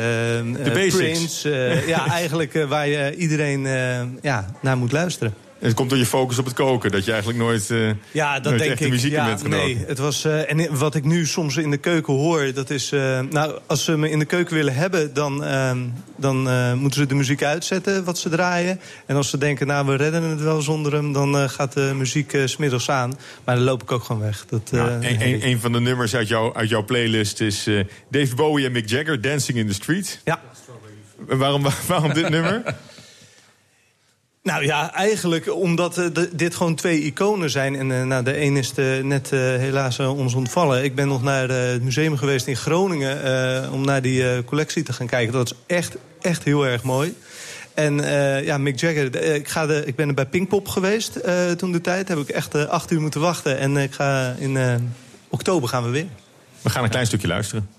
Prince. 0.91 1.49
ja, 1.87 2.07
eigenlijk 2.19 2.65
waar 2.67 2.87
je 2.87 3.15
iedereen 3.15 3.61
ja, 4.21 4.45
naar 4.61 4.77
moet 4.77 4.91
luisteren. 4.91 5.33
Het 5.63 5.73
komt 5.73 5.89
door 5.89 5.99
je 5.99 6.05
focus 6.05 6.37
op 6.37 6.45
het 6.45 6.53
koken, 6.53 6.91
dat 6.91 7.05
je 7.05 7.11
eigenlijk 7.11 7.39
nooit, 7.39 7.69
uh, 7.69 7.91
ja, 8.11 8.39
dat 8.39 8.57
denk 8.57 8.79
ik. 8.79 8.89
muziek 8.89 9.11
ja. 9.11 9.37
Nee, 9.47 9.83
het 9.87 9.97
was, 9.97 10.25
uh, 10.25 10.51
en 10.51 10.77
wat 10.77 10.95
ik 10.95 11.03
nu 11.03 11.25
soms 11.25 11.57
in 11.57 11.71
de 11.71 11.77
keuken 11.77 12.13
hoor, 12.13 12.53
dat 12.53 12.69
is... 12.69 12.91
Uh, 12.91 13.19
nou, 13.29 13.59
als 13.65 13.83
ze 13.83 13.97
me 13.97 14.09
in 14.09 14.19
de 14.19 14.25
keuken 14.25 14.55
willen 14.55 14.73
hebben, 14.73 15.13
dan, 15.13 15.43
ehm, 15.43 15.77
dan 16.15 16.37
moeten 16.77 16.99
ze 16.99 17.07
de 17.07 17.15
muziek 17.15 17.43
uitzetten 17.43 18.03
wat 18.03 18.17
ze 18.17 18.29
draaien. 18.29 18.79
En 19.05 19.15
als 19.15 19.29
ze 19.29 19.37
denken, 19.37 19.67
nou, 19.67 19.85
we 19.85 19.95
redden 19.95 20.23
het 20.23 20.41
wel 20.41 20.61
zonder 20.61 20.93
hem... 20.93 21.13
dan 21.13 21.49
gaat 21.49 21.73
de 21.73 21.91
muziek 21.95 22.37
smiddags 22.45 22.89
aan. 22.89 23.13
Maar 23.43 23.55
dan 23.55 23.63
loop 23.63 23.81
ik 23.81 23.91
ook 23.91 24.03
gewoon 24.03 24.21
weg. 24.21 24.45
Dat, 24.49 24.71
nou, 24.71 25.05
een, 25.19 25.59
van 25.59 25.71
de 25.71 25.79
nummers 25.79 26.15
uit, 26.15 26.27
jou, 26.27 26.55
uit 26.55 26.69
jouw 26.69 26.83
playlist 26.85 27.41
is 27.41 27.69
Dave 28.07 28.35
Bowie 28.35 28.65
en 28.65 28.71
Mick 28.71 28.89
Jagger, 28.89 29.21
Dancing 29.21 29.57
in 29.57 29.67
the 29.67 29.73
Street. 29.73 30.21
Ja. 30.23 30.41
Waarom, 31.27 31.63
waarom 31.87 32.13
dit 32.13 32.29
nummer? 32.29 32.63
Nou 34.43 34.65
ja, 34.65 34.93
eigenlijk 34.93 35.53
omdat 35.53 35.97
uh, 35.97 36.05
dit 36.31 36.55
gewoon 36.55 36.75
twee 36.75 37.01
iconen 37.01 37.49
zijn. 37.49 37.75
En 37.75 37.89
uh, 37.89 38.03
nou, 38.03 38.23
de 38.23 38.41
een 38.41 38.57
is 38.57 38.73
de, 38.73 38.99
net 39.03 39.29
helaas 39.29 39.99
ons 39.99 40.33
ontvallen. 40.33 40.83
Ik 40.83 40.95
ben 40.95 41.07
nog 41.07 41.23
naar 41.23 41.49
het 41.49 41.83
museum 41.83 42.17
geweest 42.17 42.47
in 42.47 42.55
Groningen... 42.55 43.71
om 43.71 43.85
naar 43.85 44.01
die 44.01 44.43
collectie 44.43 44.83
te 44.83 44.93
gaan 44.93 45.07
kijken. 45.07 45.33
Dat 45.33 45.51
is 45.51 45.75
echt, 45.75 45.95
echt 46.21 46.43
heel 46.43 46.67
erg 46.67 46.83
mooi. 46.83 47.15
En 47.73 47.97
ja, 48.43 48.57
Mick 48.57 48.79
Jagger, 48.79 49.33
ik, 49.33 49.47
ga 49.47 49.65
de, 49.65 49.85
ik 49.85 49.95
ben 49.95 50.07
er 50.07 50.13
bij 50.13 50.25
Pinkpop 50.25 50.67
geweest 50.67 51.19
toen 51.57 51.71
de 51.71 51.81
tijd. 51.81 52.07
Heb 52.07 52.17
ik 52.17 52.29
echt 52.29 52.67
acht 52.67 52.91
uur 52.91 53.01
moeten 53.01 53.21
wachten. 53.21 53.57
En 53.57 53.77
ik 53.77 53.93
ga 53.93 54.35
in 54.39 54.57
oktober 55.29 55.69
gaan 55.69 55.83
we 55.83 55.89
weer. 55.89 56.07
We 56.61 56.69
gaan 56.69 56.83
een 56.83 56.89
klein 56.89 57.05
stukje 57.05 57.27
luisteren. 57.27 57.69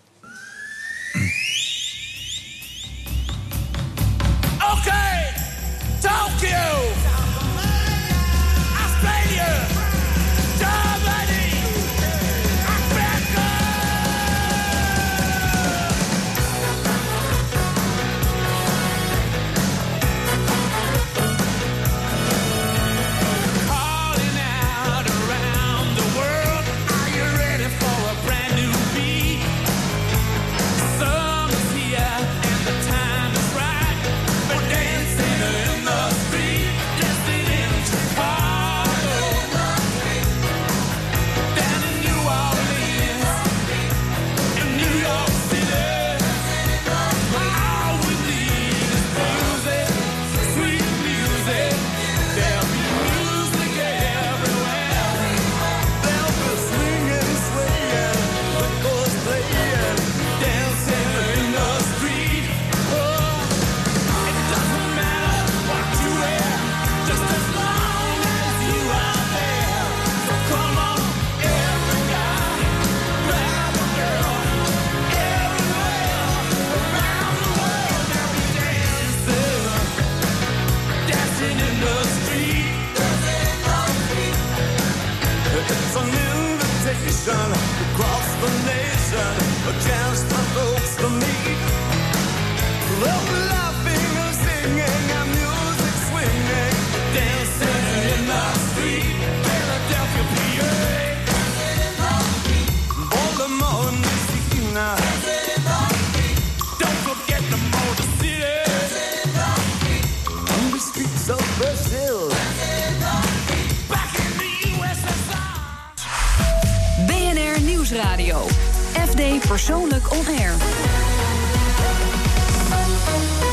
Persoonlijk 119.48 120.12
On 120.12 120.26
Air. 120.26 120.52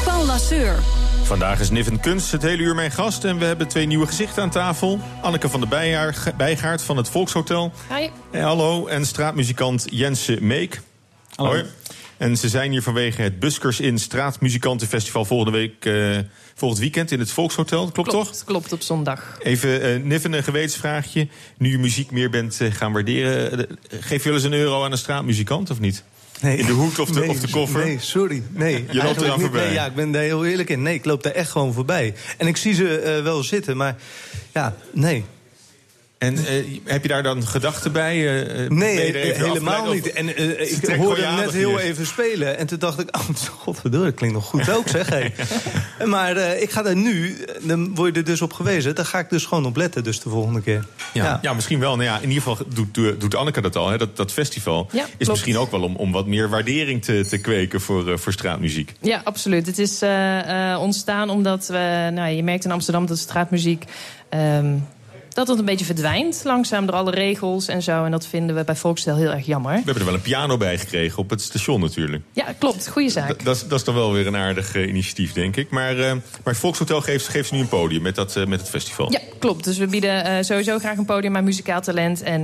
Paul 0.03 0.25
Lasseur. 0.25 0.75
Vandaag 1.23 1.59
is 1.59 1.69
Niven 1.69 1.99
Kunst 1.99 2.31
het 2.31 2.41
hele 2.41 2.63
uur 2.63 2.75
mijn 2.75 2.91
gast. 2.91 3.23
En 3.23 3.37
we 3.37 3.45
hebben 3.45 3.67
twee 3.67 3.85
nieuwe 3.85 4.07
gezichten 4.07 4.43
aan 4.43 4.49
tafel. 4.49 4.99
Anneke 5.21 5.49
van 5.49 5.59
der 5.59 5.93
Bijgaard 6.37 6.81
van 6.81 6.97
het 6.97 7.09
Volkshotel. 7.09 7.71
Hi. 7.97 8.09
En 8.31 8.41
hallo. 8.41 8.87
En 8.87 9.05
straatmuzikant 9.05 9.87
Jense 9.89 10.37
Meek. 10.41 10.81
Hallo. 11.35 11.51
Hoi. 11.51 11.65
En 12.21 12.37
ze 12.37 12.49
zijn 12.49 12.71
hier 12.71 12.81
vanwege 12.81 13.21
het 13.21 13.39
Buskers 13.39 13.79
in 13.79 13.99
Straatmuzikantenfestival 13.99 15.25
volgende 15.25 15.57
week... 15.57 15.85
Uh, 15.85 16.17
volgend 16.55 16.81
weekend 16.81 17.11
in 17.11 17.19
het 17.19 17.31
Volkshotel. 17.31 17.79
Klopt, 17.91 18.09
klopt 18.09 18.27
toch? 18.27 18.43
Klopt, 18.43 18.73
op 18.73 18.81
zondag. 18.81 19.37
Even 19.39 19.99
uh, 19.99 20.03
Niven, 20.03 20.33
een 20.33 20.43
gewetensvraagje. 20.43 21.27
Nu 21.57 21.71
je 21.71 21.77
muziek 21.77 22.11
meer 22.11 22.29
bent 22.29 22.59
uh, 22.61 22.71
gaan 22.71 22.93
waarderen... 22.93 23.67
geef 23.89 24.23
je 24.23 24.29
wel 24.29 24.33
eens 24.33 24.43
een 24.43 24.53
euro 24.53 24.83
aan 24.83 24.91
een 24.91 24.97
straatmuzikant 24.97 25.69
of 25.69 25.79
niet? 25.79 26.03
Nee. 26.41 26.57
In 26.57 26.65
de 26.65 26.71
hoed 26.71 26.99
of 26.99 27.09
de, 27.09 27.19
nee, 27.19 27.29
of 27.29 27.39
de 27.39 27.49
koffer? 27.49 27.85
Nee, 27.85 27.99
sorry. 27.99 28.43
Nee, 28.49 28.85
je 28.91 29.03
loopt 29.03 29.21
eraan 29.21 29.39
voorbij. 29.39 29.65
Nee, 29.65 29.73
ja, 29.73 29.85
ik 29.85 29.95
ben 29.95 30.11
daar 30.11 30.21
heel 30.21 30.45
eerlijk 30.45 30.69
in. 30.69 30.81
Nee, 30.81 30.93
ik 30.93 31.05
loop 31.05 31.23
daar 31.23 31.33
echt 31.33 31.51
gewoon 31.51 31.73
voorbij. 31.73 32.13
En 32.37 32.47
ik 32.47 32.57
zie 32.57 32.73
ze 32.73 33.15
uh, 33.17 33.23
wel 33.23 33.43
zitten, 33.43 33.77
maar 33.77 33.95
ja, 34.51 34.75
nee. 34.91 35.25
En 36.21 36.37
uh, 36.37 36.79
heb 36.85 37.01
je 37.01 37.07
daar 37.07 37.23
dan 37.23 37.47
gedachten 37.47 37.91
bij? 37.91 38.17
Uh, 38.17 38.69
nee, 38.69 39.11
helemaal 39.33 39.93
niet. 39.93 40.11
En 40.11 40.41
uh, 40.41 40.71
ik 40.71 40.95
hoorde 40.95 41.21
hem 41.21 41.35
net 41.35 41.51
heel 41.51 41.79
even 41.79 42.05
spelen. 42.05 42.57
En 42.57 42.67
toen 42.67 42.79
dacht 42.79 42.99
ik, 42.99 43.15
oh, 43.15 43.29
godverdomme, 43.59 44.05
dat 44.05 44.15
klinkt 44.15 44.35
nog 44.35 44.45
goed 44.45 44.69
ook, 44.69 44.87
zeg. 44.87 45.09
Hey. 45.09 45.33
maar 46.05 46.37
ik 46.37 46.71
ga 46.71 46.81
daar 46.81 46.95
nu, 46.95 47.45
dan 47.61 47.95
word 47.95 48.13
je 48.13 48.19
er 48.19 48.25
dus 48.25 48.41
op 48.41 48.53
gewezen... 48.53 48.95
daar 48.95 49.05
ga 49.05 49.19
ik 49.19 49.29
dus 49.29 49.45
gewoon 49.45 49.65
op 49.65 49.75
letten, 49.75 50.03
dus 50.03 50.21
de 50.21 50.29
volgende 50.29 50.61
keer. 50.61 50.85
Ja, 51.13 51.23
ja. 51.23 51.39
ja 51.41 51.53
misschien 51.53 51.79
wel. 51.79 51.95
Nou 51.95 52.09
ja, 52.09 52.15
in 52.15 52.29
ieder 52.29 52.43
geval 52.43 52.65
doet, 52.73 53.19
doet 53.19 53.35
Anneke 53.35 53.61
dat 53.61 53.75
al. 53.75 53.89
Hè? 53.89 53.97
Dat, 53.97 54.17
dat 54.17 54.31
festival 54.31 54.89
ja, 54.91 55.05
is 55.17 55.27
misschien 55.27 55.57
ook 55.57 55.71
wel 55.71 55.81
om, 55.81 55.95
om 55.95 56.11
wat 56.11 56.27
meer 56.27 56.49
waardering 56.49 57.03
te, 57.03 57.25
te 57.29 57.37
kweken 57.37 57.81
voor, 57.81 58.19
voor 58.19 58.33
straatmuziek. 58.33 58.93
Ja, 58.99 59.21
absoluut. 59.23 59.65
Het 59.65 59.77
is 59.79 60.01
ontstaan 60.79 61.29
omdat 61.29 61.67
we, 61.67 62.09
nou, 62.13 62.29
je 62.29 62.43
merkt 62.43 62.65
in 62.65 62.71
Amsterdam 62.71 63.05
dat 63.05 63.17
straatmuziek... 63.17 63.83
Um, 64.33 64.87
dat 65.33 65.47
het 65.47 65.59
een 65.59 65.65
beetje 65.65 65.85
verdwijnt, 65.85 66.41
langzaam 66.43 66.85
door 66.85 66.95
alle 66.95 67.11
regels 67.11 67.67
en 67.67 67.81
zo. 67.81 68.05
En 68.05 68.11
dat 68.11 68.27
vinden 68.27 68.55
we 68.55 68.63
bij 68.63 68.75
Volkstel 68.75 69.15
heel 69.15 69.31
erg 69.31 69.45
jammer. 69.45 69.71
We 69.71 69.77
hebben 69.77 69.95
er 69.95 70.05
wel 70.05 70.13
een 70.13 70.21
piano 70.21 70.57
bij 70.57 70.77
gekregen 70.77 71.17
op 71.17 71.29
het 71.29 71.41
station 71.41 71.81
natuurlijk. 71.81 72.23
Ja, 72.33 72.45
klopt. 72.59 72.87
Goede 72.87 73.09
zaak. 73.09 73.43
Dat, 73.43 73.65
dat 73.67 73.79
is 73.79 73.83
dan 73.83 73.95
wel 73.95 74.13
weer 74.13 74.27
een 74.27 74.35
aardig 74.35 74.75
uh, 74.75 74.87
initiatief, 74.87 75.33
denk 75.33 75.55
ik. 75.55 75.69
Maar, 75.69 75.97
uh, 75.97 76.13
maar 76.43 76.55
Volkshotel 76.55 77.01
geeft, 77.01 77.27
geeft 77.27 77.47
ze 77.47 77.53
nu 77.53 77.59
een 77.59 77.67
podium 77.67 78.01
met, 78.01 78.15
dat, 78.15 78.35
uh, 78.35 78.45
met 78.45 78.59
het 78.59 78.69
festival. 78.69 79.11
Ja, 79.11 79.19
klopt. 79.39 79.63
Dus 79.63 79.77
we 79.77 79.87
bieden 79.87 80.45
sowieso 80.45 80.79
graag 80.79 80.97
een 80.97 81.05
podium 81.05 81.35
aan 81.35 81.43
muzikaal 81.43 81.81
talent. 81.81 82.23
En 82.23 82.43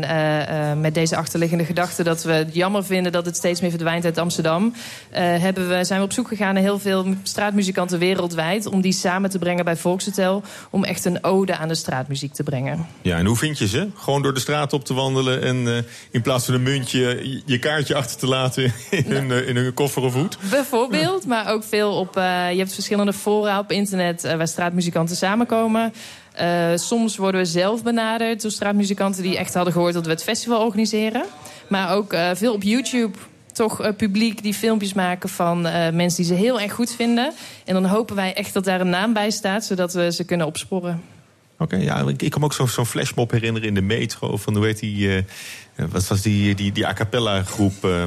met 0.82 0.94
deze 0.94 1.16
achterliggende 1.16 1.66
gedachte 1.66 2.04
dat 2.04 2.24
we 2.24 2.32
het 2.32 2.54
jammer 2.54 2.86
vinden... 2.86 3.12
dat 3.12 3.26
het 3.26 3.36
steeds 3.36 3.62
meer 3.62 3.70
verdwijnt 3.70 4.06
uit 4.06 4.18
Amsterdam... 4.18 4.74
hebben 5.12 5.70
we, 5.70 5.84
zijn 5.84 6.00
we 6.00 6.06
op 6.06 6.14
zoek 6.14 6.28
gegaan 6.28 6.54
naar 6.54 6.64
heel 6.64 6.80
veel 6.80 7.06
straatmuzikanten 7.24 8.00
wereldwijd... 8.00 8.66
om 8.66 8.82
die 8.82 8.92
samen 8.92 9.30
te 9.30 9.40
brengen 9.40 9.66
bij 9.66 9.76
Volkshotel... 9.76 10.44
om 10.70 10.84
echt 10.84 11.06
een 11.06 11.24
ode 11.24 11.56
aan 11.58 11.68
de 11.68 11.76
straatmuziek 11.76 12.34
te 12.34 12.44
brengen. 12.44 12.77
Zijn. 12.78 12.90
Ja, 13.02 13.18
en 13.18 13.26
hoe 13.26 13.36
vind 13.38 13.58
je 13.58 13.68
ze? 13.68 13.88
Gewoon 13.96 14.22
door 14.22 14.34
de 14.34 14.40
straat 14.40 14.74
op 14.74 14.86
te 14.86 14.94
wandelen 14.94 15.42
en 15.42 15.68
eh, 15.68 15.84
in 16.12 16.22
plaats 16.22 16.46
van 16.46 16.54
een 16.54 16.64
muntje 16.64 17.00
je- 17.00 17.42
je 17.46 17.60
kaartje 17.60 17.96
achter 17.96 18.18
te 18.18 18.28
laten 18.28 18.64
in, 18.90 19.06
hun, 19.08 19.32
eh, 19.32 19.48
in 19.48 19.56
hun 19.56 19.74
koffer 19.74 20.02
of 20.04 20.14
hoed? 20.14 20.38
Bijvoorbeeld, 20.50 21.26
maar 21.26 21.52
ook 21.54 21.64
veel 21.64 21.92
op. 21.96 22.18
eh, 22.18 22.52
je 22.52 22.58
hebt 22.58 22.74
verschillende 22.74 23.14
fora 23.14 23.60
op 23.60 23.72
internet 23.72 24.22
waar 24.22 24.48
straatmuzikanten 24.48 25.16
samenkomen. 25.16 25.94
Soms 26.76 27.18
worden 27.18 27.42
we 27.42 27.48
zelf 27.48 27.84
benaderd 27.84 28.42
door 28.42 28.52
straatmuzikanten 28.52 29.24
die 29.24 29.38
echt 29.38 29.54
hadden 29.54 29.74
gehoord 29.74 29.94
dat 29.94 30.06
we 30.06 30.12
het 30.12 30.24
festival 30.24 30.62
organiseren. 30.66 31.24
Maar 31.68 31.96
ook 31.96 32.16
veel 32.34 32.54
op 32.54 32.64
YouTube. 32.64 33.18
Toch 33.54 33.96
publiek 33.96 34.44
die 34.44 34.54
filmpjes 34.54 34.94
maken 34.94 35.30
van 35.30 35.62
mensen 35.94 36.16
die 36.16 36.26
ze 36.26 36.34
heel 36.34 36.60
erg 36.62 36.74
goed 36.74 36.92
vinden. 36.96 37.34
En 37.66 37.74
dan 37.74 37.86
hopen 37.86 38.16
wij 38.16 38.34
echt 38.34 38.54
dat 38.54 38.64
daar 38.64 38.82
een 38.82 38.90
naam 38.90 39.14
bij 39.14 39.32
staat, 39.32 39.66
zodat 39.66 39.94
we 39.94 40.12
ze 40.12 40.24
kunnen 40.24 40.48
opsporen. 40.48 41.02
Oké, 41.60 41.76
ja, 41.76 42.00
ik, 42.08 42.22
ik 42.22 42.32
kan 42.32 42.40
me 42.40 42.46
ook 42.46 42.54
zo- 42.54 42.66
zo'n 42.66 42.86
flashmob 42.86 43.32
herinneren 43.32 43.68
in 43.68 43.74
de 43.74 43.82
metro. 43.82 44.38
Van 44.38 44.56
hoe 44.56 44.66
heet 44.66 44.80
die, 44.80 45.08
eh, 45.10 45.18
eh, 45.18 45.24
wat 45.90 46.08
was 46.08 46.22
die, 46.22 46.56
die, 46.56 46.72
die 46.72 46.88
a 46.88 46.94
cappella 46.94 47.44
groep? 47.44 47.84
eh, 47.86 48.04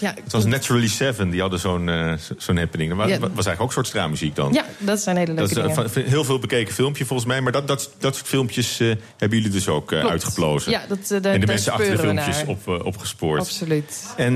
Ja, 0.00 0.14
het 0.24 0.32
was 0.32 0.44
Naturally 0.44 0.88
Seven, 0.88 1.30
die 1.30 1.40
hadden 1.40 1.58
zo'n 1.58 1.90
zo- 2.20 2.34
zo'n 2.38 2.56
happening. 2.56 2.88
Dat 2.90 2.98
wa- 2.98 3.06
Ja. 3.06 3.18
was 3.18 3.28
eigenlijk 3.28 3.60
ook 3.60 3.66
een 3.66 3.72
soort 3.72 3.86
straatmuziek 3.86 4.34
dan. 4.36 4.52
ja, 4.52 4.64
dat 4.78 5.00
zijn 5.00 5.16
hele 5.16 5.34
Dat 5.34 5.36
leuke 5.54 5.68
is 5.70 5.74
dingen. 5.76 5.90
van- 5.90 6.02
heel 6.02 6.24
veel 6.24 6.38
bekeken 6.38 6.74
filmpje 6.74 7.04
volgens 7.04 7.28
mij. 7.28 7.40
Maar 7.40 7.52
dat, 7.52 7.68
dat, 7.68 7.90
dat 7.98 8.14
soort 8.14 8.28
filmpjes 8.28 8.78
hebben 9.16 9.38
jullie 9.38 9.48
dus 9.52 9.68
ook 9.68 9.92
uitgeplozen. 9.92 10.70
Ja, 10.70 10.82
dat, 10.88 11.22
daar- 11.22 11.32
en 11.34 11.40
de 11.40 11.46
mensen 11.46 11.72
achter 11.72 11.90
de 11.90 11.98
filmpjes 11.98 12.44
op, 12.46 12.68
opgespoord. 12.84 13.40
Absoluut. 13.40 14.04
En 14.16 14.34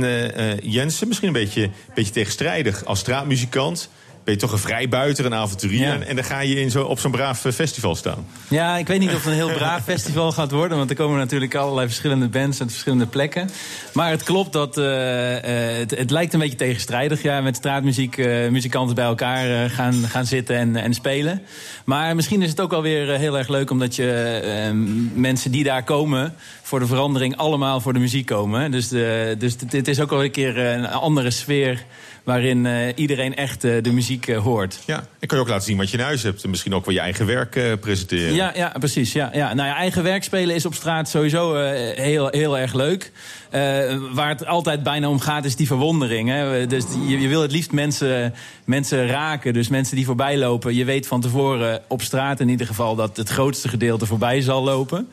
Jensen, 0.63 1.07
misschien 1.07 1.29
een 1.29 1.35
beetje, 1.35 1.71
beetje 1.95 2.13
tegenstrijdig. 2.13 2.85
Als 2.85 2.99
straatmuzikant 2.99 3.89
ben 4.27 4.35
je 4.35 4.41
toch 4.41 4.53
een 4.53 4.59
vrijbuiter, 4.59 5.25
een 5.25 5.35
avonturier. 5.35 5.99
Ja. 5.99 6.01
En, 6.01 6.17
dan 6.17 6.25
ga 6.25 6.41
je 6.41 6.61
in 6.61 6.71
zo, 6.71 6.85
op 6.85 6.99
zo'n 6.99 7.11
braaf 7.11 7.45
eh, 7.45 7.53
festival 7.53 7.95
staan. 7.95 8.27
Ja, 8.49 8.77
ik 8.77 8.87
weet 8.87 8.99
niet 8.99 9.09
of 9.09 9.15
het 9.15 9.27
een 9.27 9.33
heel 9.33 9.53
braaf 9.53 9.85
festival 9.95 10.33
gaat 10.33 10.51
worden. 10.51 10.79
Want 10.79 10.91
er 10.91 10.97
komen 10.97 11.19
natuurlijk 11.19 11.55
allerlei 11.55 11.87
verschillende 11.87 12.29
bands 12.29 12.61
uit 12.61 12.71
verschillende 12.71 13.07
plekken. 13.07 13.51
Maar 13.93 14.11
het 14.11 14.23
klopt 14.23 14.53
dat 14.53 14.79
eh, 14.79 15.71
eh, 15.73 15.79
het, 15.79 15.91
het 15.99 16.11
lijkt 16.11 16.33
een 16.33 16.41
beetje 16.41 16.57
tegenstrijdig. 16.57 17.23
Ja, 17.23 17.41
met 17.41 17.57
straatmuziek, 17.57 18.17
muzikanten 18.51 18.95
bij 18.95 19.05
elkaar 19.05 19.71
gaan, 19.71 19.95
gaan 19.95 20.27
zitten 20.27 20.57
en, 20.57 20.77
en 20.77 20.95
spelen. 20.95 21.43
Maar 21.87 22.15
misschien 22.15 22.43
is 22.43 22.51
het 22.51 22.61
ook 22.61 22.71
wel 22.71 22.83
weer 22.83 23.13
eh, 23.13 23.19
heel 23.19 23.39
erg 23.39 23.49
leuk 23.49 23.71
omdat 23.71 23.97
je 23.97 24.13
eh, 24.13 24.71
mensen 25.15 25.51
die 25.51 25.65
daar 25.65 25.85
komen 25.85 26.35
voor 26.63 26.79
de 26.79 26.87
verandering 26.87 27.37
allemaal 27.37 27.81
voor 27.81 27.93
de 27.93 27.99
muziek 27.99 28.27
komen. 28.27 28.71
Dus, 28.71 28.89
de, 28.89 29.35
dus 29.39 29.57
dit- 29.57 29.89
is 29.89 30.01
ook 30.01 30.11
wel 30.11 30.25
een 30.25 30.31
keer 30.31 30.59
een 30.59 30.87
andere 30.87 31.31
sfeer 31.31 31.85
waarin 32.27 32.67
eh, 32.67 32.93
iedereen 32.95 33.37
echt 33.37 33.65
eh, 33.65 33.83
de 33.83 33.93
muziek 33.93 34.27
eh, 34.27 34.39
hoort. 34.39 34.79
Ja, 34.87 34.97
en 35.19 35.29
kan 35.29 35.39
je 35.39 35.45
ook 35.45 35.51
laten 35.51 35.67
zien 35.67 35.77
wat 35.77 35.91
je 35.91 35.97
in 35.97 36.03
huis 36.03 36.23
hebt. 36.23 36.45
En 36.45 36.51
misschien 36.51 36.75
ook 36.75 36.85
wel 36.85 36.95
je 36.95 37.01
eigen 37.01 37.27
werk 37.27 37.81
presenteren. 37.81 38.35
Ja, 38.35 38.53
ja 38.55 38.73
precies. 38.79 39.13
Ja, 39.13 39.31
ja. 39.33 39.55
Nou 39.55 39.69
ja, 39.69 39.77
eigen 39.77 40.03
werk 40.03 40.25
spelen 40.25 40.55
is 40.55 40.67
op 40.67 40.75
straat 40.75 41.09
sowieso 41.09 41.55
heel, 41.95 42.29
heel 42.31 42.59
erg 42.59 42.75
leuk. 42.75 43.13
Waar 44.13 44.29
het 44.29 44.47
altijd 44.47 44.83
bijna 44.83 45.09
om 45.09 45.21
gaat, 45.21 45.45
is 45.45 45.57
die 45.57 45.67
verwondering. 45.67 46.29
Hè. 46.29 46.67
Dus 46.67 46.85
je, 47.07 47.21
je 47.21 47.29
wil 47.29 47.43
het 47.43 47.53
liefst 47.53 47.73
mensen, 47.73 48.35
mensen 48.65 49.07
raken. 49.07 49.53
Dus 49.53 49.69
mensen 49.69 49.97
die 49.97 50.05
voorbij 50.05 50.39
lopen. 50.39 50.75
Je 50.75 50.85
weet 50.85 51.07
van 51.07 51.21
tevoren 51.21 51.83
op 51.89 52.03
straat 52.03 52.41
in 52.41 52.49
ieder 52.49 52.67
geval 52.67 52.95
dat 52.95 53.17
het 53.17 53.29
grootste 53.29 53.69
gedeelte 53.69 54.07
voorbij 54.07 54.41
zal 54.41 54.63
lopen. 54.63 55.09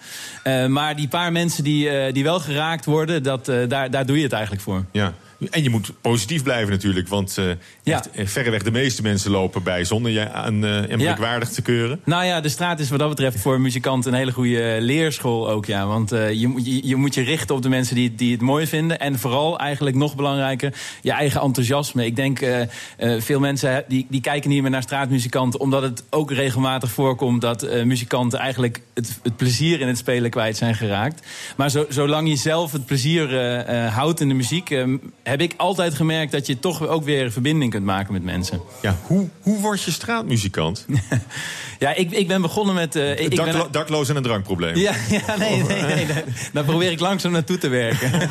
Maar 0.67 0.95
die 0.95 1.07
paar 1.07 1.31
mensen 1.31 1.63
die, 1.63 2.11
die 2.11 2.23
wel 2.23 2.39
geraakt 2.39 2.85
worden, 2.85 3.23
dat, 3.23 3.45
daar, 3.45 3.91
daar 3.91 4.05
doe 4.05 4.17
je 4.17 4.23
het 4.23 4.33
eigenlijk 4.33 4.63
voor. 4.63 4.85
Ja. 4.91 5.13
En 5.51 5.63
je 5.63 5.69
moet 5.69 5.91
positief 6.01 6.43
blijven 6.43 6.71
natuurlijk. 6.71 7.07
Want 7.07 7.37
eh, 7.37 7.45
Ja. 7.83 8.03
eh, 8.13 8.27
verreweg 8.27 8.63
de 8.63 8.71
meeste 8.71 9.01
mensen 9.01 9.31
lopen 9.31 9.63
bij 9.63 9.83
zonder 9.83 10.11
je 10.11 10.31
aan 10.31 10.65
en 10.65 10.97
merkwaardig 10.97 11.49
te 11.49 11.61
keuren. 11.61 11.99
Nou 12.05 12.25
ja, 12.25 12.41
de 12.41 12.49
straat 12.49 12.79
is 12.79 12.89
wat 12.89 12.99
dat 12.99 13.09
betreft 13.09 13.39
voor 13.39 13.61
muzikanten 13.61 14.11
een 14.11 14.17
hele 14.17 14.31
goede 14.31 14.77
leerschool 14.79 15.49
ook. 15.49 15.65
Ja. 15.65 15.87
Want 15.87 16.09
je, 16.09 16.47
moet- 16.47 16.65
je, 16.65 16.87
je 16.87 16.95
moet 16.95 17.13
je 17.15 17.21
richten 17.21 17.55
op 17.55 17.61
de 17.61 17.69
mensen 17.69 17.95
die, 17.95 18.15
die 18.15 18.31
het 18.31 18.41
mooi 18.41 18.67
vinden. 18.67 18.99
En 18.99 19.19
vooral 19.19 19.59
eigenlijk 19.59 19.95
nog 19.95 20.15
belangrijker, 20.15 20.73
je 21.01 21.11
eigen 21.11 21.41
enthousiasme. 21.41 22.05
Ik 22.05 22.15
denk, 22.15 22.39
veel 23.17 23.39
mensen 23.39 23.83
die, 23.87 24.05
die 24.09 24.21
kijken 24.21 24.49
niet 24.49 24.61
meer 24.61 24.71
naar 24.71 24.81
straatmuzikanten... 24.81 25.59
omdat 25.59 25.81
het 25.81 26.03
ook 26.09 26.31
regelmatig 26.31 26.91
voorkomt 26.91 27.41
dat 27.41 27.67
muzikanten 27.83 28.39
eigenlijk 28.39 28.81
het, 28.93 29.19
het 29.23 29.35
plezier 29.37 29.79
in 29.81 29.87
het 29.87 29.97
spelen 29.97 30.29
kwijt 30.29 30.57
zijn 30.57 30.75
geraakt. 30.75 31.27
Maar 31.57 31.69
zo, 31.69 31.85
zolang 31.89 32.29
je 32.29 32.35
zelf 32.35 32.71
het 32.71 32.85
plezier 32.85 33.35
houdt 33.89 34.19
in 34.19 34.27
de 34.27 34.33
muziek... 34.33 34.69
heb 35.33 35.41
ik 35.41 35.53
altijd 35.57 35.93
gemerkt 35.93 36.31
dat 36.31 36.47
je 36.47 36.59
toch 36.59 36.87
ook 36.87 37.03
weer 37.03 37.31
verbinding 37.31 37.71
kunt 37.71 37.85
maken 37.85 38.13
met 38.13 38.23
mensen. 38.23 38.61
Ja, 38.81 38.97
hoe, 39.03 39.29
hoe 39.41 39.59
word 39.59 39.81
je 39.83 39.91
straatmuzikant? 39.91 40.85
Ja, 41.83 41.93
ik, 41.93 42.11
ik 42.11 42.27
ben 42.27 42.41
begonnen 42.41 42.75
met... 42.75 42.95
eh, 42.95 43.19
ik, 43.19 43.35
ben- 43.35 43.67
dakloos 43.71 44.09
en 44.09 44.15
een 44.15 44.23
drankprobleem. 44.23 44.75
Ja, 44.75 44.93
ja 45.09 45.37
nee, 45.37 45.63
nee, 45.63 45.81
nee, 45.81 46.05
nee. 46.05 46.23
Daar 46.53 46.63
probeer 46.63 46.91
ik 46.91 46.99
langzaam 46.99 47.31
naartoe 47.31 47.57
te 47.57 47.67
werken. 47.67 48.29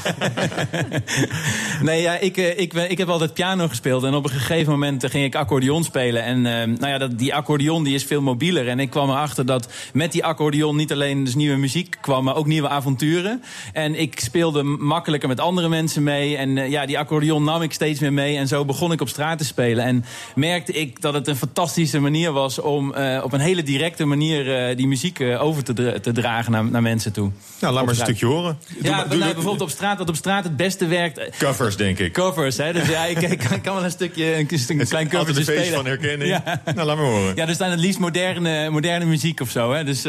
nee, 1.82 2.02
ja, 2.02 2.18
ik, 2.18 2.36
eh, 2.36 2.58
ik, 2.58 2.72
ben, 2.72 2.90
ik 2.90 2.98
heb 2.98 3.08
altijd 3.08 3.34
piano 3.34 3.68
gespeeld. 3.68 4.04
En 4.04 4.14
op 4.14 4.24
een 4.24 4.30
gegeven 4.30 4.72
moment 4.72 5.04
eh, 5.04 5.10
ging 5.10 5.24
ik 5.24 5.34
accordeon 5.34 5.84
spelen. 5.84 6.24
En 6.24 6.42
nou 6.42 6.86
ja, 6.86 6.98
dat, 6.98 7.18
die 7.18 7.34
accordeon 7.34 7.84
die 7.84 7.94
is 7.94 8.04
veel 8.04 8.20
mobieler. 8.20 8.68
En 8.68 8.80
ik 8.80 8.90
kwam 8.90 9.10
erachter 9.10 9.46
dat 9.46 9.72
met 9.92 10.12
die 10.12 10.24
accordeon 10.24 10.76
niet 10.76 10.92
alleen 10.92 11.24
dus 11.24 11.34
nieuwe 11.34 11.56
muziek 11.56 11.96
kwam... 12.00 12.24
maar 12.24 12.36
ook 12.36 12.46
nieuwe 12.46 12.68
avonturen. 12.68 13.42
En 13.72 14.00
ik 14.00 14.20
speelde 14.20 14.62
makkelijker 14.62 15.28
met 15.28 15.40
andere 15.40 15.68
mensen 15.68 16.02
mee. 16.02 16.36
En 16.36 16.70
ja, 16.70 16.86
die 16.86 16.91
accordeon 16.98 17.44
nam 17.44 17.62
ik 17.62 17.72
steeds 17.72 18.00
meer 18.00 18.12
mee. 18.12 18.36
En 18.36 18.48
zo 18.48 18.64
begon 18.64 18.92
ik 18.92 19.00
op 19.00 19.08
straat 19.08 19.38
te 19.38 19.44
spelen. 19.44 19.84
En 19.84 20.04
merkte 20.34 20.72
ik 20.72 21.00
dat 21.00 21.14
het 21.14 21.28
een 21.28 21.36
fantastische 21.36 22.00
manier 22.00 22.32
was... 22.32 22.58
om 22.58 22.94
eh, 22.94 23.20
op 23.24 23.32
een 23.32 23.40
hele 23.40 23.62
directe 23.62 24.04
manier 24.04 24.68
eh, 24.68 24.76
die 24.76 24.86
muziek 24.86 25.20
eh, 25.20 25.42
over 25.42 25.64
te, 25.64 25.72
dra- 25.72 25.98
te 26.00 26.12
dragen 26.12 26.52
naar, 26.52 26.64
naar 26.64 26.82
mensen 26.82 27.12
toe. 27.12 27.30
Nou, 27.60 27.74
laat 27.74 27.84
maar 27.84 27.92
eens 27.94 27.98
een 28.02 28.06
stukje 28.06 28.26
horen. 28.26 28.58
Doe 28.68 28.84
Ja, 28.90 28.96
maar- 28.96 29.06
nou, 29.08 29.18
bijvoorbeeld 29.20 29.60
op 29.60 29.70
straat, 29.70 29.98
wat 29.98 30.08
op 30.08 30.16
straat 30.16 30.44
het 30.44 30.56
beste 30.56 30.86
werkt. 30.86 31.20
Covers, 31.38 31.76
denk 31.76 31.98
ik. 31.98 32.12
Covers, 32.12 32.56
hè? 32.56 32.72
Dus 32.72 32.88
ja, 32.88 33.04
ik, 33.04 33.20
ik 33.22 33.38
kan, 33.38 33.60
kan 33.60 33.74
wel 33.74 33.84
een 33.84 33.90
stukje, 33.90 34.36
een, 34.38 34.48
een 34.68 34.86
klein 34.88 35.08
covertje 35.08 35.40
een 35.40 35.46
feest 35.46 35.58
spelen. 35.58 35.74
van 35.74 35.86
herkenning. 35.86 36.30
Ja. 36.30 36.62
Nou, 36.74 36.86
laat 36.86 36.96
maar 36.96 37.06
horen. 37.06 37.32
Ja, 37.36 37.48
er 37.48 37.54
staan 37.54 37.70
het 37.70 37.80
liefst 37.80 37.98
moderne, 37.98 38.70
moderne 38.70 39.04
muziek 39.04 39.40
of 39.40 39.50
zo, 39.50 39.72
hè? 39.72 39.84
Dus. 39.84 40.04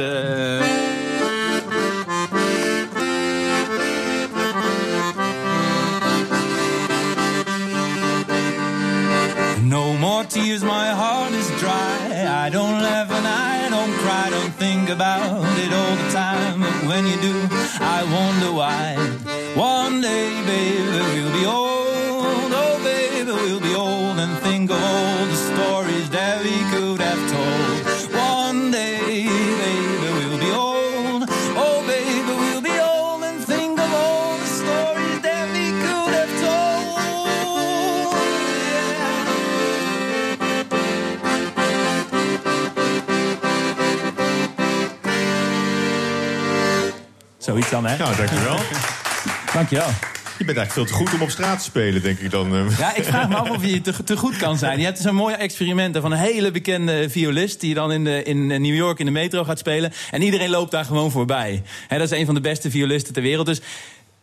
Dankjewel. 49.73 50.11
Je 50.37 50.45
bent 50.45 50.57
eigenlijk 50.57 50.71
veel 50.71 50.97
te 50.97 51.03
goed 51.03 51.13
om 51.13 51.21
op 51.21 51.29
straat 51.29 51.57
te 51.57 51.63
spelen, 51.63 52.01
denk 52.01 52.19
ik 52.19 52.31
dan. 52.31 52.55
eh. 52.55 52.77
Ja, 52.77 52.95
ik 52.95 53.03
vraag 53.03 53.29
me 53.29 53.35
af 53.35 53.49
of 53.49 53.65
je 53.65 53.81
te, 53.81 54.03
te 54.03 54.17
goed 54.17 54.37
kan 54.37 54.57
zijn. 54.57 54.79
Je 54.79 54.85
hebt 54.85 54.99
zo'n 54.99 55.15
mooie 55.15 55.35
experimenten 55.35 56.01
van 56.01 56.11
een 56.11 56.17
hele 56.17 56.51
bekende 56.51 57.09
violist... 57.09 57.59
die 57.59 57.73
dan 57.73 57.91
in, 57.91 58.03
de, 58.03 58.23
in 58.23 58.47
New 58.47 58.75
York 58.75 58.99
in 58.99 59.05
de 59.05 59.11
metro 59.11 59.43
gaat 59.43 59.59
spelen. 59.59 59.93
En 60.11 60.21
iedereen 60.21 60.49
loopt 60.49 60.71
daar 60.71 60.85
gewoon 60.85 61.11
voorbij. 61.11 61.63
Dat 61.89 62.01
is 62.01 62.11
een 62.19 62.25
van 62.25 62.35
de 62.35 62.41
beste 62.41 62.69
violisten 62.71 63.13
ter 63.13 63.21
wereld. 63.21 63.45
Dus 63.45 63.61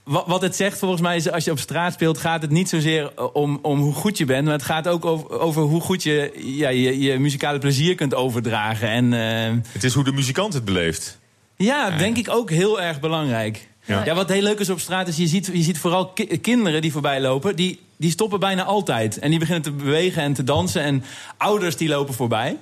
wat, 0.05 0.43
het 0.43 0.57
zegt 0.57 0.79
volgens 0.79 1.01
mij 1.01 1.17
is... 1.17 1.31
als 1.31 1.45
je 1.45 1.51
op 1.51 1.59
straat 1.59 1.93
speelt, 1.93 2.19
gaat 2.19 2.43
het 2.43 2.51
niet 2.51 2.69
zozeer 2.69 3.13
eh, 3.17 3.27
om, 3.33 3.59
om 3.63 3.81
hoe 3.81 3.95
goed 3.95 4.19
je 4.19 4.25
bent... 4.25 4.45
maar 4.45 4.53
het 4.53 4.63
gaat 4.63 4.89
ook 4.89 5.05
over, 5.05 5.39
over 5.41 5.63
hoe 5.63 5.81
goed 5.81 6.03
je, 6.03 6.33
ja, 6.37 6.69
je 6.69 6.99
je 7.01 7.19
muzikale 7.19 7.59
plezier 7.59 7.95
kunt 7.95 8.15
overdragen. 8.15 8.89
En, 8.89 9.13
eh, 9.13 9.57
Het 9.73 9.85
is 9.85 9.95
hoe 9.95 10.05
de 10.05 10.13
muzikant 10.13 10.53
het 10.55 10.65
beleeft. 10.65 11.19
ja, 11.57 11.91
denk 11.91 12.17
ik 12.17 12.29
ook 12.31 12.51
heel 12.51 12.81
erg 12.81 13.01
belangrijk. 13.01 13.69
Ja. 14.05 14.15
Wat 14.15 14.29
heel 14.29 14.43
leuk 14.43 14.59
is 14.61 14.71
op 14.71 14.81
straat 14.81 15.09
is, 15.09 15.17
je 15.17 15.27
ziet, 15.27 15.51
je 15.53 15.63
ziet 15.63 15.79
vooral 15.79 16.07
ki- 16.07 16.39
kinderen 16.41 16.83
die 16.83 16.93
voorbij 16.93 17.21
lopen... 17.21 17.57
Die, 17.57 17.79
die 17.97 18.11
stoppen 18.11 18.41
bijna 18.41 18.65
altijd. 18.65 19.19
En 19.19 19.31
die 19.31 19.39
beginnen 19.39 19.63
te 19.65 19.71
bewegen 19.73 20.23
en 20.23 20.33
te 20.33 20.45
dansen. 20.45 20.83
En 20.83 21.05
ouders 21.37 21.77
die 21.77 21.89
lopen 21.89 22.15
voorbij. 22.15 22.57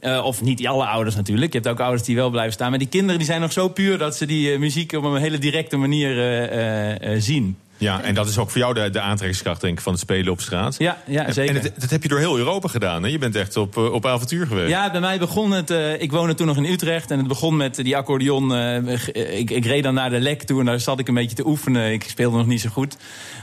Eh, 0.00 0.24
of 0.24 0.42
niet 0.42 0.66
alle 0.66 0.86
ouders 0.86 1.16
natuurlijk. 1.16 1.52
Je 1.52 1.58
hebt 1.58 1.70
ook 1.70 1.80
ouders 1.80 2.02
die 2.02 2.16
wel 2.16 2.30
blijven 2.30 2.52
staan. 2.52 2.70
Maar 2.70 2.78
die 2.78 2.88
kinderen 2.88 3.16
die 3.18 3.26
zijn 3.26 3.40
nog 3.40 3.52
zo 3.52 3.68
puur 3.68 3.98
dat 3.98 4.16
ze 4.16 4.26
die 4.26 4.52
eh, 4.52 4.58
muziek 4.58 4.92
op 4.92 5.04
een 5.04 5.16
hele 5.16 5.38
directe 5.38 5.76
manier 5.76 6.48
eh, 6.48 7.20
zien. 7.20 7.56
Ja, 7.80 8.02
en 8.02 8.14
dat 8.14 8.28
is 8.28 8.38
ook 8.38 8.50
voor 8.50 8.60
jou 8.60 8.74
de, 8.74 8.90
de 8.90 9.00
aantrekkingskracht 9.00 9.60
denk 9.60 9.76
ik, 9.76 9.80
van 9.84 9.92
het 9.92 10.00
spelen 10.00 10.32
op 10.32 10.40
straat. 10.40 10.74
Ja, 10.78 10.98
ja 11.06 11.32
zeker. 11.32 11.56
En 11.56 11.62
dat, 11.62 11.72
dat 11.80 11.90
heb 11.90 12.02
je 12.02 12.08
door 12.08 12.18
heel 12.18 12.38
Europa 12.38 12.68
gedaan. 12.68 13.02
Hè? 13.02 13.08
Je 13.08 13.18
bent 13.18 13.36
echt 13.36 13.56
op, 13.56 13.76
eh, 13.76 13.92
op 13.92 14.06
avontuur 14.06 14.46
geweest. 14.46 14.68
Ja, 14.68 14.90
bij 14.90 15.00
mij 15.00 15.18
begon 15.18 15.50
het. 15.50 15.70
eh, 15.70 16.00
ik 16.02 16.10
woonde 16.12 16.34
toen 16.34 16.46
nog 16.46 16.56
in 16.56 16.64
Utrecht 16.64 17.10
en 17.10 17.18
het 17.18 17.28
begon 17.28 17.56
met 17.56 17.74
die 17.74 17.96
accordeon. 17.96 18.54
eh, 18.54 19.38
ik, 19.38 19.50
ik 19.50 19.64
reed 19.64 19.82
dan 19.82 19.94
naar 19.94 20.10
de 20.10 20.20
lek 20.20 20.42
toe 20.42 20.60
en 20.60 20.66
daar 20.66 20.80
zat 20.80 20.98
ik 20.98 21.08
een 21.08 21.14
beetje 21.14 21.36
te 21.36 21.46
oefenen. 21.46 21.92
Ik 21.92 22.02
speelde 22.08 22.36
nog 22.36 22.46
niet 22.46 22.60
zo 22.60 22.68
goed. 22.70 22.96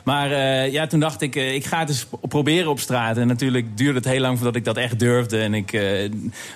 Maar 0.03 0.29
ja, 0.71 0.87
toen 0.87 0.99
dacht 0.99 1.21
ik, 1.21 1.35
ik 1.35 1.65
ga 1.65 1.79
het 1.79 1.89
eens 1.89 2.05
proberen 2.21 2.69
op 2.69 2.79
straat. 2.79 3.17
En 3.17 3.27
natuurlijk 3.27 3.77
duurde 3.77 3.97
het 3.99 4.07
heel 4.07 4.19
lang 4.21 4.35
voordat 4.37 4.55
ik 4.55 4.65
dat 4.65 4.77
echt 4.77 4.99
durfde. 4.99 5.37
En 5.39 5.53
ik, 5.53 5.81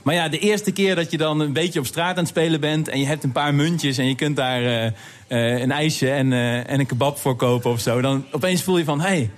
maar 0.03 0.15
ja, 0.15 0.29
de 0.29 0.39
eerste 0.39 0.71
keer 0.71 0.95
dat 0.95 1.11
je 1.11 1.17
dan 1.17 1.39
een 1.39 1.53
beetje 1.53 1.79
op 1.79 1.85
straat 1.85 2.09
aan 2.11 2.17
het 2.23 2.27
spelen 2.27 2.59
bent 2.59 2.87
en 2.87 2.99
je 2.99 3.05
hebt 3.05 3.23
een 3.23 3.31
paar 3.31 3.53
muntjes 3.53 3.97
en 3.97 4.07
je 4.07 4.15
kunt 4.15 4.35
daar 4.35 4.93
eh, 5.31 5.59
een 5.59 5.71
ijsje 5.71 6.09
en, 6.09 6.33
eh, 6.33 6.69
en 6.69 6.79
een 6.79 6.85
kebab 6.85 7.17
voor 7.17 7.35
kopen 7.35 7.71
of 7.71 7.79
zo, 7.79 8.01
dan 8.01 8.25
opeens 8.31 8.63
voel 8.63 8.77
je 8.77 8.83
van, 8.83 9.01
hé. 9.01 9.07
Hey, 9.07 9.29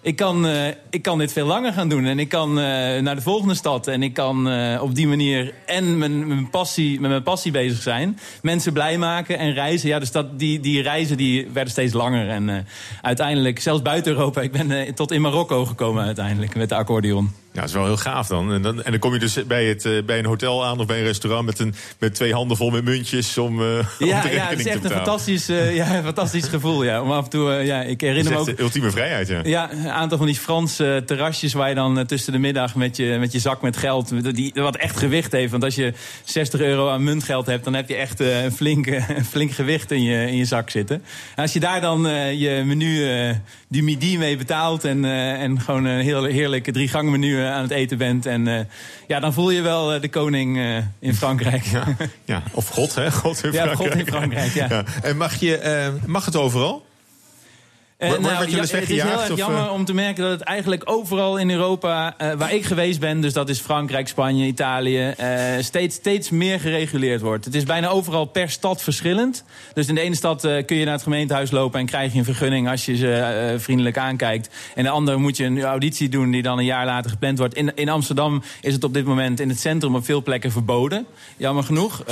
ik 0.00 0.16
kan, 0.16 0.46
eh, 0.46 0.66
ik 0.90 1.02
kan 1.02 1.18
dit 1.18 1.32
veel 1.32 1.46
langer 1.46 1.72
gaan 1.72 1.88
doen. 1.88 2.04
En 2.04 2.18
ik 2.18 2.28
kan 2.28 2.54
naar 2.54 3.14
de 3.14 3.20
volgende 3.20 3.54
stad. 3.54 3.86
En 3.86 4.02
ik 4.02 4.14
kan 4.14 4.48
op 4.80 4.94
die 4.94 5.06
manier 5.06 5.54
en 5.66 5.98
mijn, 5.98 6.26
mijn 6.26 6.50
passie, 6.50 7.00
met 7.00 7.10
mijn 7.10 7.22
passie 7.22 7.52
bezig 7.52 7.82
zijn. 7.82 8.18
Mensen 8.42 8.72
blij 8.72 8.98
maken 8.98 9.38
en 9.38 9.52
reizen. 9.52 9.88
Ja, 9.88 9.98
dus 9.98 10.12
dat, 10.12 10.38
die, 10.38 10.60
die 10.60 10.82
reizen 10.82 11.16
die 11.16 11.48
werden 11.52 11.72
steeds 11.72 11.92
langer. 11.92 12.28
En 12.28 12.66
uiteindelijk, 13.02 13.60
zelfs 13.60 13.82
buiten 13.82 14.12
Europa. 14.12 14.40
Ik 14.40 14.52
ben 14.52 14.94
tot 14.94 15.12
in 15.12 15.20
Marokko 15.20 15.64
gekomen 15.64 16.04
uiteindelijk 16.04 16.54
met 16.54 16.68
de 16.68 16.74
accordeon. 16.74 17.30
Ja, 17.56 17.62
dat 17.62 17.70
is 17.70 17.76
wel 17.76 17.84
heel 17.84 17.96
gaaf 17.96 18.26
dan. 18.26 18.52
En 18.52 18.62
dan, 18.62 18.82
en 18.82 18.90
dan 18.90 19.00
kom 19.00 19.12
je 19.12 19.18
dus 19.18 19.46
bij, 19.46 19.64
het, 19.64 19.84
eh, 19.84 20.02
bij 20.02 20.18
een 20.18 20.24
hotel 20.24 20.64
aan 20.64 20.78
of 20.78 20.86
bij 20.86 20.98
een 20.98 21.04
restaurant 21.04 21.46
met, 21.46 21.58
een, 21.58 21.74
met 21.98 22.14
twee 22.14 22.32
handen 22.32 22.56
vol 22.56 22.70
met 22.70 22.84
muntjes 22.84 23.38
om, 23.38 23.56
de 23.58 23.84
Ja, 23.98 24.28
ja, 24.28 24.48
het 24.48 24.58
is 24.58 24.66
echt 24.66 24.84
een 24.84 24.90
fantastisch, 24.90 25.48
eh, 25.48 25.74
ja, 25.74 26.02
fantastisch 26.02 26.48
gevoel. 26.48 26.84
Ja. 26.84 27.02
Om 27.02 27.10
af 27.10 27.24
en 27.24 27.30
toe, 27.30 27.50
ja, 27.50 27.82
ik 27.82 28.00
herinner 28.00 28.32
me 28.32 28.38
ook... 28.38 28.46
de 28.46 28.62
ultieme 28.62 28.90
vrijheid, 28.90 29.28
ja. 29.28 29.40
Ja, 29.44 29.72
een 29.72 29.88
aantal 29.88 30.18
van 30.18 30.26
die 30.26 30.36
Franse 30.36 31.02
terrasjes 31.06 31.52
waar 31.52 31.68
je 31.68 31.74
dan 31.74 32.06
tussen 32.06 32.32
de 32.32 32.38
middag 32.38 32.74
met 32.74 32.96
je, 32.96 33.16
met 33.18 33.32
je 33.32 33.38
zak 33.38 33.62
met 33.62 33.76
geld, 33.76 34.34
die, 34.34 34.52
wat 34.54 34.76
echt 34.76 34.96
gewicht 34.96 35.32
heeft. 35.32 35.50
Want 35.50 35.64
als 35.64 35.74
je 35.74 35.92
60 36.24 36.60
euro 36.60 36.90
aan 36.90 37.04
muntgeld 37.04 37.46
hebt, 37.46 37.64
dan 37.64 37.74
heb 37.74 37.88
je 37.88 37.96
echt 37.96 38.20
een, 38.20 38.52
flink, 38.52 38.86
een 39.16 39.24
flink 39.24 39.52
gewicht 39.52 39.90
in 39.90 40.02
je, 40.02 40.26
in 40.26 40.36
je 40.36 40.44
zak 40.44 40.70
zitten. 40.70 41.02
En 41.34 41.42
als 41.42 41.52
je 41.52 41.60
daar 41.60 41.80
dan 41.80 42.02
je 42.36 42.62
menu 42.64 43.04
du 43.68 43.82
midi 43.82 44.18
mee 44.18 44.36
betaalt 44.36 44.84
en, 44.84 45.04
en 45.04 45.60
gewoon 45.60 45.84
een 45.84 46.00
heel 46.00 46.24
heerlijk 46.24 46.72
drie 46.72 46.88
gang 46.88 47.10
menu 47.10 47.45
aan 47.52 47.62
het 47.62 47.70
eten 47.70 47.98
bent. 47.98 48.26
En 48.26 48.48
eh, 48.48 48.60
ja, 49.06 49.20
dan 49.20 49.32
voel 49.32 49.50
je 49.50 49.60
wel 49.62 49.92
eh, 49.94 50.00
de 50.00 50.08
koning 50.08 50.58
eh, 50.58 50.76
in 50.98 51.14
Frankrijk. 51.14 51.64
Ja, 51.64 51.84
Ja, 52.24 52.42
of 52.52 52.68
God, 52.68 52.94
hè? 52.94 53.10
God 53.12 53.44
in 53.44 53.52
Ja, 53.52 53.62
Frankrijk. 53.64 53.90
God 53.92 54.00
in 54.00 54.06
Frankrijk, 54.06 54.52
ja. 54.52 54.84
En 55.02 55.16
mag, 55.16 55.34
je, 55.40 55.56
eh, 55.58 55.88
mag 56.06 56.24
het 56.24 56.36
overal? 56.36 56.84
Eh, 57.98 58.08
Word- 58.08 58.20
nou, 58.20 58.32
ja, 58.32 58.60
het 58.60 58.72
is 58.72 59.02
heel 59.02 59.20
erg 59.20 59.36
jammer 59.36 59.64
eh? 59.66 59.72
om 59.72 59.84
te 59.84 59.94
merken 59.94 60.22
dat 60.22 60.32
het 60.32 60.40
eigenlijk 60.40 60.82
overal 60.84 61.36
in 61.36 61.50
Europa 61.50 62.14
eh, 62.18 62.32
waar 62.32 62.54
ik 62.54 62.64
geweest 62.64 63.00
ben, 63.00 63.20
dus 63.20 63.32
dat 63.32 63.48
is 63.48 63.60
Frankrijk, 63.60 64.08
Spanje, 64.08 64.46
Italië, 64.46 65.14
steeds, 65.60 65.94
steeds 65.94 66.30
meer 66.30 66.60
gereguleerd 66.60 67.20
wordt. 67.20 67.44
Het 67.44 67.54
is 67.54 67.64
bijna 67.64 67.88
overal 67.88 68.24
per 68.24 68.50
stad 68.50 68.82
verschillend. 68.82 69.44
Dus 69.74 69.86
in 69.88 69.94
de 69.94 70.00
ene 70.00 70.14
stad 70.14 70.40
kun 70.66 70.76
je 70.76 70.84
naar 70.84 70.92
het 70.94 71.02
gemeentehuis 71.02 71.50
lopen 71.50 71.80
en 71.80 71.86
krijg 71.86 72.12
je 72.12 72.18
een 72.18 72.24
vergunning 72.24 72.68
als 72.68 72.84
je 72.84 72.96
ze 72.96 73.54
vriendelijk 73.58 73.98
aankijkt. 73.98 74.48
En 74.74 74.84
de 74.84 74.90
andere 74.90 75.16
moet 75.16 75.36
je 75.36 75.44
een 75.44 75.62
auditie 75.62 76.08
doen 76.08 76.30
die 76.30 76.42
dan 76.42 76.58
een 76.58 76.64
jaar 76.64 76.84
later 76.86 77.10
gepland 77.10 77.38
wordt. 77.38 77.54
In, 77.54 77.72
in 77.74 77.88
Amsterdam 77.88 78.42
is 78.60 78.72
het 78.72 78.84
op 78.84 78.94
dit 78.94 79.04
moment 79.04 79.40
in 79.40 79.48
het 79.48 79.60
centrum 79.60 79.94
op 79.94 80.04
veel 80.04 80.22
plekken 80.22 80.52
verboden. 80.52 81.06
Jammer 81.36 81.64
genoeg. 81.64 82.02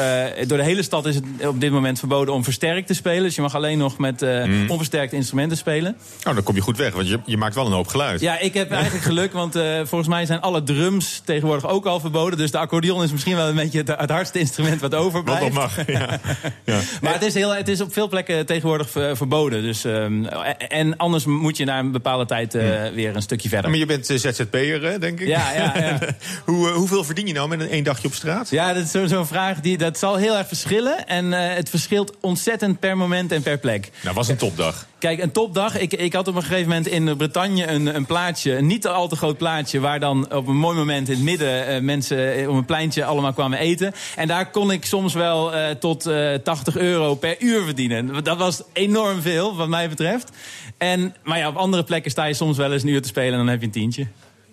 Door 0.47 0.59
de 0.59 0.65
hele 0.65 0.83
stad 0.83 1.07
is 1.07 1.15
het 1.15 1.25
op 1.47 1.61
dit 1.61 1.71
moment 1.71 1.99
verboden 1.99 2.35
om 2.35 2.45
versterkt 2.45 2.87
te 2.87 2.95
spelen. 2.95 3.23
Dus 3.23 3.35
je 3.35 3.43
mag 3.43 3.55
alleen 3.55 3.79
nog 3.79 3.99
met 3.99 4.21
Mm. 4.21 4.71
onversterkte 4.71 5.17
instrumenten 5.17 5.57
spelen. 5.57 5.74
Oh, 5.83 6.35
dan 6.35 6.43
kom 6.43 6.55
je 6.55 6.61
goed 6.61 6.77
weg, 6.77 6.93
want 6.95 7.09
je, 7.09 7.19
je 7.25 7.37
maakt 7.37 7.55
wel 7.55 7.67
een 7.67 7.73
hoop 7.73 7.87
geluid. 7.87 8.21
Ja, 8.21 8.39
ik 8.39 8.55
heb 8.55 8.71
eigenlijk 8.71 9.05
geluk, 9.05 9.33
want 9.33 9.57
eh, 9.57 9.77
volgens 9.77 10.09
mij 10.09 10.27
zijn 10.27 10.41
alle 10.41 10.63
drums 10.63 11.23
tegenwoordig 11.25 11.69
ook 11.69 11.87
al 11.87 12.01
verboden. 12.01 12.39
Dus 12.39 12.51
de 12.51 12.59
accordeon 12.59 13.03
is 13.03 13.13
misschien 13.13 13.37
wel 13.37 13.49
een 13.49 13.55
beetje 13.55 13.79
het, 13.79 13.89
het 13.99 14.11
hardste 14.11 14.39
instrument 14.39 14.81
wat 14.81 14.93
Wat 14.93 15.01
overblijft. 15.01 15.43
nog 15.45 15.53
mag. 15.53 15.87
Ja. 15.87 16.09
Ja. 16.65 16.81
Maar 17.01 17.13
het 17.13 17.23
is, 17.23 17.35
heel, 17.35 17.55
het 17.55 17.69
is 17.69 17.81
op 17.81 17.93
veel 17.93 18.09
plekken 18.09 18.47
tegenwoordig 18.47 18.91
ver- 18.91 19.17
verboden. 19.17 19.63
Dus, 19.63 19.85
ehm, 19.85 20.25
en 20.69 20.97
anders 20.97 21.25
moet 21.25 21.57
je 21.57 21.65
na 21.65 21.79
een 21.79 21.93
bepaalde 21.93 22.27
tijd 22.27 22.55
eh, 22.55 22.63
weer 22.95 23.17
een 23.17 23.23
stukje 23.23 23.49
verder. 23.49 23.71
Maar 23.71 23.79
je 23.79 23.87
bent 23.87 24.11
eh, 24.11 24.17
ZZP'er, 24.19 25.01
denk 25.01 25.21
ik? 25.21 25.27
Ja, 25.27 25.53
ja, 25.53 25.73
ja. 25.79 25.99
Hoe, 26.45 26.69
eh, 26.69 26.75
hoeveel 26.75 27.05
verdien 27.05 27.27
je 27.27 27.33
nou 27.33 27.49
met 27.49 27.61
een 27.61 27.69
één 27.69 27.85
dagje 27.85 28.07
op 28.09 28.15
straat? 28.15 28.51
Ja, 28.51 28.73
dat 28.73 28.85
is 28.85 28.91
zo- 28.91 29.07
zo'n 29.07 29.27
vraag 29.27 29.61
die 29.61 29.79
dat 29.79 29.99
zal 29.99 30.17
heel 30.17 30.37
erg 30.37 30.47
verschillen. 30.49 31.07
En 31.07 31.33
eh, 31.33 31.55
het 31.57 31.71
verschilt 31.71 32.13
ontzettend 32.21 32.79
per 32.81 32.97
moment 32.97 33.33
en 33.33 33.43
per 33.43 33.59
plek. 33.59 33.91
Nou, 34.03 34.15
was 34.15 34.29
een 34.29 34.37
topdag. 34.37 34.87
Kijk, 35.05 35.23
een 35.23 35.33
topdag. 35.33 35.79
Ik, 35.79 35.93
ik 35.93 36.13
had 36.13 36.29
op 36.29 36.35
een 36.35 36.43
gegeven 36.43 36.69
moment 36.69 36.87
in 36.87 37.17
Bretagne 37.17 37.67
een, 37.67 37.95
een 37.95 38.07
plaatje, 38.07 38.57
een 38.57 38.67
niet 38.67 38.87
al 38.87 39.09
te 39.09 39.17
groot 39.17 39.37
plaatje, 39.37 39.81
waar 39.81 40.01
dan 40.01 40.35
op 40.35 40.47
een 40.47 40.57
mooi 40.57 40.77
moment 40.77 41.09
in 41.09 41.15
het 41.15 41.25
midden 41.25 41.67
eh, 41.67 41.81
mensen 41.81 42.35
eh, 42.35 42.49
op 42.49 42.57
een 42.57 42.65
pleintje 42.65 43.05
allemaal 43.05 43.33
kwamen 43.33 43.59
eten. 43.59 43.93
En 44.17 44.29
daar 44.29 44.51
kon 44.51 44.71
ik 44.71 44.85
soms 44.85 45.15
wel 45.15 45.55
eh, 45.55 45.71
tot 45.71 46.07
eh 46.07 46.35
80 46.35 46.77
euro 46.77 47.15
per 47.15 47.37
uur 47.39 47.65
verdienen. 47.65 48.25
Dat 48.25 48.39
was 48.39 48.63
enorm 48.73 49.21
veel, 49.21 49.57
wat 49.57 49.69
mij 49.69 49.89
betreft. 49.89 50.31
En, 50.79 51.15
maar 51.23 51.39
ja, 51.39 51.49
op 51.49 51.57
andere 51.57 51.85
plekken 51.85 52.11
sta 52.11 52.25
je 52.25 52.35
soms 52.35 52.57
wel 52.57 52.73
eens 52.73 52.83
een 52.83 52.89
uur 52.89 53.03
te 53.03 53.09
spelen 53.09 53.33
en 53.33 53.39
dan 53.39 53.49
heb 53.49 53.61
je 53.61 53.67
een 53.67 53.73
tientje. 53.73 54.07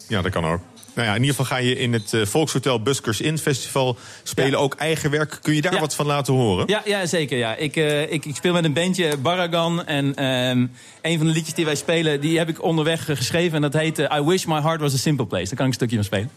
Ja, 0.07 0.21
dat 0.21 0.31
kan 0.31 0.45
ook. 0.45 0.59
Nou 0.93 1.07
ja, 1.07 1.13
in 1.15 1.21
ieder 1.21 1.35
geval 1.35 1.57
ga 1.57 1.63
je 1.63 1.75
in 1.77 1.93
het 1.93 2.13
eh, 2.13 2.25
Volkshotel 2.25 2.81
Buskers 2.81 3.21
In 3.21 3.37
Festival 3.37 3.97
spelen. 4.23 4.59
Ook 4.59 4.73
eigen 4.75 5.11
werk. 5.11 5.39
Kun 5.41 5.55
je 5.55 5.61
daar 5.61 5.73
Ja. 5.73 5.79
wat 5.79 5.95
van 5.95 6.05
laten 6.05 6.33
horen? 6.33 6.63
Ja, 6.67 6.81
ja 6.85 7.05
zeker. 7.05 7.37
Ja. 7.37 7.55
Ik, 7.55 7.75
eh, 7.75 8.11
ik, 8.11 8.25
ik 8.25 8.35
speel 8.35 8.53
met 8.53 8.63
een 8.63 8.73
bandje 8.73 9.17
Baragan. 9.17 9.85
En 9.85 10.15
ehm, 10.15 10.67
een 11.01 11.17
van 11.17 11.27
de 11.27 11.33
liedjes 11.33 11.53
die 11.53 11.65
wij 11.65 11.75
spelen, 11.75 12.21
die 12.21 12.37
heb 12.37 12.49
ik 12.49 12.63
onderweg 12.63 13.05
geschreven. 13.05 13.55
En 13.55 13.61
dat 13.61 13.73
heet 13.73 13.99
eh, 13.99 14.17
I 14.19 14.23
Wish 14.23 14.45
My 14.45 14.61
Heart 14.61 14.81
Was 14.81 14.93
a 14.93 14.97
Simple 14.97 15.25
Place. 15.25 15.45
Daar 15.45 15.55
kan 15.55 15.65
ik 15.65 15.71
een 15.71 15.87
stukje 15.87 15.95
van 15.95 16.05
spelen. 16.05 16.29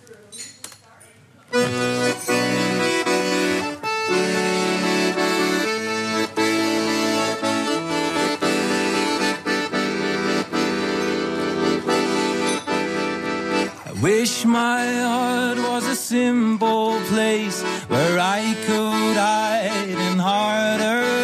Wish 14.05 14.45
my 14.45 14.85
heart 15.01 15.57
was 15.57 15.87
a 15.87 15.97
simple 15.97 17.01
place 17.09 17.63
where 17.89 18.19
I 18.19 18.55
could 18.67 19.17
hide 19.17 19.99
in 20.09 20.19
harder 20.19 21.24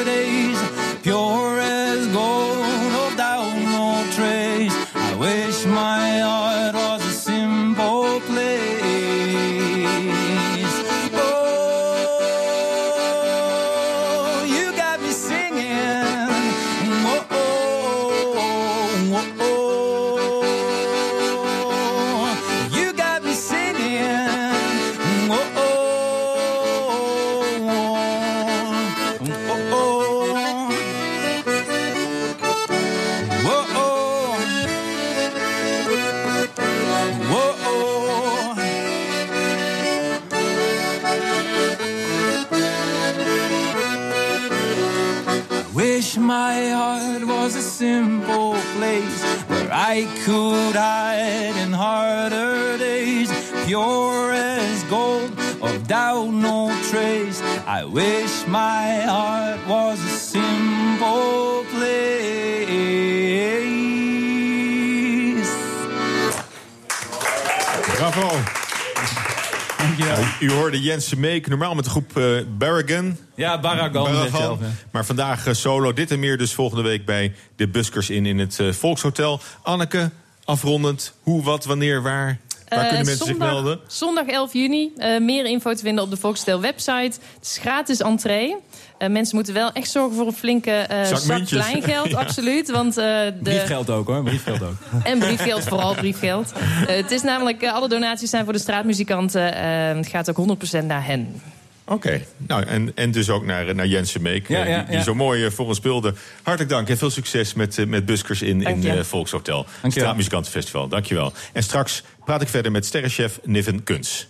u 70.40 70.50
hoorde 70.52 70.80
Jensen 70.80 71.20
Meek, 71.20 71.48
normaal 71.48 71.74
met 71.74 71.84
de 71.84 71.90
groep 71.90 72.16
eh 72.16 72.24
Barragan. 72.58 73.16
Ja. 73.34 73.60
Barragan. 73.60 74.30
zelf, 74.30 74.60
ja. 74.60 74.66
Maar 74.90 75.04
vandaag 75.04 75.46
eh, 75.46 75.54
solo. 75.54 75.92
Dit 75.92 76.10
en 76.10 76.18
meer 76.18 76.38
dus 76.38 76.52
volgende 76.52 76.82
week 76.82 77.04
bij 77.04 77.34
de 77.56 77.68
Buskers 77.68 78.10
in 78.10 78.26
in 78.26 78.38
het 78.38 78.58
eh, 78.58 78.72
Volkshotel. 78.72 79.40
Anneke, 79.62 80.10
afrondend. 80.44 81.12
Hoe, 81.22 81.42
wat, 81.42 81.64
wanneer, 81.64 82.02
waar? 82.02 82.38
Waar 82.68 82.78
kunnen 82.78 83.06
mensen 83.06 83.16
zich 83.16 83.26
zondag, 83.26 83.52
melden? 83.52 83.80
Zondag 83.86 84.26
11 84.26 84.52
juni. 84.52 84.92
Meer 85.20 85.46
info 85.46 85.74
te 85.74 85.82
vinden 85.82 86.04
op 86.04 86.10
de 86.10 86.16
Foxtel 86.16 86.60
website. 86.60 87.18
Het 87.34 87.42
is 87.42 87.58
gratis 87.60 88.00
entree. 88.00 88.56
Eh, 89.00 89.08
mensen 89.08 89.34
moeten 89.34 89.54
wel 89.54 89.72
echt 89.72 89.90
zorgen 89.90 90.16
voor 90.16 90.26
een 90.26 90.32
flinke 90.32 90.70
eh 90.70 91.04
Zak 91.04 91.44
kleingeld, 91.46 92.10
Ja. 92.10 92.18
absoluut. 92.24 92.70
Want, 92.70 92.96
eh, 92.96 93.04
de... 93.04 93.32
Briefgeld 93.42 93.90
ook 93.90 94.06
hoor, 94.06 94.22
briefgeld 94.22 94.62
ook. 94.62 94.74
En 95.02 95.18
briefgeld, 95.18 95.62
vooral 95.62 95.94
briefgeld. 95.94 96.52
Het 96.86 97.10
is 97.10 97.22
namelijk, 97.22 97.66
alle 97.66 97.88
donaties 97.88 98.30
zijn 98.30 98.44
voor 98.44 98.52
de 98.52 98.58
straatmuzikanten. 98.58 99.54
Eh, 99.54 99.96
het 99.96 100.06
gaat 100.06 100.30
ook 100.30 100.36
100% 100.82 100.86
naar 100.86 101.06
hen. 101.06 101.42
Oké, 101.84 102.22
nou, 102.36 102.64
en, 102.64 102.92
en 102.94 103.10
dus 103.10 103.30
ook 103.30 103.44
naar, 103.44 103.74
naar 103.74 103.86
Jensen 103.86 104.22
Meek, 104.22 104.48
Ja, 104.48 104.64
ja, 104.64 104.82
die, 104.82 104.90
die 104.90 105.02
zo 105.02 105.14
mooi 105.14 105.50
voor 105.50 105.66
ons 105.66 105.76
speelde. 105.76 106.14
Hartelijk 106.42 106.70
dank 106.70 106.88
en 106.88 106.98
veel 106.98 107.10
succes 107.10 107.54
met, 107.54 107.88
met 107.88 108.06
Buskers 108.06 108.42
in, 108.42 108.60
Dank 108.60 108.84
in 108.84 109.04
Volkshotel. 109.04 109.66
je. 109.82 109.90
Straatmuzikantenfestival, 109.90 110.88
dankjewel. 110.88 111.32
En 111.52 111.62
straks 111.62 112.02
praat 112.24 112.42
ik 112.42 112.48
verder 112.48 112.72
met 112.72 112.86
sterrenchef 112.86 113.40
Niven 113.44 113.84
Kuns. 113.84 114.28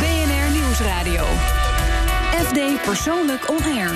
BNR 0.00 0.50
Nieuwsradio. 0.52 1.59
FD 2.50 2.82
Persoonlijk 2.84 3.50
On 3.50 3.58
Air. 3.76 3.90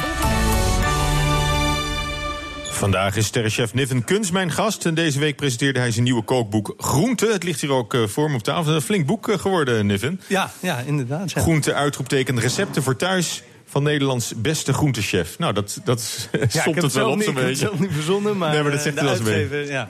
Vandaag 2.71 3.17
is 3.17 3.27
sterrenchef 3.27 3.75
Niven 3.75 4.05
Kuns 4.05 4.31
mijn 4.31 4.51
gast. 4.53 4.87
En 4.87 4.95
deze 4.95 5.19
week 5.19 5.37
presenteerde 5.37 5.79
hij 5.79 5.91
zijn 5.91 6.05
nieuwe 6.05 6.23
kookboek 6.23 6.75
Groente. 6.79 7.27
Het 7.33 7.43
ligt 7.43 7.61
hier 7.61 7.71
ook 7.73 7.95
eh, 7.95 8.07
voor 8.07 8.31
me 8.31 8.37
op 8.37 8.43
tafel. 8.43 8.73
Een 8.75 8.81
flink 8.81 9.07
boek 9.07 9.29
eh, 9.29 9.39
geworden, 9.39 9.87
Niven. 9.87 10.21
Ja, 10.27 10.51
ja 10.61 10.79
inderdaad. 10.87 11.33
Ja. 11.33 11.41
Groente, 11.41 11.75
uitroepteken, 11.75 12.41
recepten 12.41 12.83
voor 12.83 12.97
thuis 12.97 13.43
van 13.67 13.83
Nederlands 13.83 14.33
beste 14.37 14.73
groentechef. 14.73 15.39
Nou, 15.39 15.53
dat, 15.53 15.81
dat 15.85 16.29
Ja, 16.33 16.63
heb 16.63 16.75
het 16.75 16.93
wel 16.93 17.11
op 17.11 17.13
zo'n 17.13 17.21
ik 17.21 17.27
heb 17.27 17.35
het 17.37 17.45
beetje. 17.45 17.57
zelf 17.67 17.79
niet 17.79 17.93
verzonnen, 17.93 18.37
maar, 18.39 18.51
nee, 18.53 18.63
maar 18.63 18.71
dat 18.71 18.79
eh, 18.79 18.85
zegt 18.85 18.97
de 18.97 19.03
wel 19.03 19.11
eens 19.11 19.19
een 19.19 19.25
beetje. 19.25 19.41
uitgever, 19.41 19.73
ja. 19.73 19.89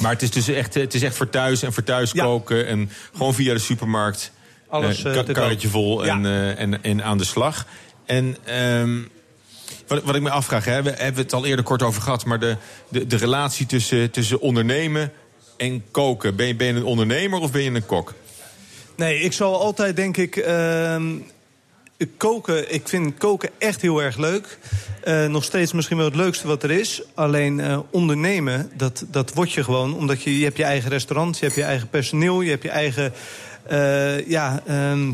Maar 0.00 0.12
het 0.12 0.22
is 0.22 0.30
dus 0.30 0.48
echt, 0.48 0.74
het 0.74 0.94
is 0.94 1.02
echt 1.02 1.16
voor 1.16 1.28
thuis 1.30 1.62
en 1.62 1.72
voor 1.72 1.82
thuis 1.84 2.12
koken. 2.12 2.66
En 2.66 2.90
gewoon 3.16 3.34
via 3.34 3.52
de 3.52 3.58
supermarkt. 3.60 4.32
Alles, 4.68 5.02
ka- 5.02 5.22
te 5.22 5.32
karretje 5.32 5.68
vol 5.68 6.04
Ja. 6.04 6.14
en, 6.14 6.26
eh, 6.26 6.58
en, 6.60 6.82
en 6.82 7.04
aan 7.04 7.18
de 7.18 7.24
slag. 7.24 7.66
En 8.08 8.36
ehm, 8.44 8.98
wat, 9.86 10.02
wat 10.02 10.14
ik 10.14 10.22
me 10.22 10.30
afvraag, 10.30 10.64
hè, 10.64 10.82
we 10.82 10.90
hebben 10.90 11.22
het 11.22 11.32
al 11.32 11.46
eerder 11.46 11.64
kort 11.64 11.82
over 11.82 12.02
gehad... 12.02 12.24
maar 12.24 12.38
de, 12.38 12.56
de, 12.88 13.06
de 13.06 13.16
relatie 13.16 13.66
tussen, 13.66 14.10
tussen 14.10 14.40
ondernemen 14.40 15.12
en 15.56 15.84
koken. 15.90 16.36
Ben 16.36 16.46
je, 16.46 16.54
ben 16.54 16.66
je 16.66 16.72
een 16.72 16.84
ondernemer 16.84 17.40
of 17.40 17.52
ben 17.52 17.62
je 17.62 17.70
een 17.70 17.86
kok? 17.86 18.14
Nee, 18.96 19.20
ik 19.20 19.32
zal 19.32 19.60
altijd 19.60 19.96
denk 19.96 20.16
ik. 20.16 20.36
ehm, 20.36 21.16
koken, 22.16 22.74
ik 22.74 22.88
vind 22.88 23.18
koken 23.18 23.50
echt 23.58 23.80
heel 23.80 24.02
erg 24.02 24.16
leuk. 24.16 24.58
Eh, 25.02 25.26
nog 25.26 25.44
steeds 25.44 25.72
misschien 25.72 25.96
wel 25.96 26.06
het 26.06 26.14
leukste 26.14 26.46
wat 26.46 26.62
er 26.62 26.70
is. 26.70 27.02
Alleen 27.14 27.60
eh, 27.60 27.78
ondernemen, 27.90 28.70
dat, 28.74 29.04
dat 29.10 29.34
word 29.34 29.52
je 29.52 29.64
gewoon. 29.64 29.94
Omdat 29.94 30.22
je, 30.22 30.38
je 30.38 30.44
hebt 30.44 30.56
je 30.56 30.64
eigen 30.64 30.90
restaurant, 30.90 31.38
je 31.38 31.44
hebt 31.44 31.56
je 31.56 31.64
eigen 31.64 31.88
personeel, 31.88 32.40
je 32.40 32.50
hebt 32.50 32.62
je 32.62 32.70
eigen. 32.70 33.12
eh, 33.66 34.28
ja, 34.28 34.62
ehm, 34.66 35.12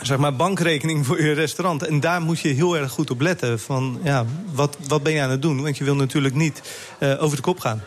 zeg 0.00 0.18
maar 0.18 0.36
bankrekening 0.36 1.06
voor 1.06 1.22
je 1.22 1.32
restaurant. 1.32 1.82
En 1.82 2.00
daar 2.00 2.20
moet 2.20 2.40
je 2.40 2.48
heel 2.48 2.76
erg 2.76 2.90
goed 2.90 3.10
op 3.10 3.20
letten. 3.20 3.60
Van, 3.60 4.00
ja, 4.02 4.24
wat, 4.52 4.76
wat 4.88 5.02
ben 5.02 5.12
je 5.12 5.22
aan 5.22 5.30
het 5.30 5.42
doen? 5.42 5.62
Want 5.62 5.78
je 5.78 5.84
wil 5.84 5.96
natuurlijk 5.96 6.34
niet 6.34 6.62
eh, 6.98 7.22
over 7.22 7.36
de 7.36 7.42
kop 7.42 7.60
gaan. 7.60 7.82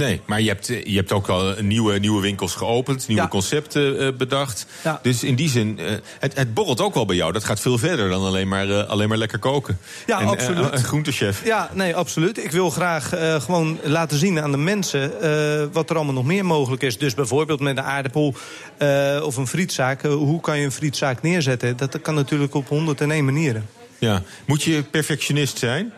Nee, 0.00 0.20
maar 0.26 0.40
je 0.40 0.48
hebt, 0.48 0.68
eh, 0.70 0.84
je 0.84 0.96
hebt 0.96 1.12
ook 1.12 1.28
al 1.28 1.58
een 1.58 1.66
nieuwe, 1.66 1.98
nieuwe 1.98 2.20
winkels 2.20 2.54
geopend, 2.54 3.08
nieuwe 3.08 3.22
Ja. 3.22 3.28
concepten 3.28 3.98
eh, 4.00 4.08
bedacht. 4.18 4.66
Dus 5.02 5.24
in 5.24 5.34
die 5.34 5.48
zin, 5.48 5.78
eh, 5.78 5.86
het, 6.18 6.34
het 6.36 6.54
borrelt 6.54 6.80
ook 6.80 6.94
wel 6.94 7.04
bij 7.04 7.16
jou. 7.16 7.32
Dat 7.32 7.44
gaat 7.44 7.60
veel 7.60 7.78
verder 7.78 8.08
dan 8.08 8.24
alleen 8.24 8.48
maar, 8.48 8.70
eh, 8.70 8.88
alleen 8.88 9.08
maar 9.08 9.18
lekker 9.18 9.38
koken. 9.38 9.78
Ja, 10.06 10.18
en, 10.18 10.24
eh, 10.24 10.30
absoluut. 10.30 10.72
een 10.72 10.84
groentechef. 10.84 11.44
Ja, 11.44 11.70
nee, 11.74 11.94
absoluut. 11.96 12.44
Ik 12.44 12.50
wil 12.50 12.70
graag 12.70 13.12
eh, 13.14 13.40
gewoon 13.40 13.78
laten 13.82 14.18
zien 14.18 14.40
aan 14.40 14.50
de 14.50 14.56
mensen 14.56 15.20
eh, 15.20 15.66
wat 15.72 15.90
er 15.90 15.96
allemaal 15.96 16.14
nog 16.14 16.24
meer 16.24 16.44
mogelijk 16.44 16.82
is. 16.82 16.98
Dus 16.98 17.14
bijvoorbeeld 17.14 17.60
met 17.60 17.76
een 17.76 17.84
aardappel 17.84 18.34
eh, 18.78 19.20
of 19.24 19.36
een 19.36 19.46
frietzaak. 19.46 20.02
eh, 20.02 20.12
hoe 20.12 20.40
kan 20.40 20.58
je 20.58 20.64
een 20.64 20.72
frietzaak 20.72 21.22
neerzetten? 21.22 21.76
Dat 21.76 22.00
kan 22.02 22.14
natuurlijk 22.14 22.54
op 22.54 22.68
101 22.68 23.24
manieren. 23.24 23.66
Ja. 23.98 24.22
Moet 24.44 24.62
je 24.62 24.82
perfectionist 24.82 25.58
zijn? 25.58 25.92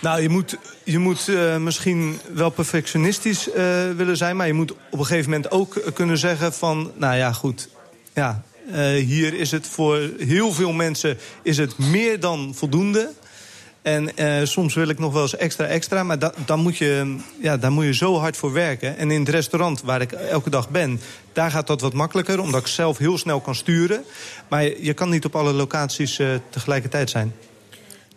Nou, 0.00 0.22
je 0.22 0.28
moet, 0.28 0.56
je 0.84 0.98
moet 0.98 1.28
eh, 1.28 1.56
misschien 1.56 2.18
wel 2.32 2.50
perfectionistisch 2.50 3.50
eh, 3.50 3.64
willen 3.96 4.16
zijn... 4.16 4.36
maar 4.36 4.46
je 4.46 4.52
moet 4.52 4.72
op 4.72 4.98
een 4.98 5.06
gegeven 5.06 5.30
moment 5.30 5.50
ook 5.50 5.76
eh, 5.76 5.92
kunnen 5.92 6.18
zeggen 6.18 6.52
van... 6.52 6.92
nou 6.96 7.16
ja, 7.16 7.32
goed, 7.32 7.68
ja, 8.14 8.42
hier 8.94 9.34
is 9.34 9.50
het 9.50 9.66
voor 9.66 10.10
heel 10.18 10.52
veel 10.52 10.72
mensen 10.72 11.18
is 11.42 11.56
het 11.56 11.78
meer 11.78 12.20
dan 12.20 12.52
voldoende... 12.54 13.10
En 13.82 14.10
soms 14.46 14.74
wil 14.74 14.88
ik 14.88 14.98
nog 14.98 15.12
wel 15.12 15.22
eens 15.22 15.36
extra 15.36 15.64
extra, 15.64 16.02
maar 16.02 16.18
da- 16.18 16.32
dan 16.46 16.60
moet 16.60 16.76
je, 16.76 17.16
ja, 17.40 17.56
daar 17.56 17.72
moet 17.72 17.84
je 17.84 17.94
zo 17.94 18.18
hard 18.18 18.36
voor 18.36 18.52
werken. 18.52 18.96
En 18.96 19.10
in 19.10 19.20
het 19.20 19.28
restaurant 19.28 19.82
waar 19.82 20.00
ik 20.00 20.12
elke 20.12 20.50
dag 20.50 20.70
ben, 20.70 21.00
daar 21.32 21.50
gaat 21.50 21.66
dat 21.66 21.80
wat 21.80 21.92
makkelijker... 21.92 22.40
omdat 22.40 22.60
ik 22.60 22.66
zelf 22.66 22.98
heel 22.98 23.18
snel 23.18 23.40
kan 23.40 23.54
sturen. 23.54 24.04
Maar 24.48 24.62
je, 24.80 24.92
kan 24.92 25.08
niet 25.08 25.24
op 25.24 25.36
alle 25.36 25.52
locaties 25.52 26.20
tegelijkertijd 26.50 27.10
zijn. 27.10 27.34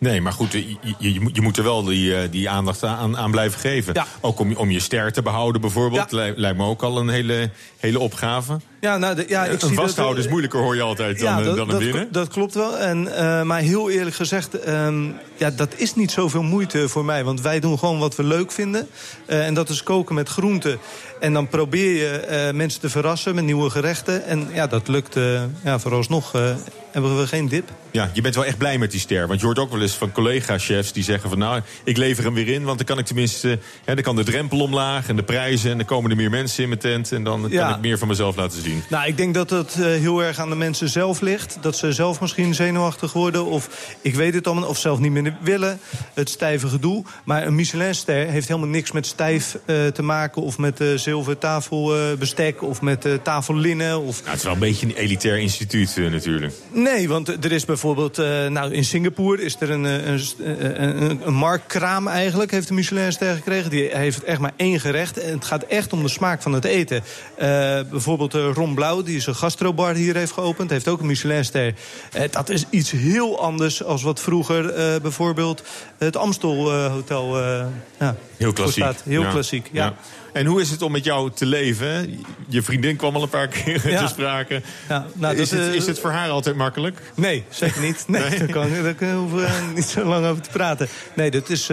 Nee, 0.02 0.20
maar 0.20 0.32
goed, 0.32 0.52
je, 0.52 0.76
je, 0.98 1.12
je 1.32 1.40
moet- 1.40 1.56
er 1.56 1.64
wel 1.64 1.82
die, 1.84 2.16
eh, 2.16 2.30
die 2.30 2.50
aandacht 2.50 2.82
aan, 2.84 3.16
aan 3.16 3.30
blijven 3.30 3.60
geven. 3.60 3.94
Ook 4.20 4.38
om, 4.38 4.56
om 4.56 4.70
je 4.70 4.80
ster 4.80 5.12
te 5.12 5.22
behouden 5.22 5.60
bijvoorbeeld. 5.60 6.12
Lij- 6.12 6.32
Lijkt 6.36 6.56
me 6.58 6.64
ook 6.66 6.82
al 6.82 6.98
een 6.98 7.08
hele, 7.08 7.50
hele 7.78 7.98
opgave. 7.98 8.60
Ja, 8.80 8.96
nou, 8.98 9.14
de- 9.14 9.24
ja, 9.28 9.44
ik 9.44 9.52
een 9.52 9.60
zie 9.60 9.68
dat- 9.76 9.84
vasthouden 9.84 10.24
is 10.24 10.30
moeilijker, 10.30 10.60
hoor 10.60 10.74
je 10.74 10.82
altijd, 10.82 11.18
dan, 11.20 11.38
eh, 11.38 11.44
dat, 11.44 11.56
dan 11.56 11.70
een 11.70 11.78
winnen. 11.78 12.08
dat 12.12 12.28
klopt 12.28 12.54
wel. 12.54 12.78
En, 12.78 13.16
eh, 13.16 13.42
maar 13.42 13.60
heel 13.60 13.90
eerlijk 13.90 14.16
gezegd, 14.16 14.60
ehm, 14.60 15.04
ja, 15.36 15.50
dat 15.50 15.74
is 15.76 15.94
niet 15.94 16.10
zoveel 16.10 16.42
moeite 16.42 16.88
voor 16.88 17.04
mij. 17.04 17.24
Want 17.24 17.40
wij 17.40 17.60
doen 17.60 17.78
gewoon 17.78 17.98
wat 17.98 18.16
we 18.16 18.24
leuk 18.24 18.52
vinden. 18.52 18.88
Eh, 19.26 19.46
en 19.46 19.54
dat 19.54 19.68
is 19.68 19.82
koken 19.82 20.14
met 20.14 20.28
groenten. 20.28 20.78
En 21.22 21.32
dan 21.32 21.48
probeer 21.48 21.96
je 21.96 22.08
eh, 22.08 22.54
mensen 22.54 22.80
te 22.80 22.90
verrassen 22.90 23.34
met 23.34 23.44
nieuwe 23.44 23.70
gerechten. 23.70 24.24
En 24.24 24.48
ja, 24.52 24.66
dat 24.66 24.88
lukt 24.88 25.16
uh, 25.16 25.42
ja, 25.64 25.78
vooralsnog. 25.78 26.34
Uh, 26.36 26.54
hebben 26.92 27.18
we 27.18 27.26
geen 27.26 27.48
dip. 27.48 27.70
Ja, 27.90 28.10
je 28.12 28.20
bent 28.20 28.34
wel 28.34 28.44
echt 28.44 28.58
blij 28.58 28.78
met 28.78 28.90
die 28.90 29.00
ster. 29.00 29.26
Want 29.26 29.40
je 29.40 29.46
hoort 29.46 29.58
ook 29.58 29.70
wel 29.70 29.80
eens 29.80 29.94
van 29.94 30.12
collega-chefs 30.12 30.92
die 30.92 31.02
zeggen 31.02 31.28
van... 31.30 31.38
nou, 31.38 31.60
ik 31.84 31.96
lever 31.96 32.24
hem 32.24 32.34
weer 32.34 32.48
in, 32.48 32.62
want 32.64 32.76
dan 32.76 32.86
kan 32.86 32.98
ik 32.98 33.06
tenminste... 33.06 33.58
Hè, 33.84 33.94
dan 33.94 34.04
kan 34.04 34.16
de 34.16 34.24
drempel 34.24 34.60
omlaag 34.60 35.08
en 35.08 35.16
de 35.16 35.22
prijzen... 35.22 35.70
en 35.70 35.76
dan 35.76 35.86
komen 35.86 36.10
er 36.10 36.16
meer 36.16 36.30
mensen 36.30 36.62
in 36.62 36.68
mijn 36.68 36.80
tent... 36.80 37.12
en 37.12 37.24
dan 37.24 37.46
Ja. 37.48 37.66
kan 37.66 37.74
ik 37.74 37.80
meer 37.80 37.98
van 37.98 38.08
mezelf 38.08 38.36
laten 38.36 38.62
zien. 38.62 38.82
Nou, 38.88 39.06
ik 39.06 39.16
denk 39.16 39.34
dat 39.34 39.50
het 39.50 39.74
heel 39.74 40.22
erg 40.22 40.38
aan 40.38 40.50
de 40.50 40.56
mensen 40.56 40.88
zelf 40.88 41.20
ligt. 41.20 41.58
Dat 41.60 41.76
ze 41.76 41.92
zelf 41.92 42.20
misschien 42.20 42.54
zenuwachtig 42.54 43.12
worden. 43.12 43.46
Of 43.46 43.94
ik 44.00 44.14
weet 44.14 44.34
het 44.34 44.46
allemaal. 44.46 44.68
Of 44.68 44.78
zelf 44.78 44.98
niet 44.98 45.12
meer 45.12 45.36
willen. 45.40 45.80
Het 46.14 46.28
stijve 46.28 46.68
gedoe. 46.68 47.04
Maar 47.24 47.46
een 47.46 47.54
Michelinster 47.54 48.26
heeft 48.26 48.48
helemaal 48.48 48.68
niks 48.68 48.92
met 48.92 49.06
stijf 49.06 49.56
te 49.92 50.02
maken. 50.02 50.42
Of 50.42 50.58
met 50.58 50.80
uh, 50.80 50.98
zilver 51.12 51.38
tafelbestek. 51.38 52.62
of 52.62 52.80
met 52.80 53.06
tafellinnen. 53.22 54.00
Of... 54.00 54.18
Nou, 54.18 54.28
het 54.28 54.38
is 54.38 54.44
wel 54.44 54.52
een 54.52 54.58
beetje 54.58 54.86
een 54.86 54.94
elitair 54.94 55.38
instituut 55.38 55.96
natuurlijk. 55.96 56.54
Nee, 56.70 57.08
want 57.08 57.44
er 57.44 57.52
is 57.52 57.64
bijvoorbeeld... 57.64 58.16
nou, 58.48 58.72
in 58.72 58.84
Singapore 58.84 59.42
is 59.42 59.56
er 59.60 59.70
een, 59.70 59.84
een, 59.84 60.20
een, 61.02 61.20
een 61.26 61.34
marktkraam 61.34 62.08
eigenlijk. 62.08 62.50
Heeft 62.50 62.68
een 62.68 62.74
Michelinster 62.74 63.34
gekregen. 63.34 63.70
Die 63.70 63.96
heeft 63.96 64.24
echt 64.24 64.38
maar 64.38 64.52
één 64.56 64.80
gerecht. 64.80 65.18
En 65.18 65.34
het 65.34 65.44
gaat 65.44 65.62
echt 65.62 65.92
om 65.92 66.02
de 66.02 66.08
smaak 66.08 66.42
van 66.42 66.52
het 66.52 66.64
eten. 66.64 67.02
bijvoorbeeld 67.90 68.34
Ron 68.34 68.74
Blauw, 68.74 69.02
die 69.02 69.16
is 69.16 69.26
een 69.26 69.34
gastrobar 69.34 69.94
hier 69.94 70.16
heeft 70.16 70.32
geopend. 70.32 70.70
Heeft 70.70 70.88
ook 70.88 71.00
een 71.00 71.06
Michelinster. 71.06 71.74
Dat 72.30 72.48
is 72.48 72.64
iets 72.70 72.90
heel 72.90 73.40
anders 73.40 73.84
als 73.84 74.02
wat 74.02 74.20
vroeger 74.20 74.72
bijvoorbeeld 75.02 75.62
het 75.98 76.16
Amstel 76.16 76.72
Hotel 76.72 77.38
ja, 77.98 78.16
Heel 78.36 78.52
klassiek. 78.52 78.84
Heel 79.04 79.22
ja. 79.22 79.30
klassiek, 79.30 79.68
ja. 79.72 79.84
ja. 79.84 80.31
En 80.32 80.46
hoe 80.46 80.60
is 80.60 80.70
het 80.70 80.82
om 80.82 80.92
met 80.92 81.04
jou 81.04 81.30
te 81.34 81.46
leven? 81.46 82.24
Je 82.48 82.62
vriendin 82.62 82.96
kwam 82.96 83.14
al 83.14 83.22
een 83.22 83.28
paar 83.28 83.48
keer 83.48 83.90
ja. 83.90 84.02
te 84.02 84.08
sprake. 84.08 84.62
Ja, 84.88 85.06
nou, 85.14 85.36
is, 85.36 85.48
dat, 85.48 85.58
het, 85.58 85.74
is 85.74 85.86
het 85.86 85.98
voor 85.98 86.10
haar 86.10 86.28
altijd 86.28 86.56
makkelijk? 86.56 87.00
Nee, 87.14 87.44
zeker 87.48 87.80
niet. 87.80 88.04
Nee, 88.06 88.28
nee? 88.28 88.38
daar, 88.38 88.48
kan, 88.48 88.70
daar 88.98 89.14
hoeven 89.14 89.38
we 89.38 89.48
niet 89.74 89.84
zo 89.84 90.04
lang 90.04 90.26
over 90.26 90.42
te 90.42 90.50
praten. 90.50 90.88
Nee, 91.14 91.30
dat 91.30 91.48
is 91.48 91.64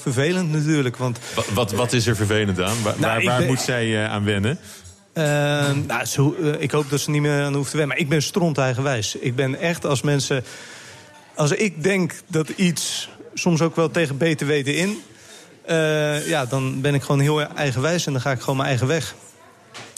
vervelend 0.00 0.52
natuurlijk. 0.52 0.96
Want... 0.96 1.18
Wat, 1.34 1.48
wat, 1.48 1.72
wat, 1.72 1.92
is 1.92 2.06
er 2.06 2.16
vervelend 2.16 2.60
aan? 2.60 2.82
Waar, 2.82 2.94
nou, 2.98 3.24
waar 3.24 3.38
ben... 3.38 3.46
moet 3.46 3.60
zij 3.60 4.06
aan 4.06 4.24
wennen? 4.24 4.58
Uh, 5.14 5.24
nou, 5.86 6.04
zo, 6.04 6.36
uh, 6.40 6.60
ik 6.60 6.70
hoop 6.70 6.90
dat 6.90 7.00
ze 7.00 7.10
niet 7.10 7.22
meer 7.22 7.42
aan 7.42 7.54
hoeft 7.54 7.70
te 7.70 7.76
wennen. 7.76 7.96
Maar 7.96 8.04
ik 8.04 8.10
ben 8.10 8.22
stront 8.22 8.58
eigenwijs. 8.58 9.16
Ik 9.16 9.36
ben 9.36 9.60
echt 9.60 9.86
als 9.86 10.02
mensen... 10.02 10.44
Als 11.34 11.50
ik 11.50 11.82
denk 11.82 12.12
dat 12.26 12.48
iets 12.48 13.08
soms 13.34 13.60
ook 13.60 13.76
wel 13.76 13.90
tegen 13.90 14.16
beter 14.16 14.46
weten 14.46 14.76
in... 14.76 15.02
Uh, 15.70 16.28
ja, 16.28 16.46
dan 16.46 16.80
ben 16.80 16.94
ik 16.94 17.02
gewoon 17.02 17.20
heel 17.20 17.40
eigenwijs 17.40 18.06
en 18.06 18.12
dan 18.12 18.22
ga 18.22 18.30
ik 18.30 18.40
gewoon 18.40 18.56
mijn 18.56 18.68
eigen 18.68 18.86
weg. 18.86 19.14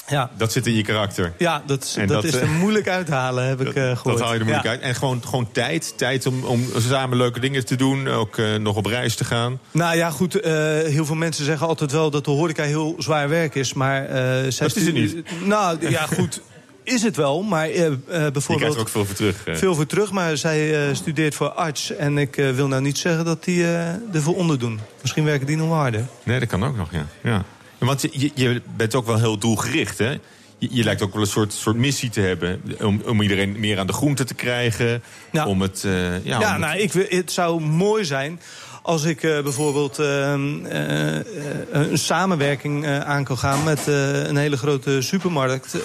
Ja. 0.09 0.31
Dat 0.37 0.53
zit 0.53 0.67
in 0.67 0.75
je 0.75 0.83
karakter. 0.83 1.33
Ja, 1.39 1.62
dat, 1.67 1.95
dat, 1.99 2.09
dat, 2.09 2.25
is 2.25 2.35
er 2.35 2.49
moeilijk 2.49 2.89
uithalen, 2.89 3.47
heb 3.47 3.59
dat, 3.59 3.67
ik 3.67 3.75
uh, 3.75 3.97
gehoord. 3.97 4.05
Dat 4.05 4.21
haal 4.21 4.33
je 4.33 4.39
er 4.39 4.45
moeilijk 4.45 4.65
ja. 4.65 4.71
uit. 4.71 4.81
En 4.81 4.95
gewoon, 4.95 5.25
gewoon 5.25 5.53
tijd. 5.53 5.99
Tijd 5.99 6.27
om, 6.27 6.45
om 6.45 6.65
samen 6.77 7.17
leuke 7.17 7.41
dingen 7.41 7.65
te 7.65 7.77
doen. 7.77 8.09
Ook 8.09 8.37
uh, 8.37 8.55
nog 8.55 8.77
op 8.77 8.87
reis 8.87 9.15
te 9.15 9.25
gaan. 9.25 9.61
Nou 9.71 9.97
ja, 9.97 10.11
goed. 10.11 10.37
Uh, 10.37 10.43
heel 10.83 11.05
veel 11.05 11.15
mensen 11.15 11.45
zeggen 11.45 11.67
altijd 11.67 11.93
wel 11.93 12.11
dat 12.11 12.25
de 12.25 12.31
horeca 12.31 12.62
heel 12.62 12.95
zwaar 12.99 13.29
werk 13.29 13.55
is. 13.55 13.73
Maar 13.73 14.07
zij 14.53 14.67
dat 14.67 14.77
is 14.77 14.87
het 14.87 14.95
niet. 14.95 15.23
Nou 15.45 15.91
ja, 15.91 16.07
goed. 16.07 16.41
Is 16.85 17.03
het 17.03 17.16
wel, 17.16 17.43
maar 17.43 17.70
uh, 17.70 17.76
uh, 17.87 17.95
bijvoorbeeld... 18.09 18.47
Je 18.47 18.55
krijgt 18.57 18.74
er 18.74 18.80
ook 18.80 18.89
veel 18.89 19.05
voor 19.05 19.14
terug. 19.14 19.47
Uh. 19.47 19.55
Veel 19.55 19.74
voor 19.74 19.87
terug, 19.87 20.11
maar 20.12 20.37
zij 20.37 20.89
uh, 20.89 20.95
studeert 20.95 21.35
voor 21.35 21.49
arts. 21.49 21.91
En 21.97 22.18
ik 22.18 22.35
wil 22.35 22.68
nou 22.68 22.82
niet 22.82 22.99
zeggen 22.99 23.24
dat 23.24 23.45
die 23.45 23.64
ervoor 24.12 24.37
onderdoen. 24.37 24.80
Misschien 25.01 25.24
werken 25.24 25.47
die 25.47 25.57
nog 25.57 25.72
harder. 25.72 26.07
Nee, 26.22 26.39
dat 26.39 26.49
kan 26.49 26.64
ook 26.64 26.76
nog, 26.76 26.93
ja. 26.93 27.07
ja. 27.22 27.45
Want 27.78 28.01
je, 28.11 28.30
je 28.35 28.62
bent 28.76 28.95
ook 28.95 29.07
wel 29.07 29.18
heel 29.18 29.39
doelgericht, 29.39 29.99
hè? 29.99 30.11
Je, 30.59 30.68
je, 30.70 30.85
lijkt 30.85 31.03
ook 31.03 31.12
wel 31.12 31.20
een 31.22 31.28
soort, 31.28 31.53
soort 31.53 31.76
missie 31.76 32.11
te 32.11 32.20
hebben. 32.20 32.62
Om, 32.80 33.03
om 33.07 33.22
iedereen 33.22 33.61
meer 33.61 33.78
aan 33.78 33.87
de 33.87 33.93
groente 33.93 34.24
te 34.24 34.35
krijgen. 34.35 35.03
Om 35.47 35.61
het, 35.61 35.85
eh, 35.85 36.24
ja, 36.24 36.41
Ja, 36.41 36.55
om 36.55 36.61
nou, 36.61 36.80
het- 36.80 36.95
ik, 36.95 37.11
het 37.11 37.32
zou 37.32 37.61
mooi 37.61 38.05
zijn 38.05 38.41
als 38.85 39.05
ik 39.05 39.22
eh, 39.22 39.43
bijvoorbeeld 39.43 39.99
ehm, 39.99 40.66
eh, 40.66 41.16
eh, 41.18 41.24
een 41.70 41.99
samenwerking 41.99 42.87
aan 42.87 43.24
kan 43.24 43.39
gaan 43.39 43.64
met 43.64 43.87
een 43.87 44.37
hele 44.37 44.57
grote 44.57 45.01
supermarkt. 45.01 45.76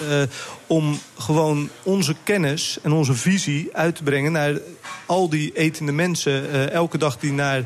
om 0.66 0.98
gewoon 1.18 1.68
onze 1.82 2.14
kennis 2.24 2.78
en 2.82 2.92
onze 2.92 3.14
visie 3.14 3.68
uit 3.72 3.96
te 3.96 4.02
brengen 4.02 4.32
naar 4.32 4.58
al 5.06 5.28
die 5.28 5.52
etende 5.52 5.92
mensen. 5.92 6.70
elke 6.72 6.98
dag 6.98 7.18
die 7.18 7.32
naar 7.32 7.64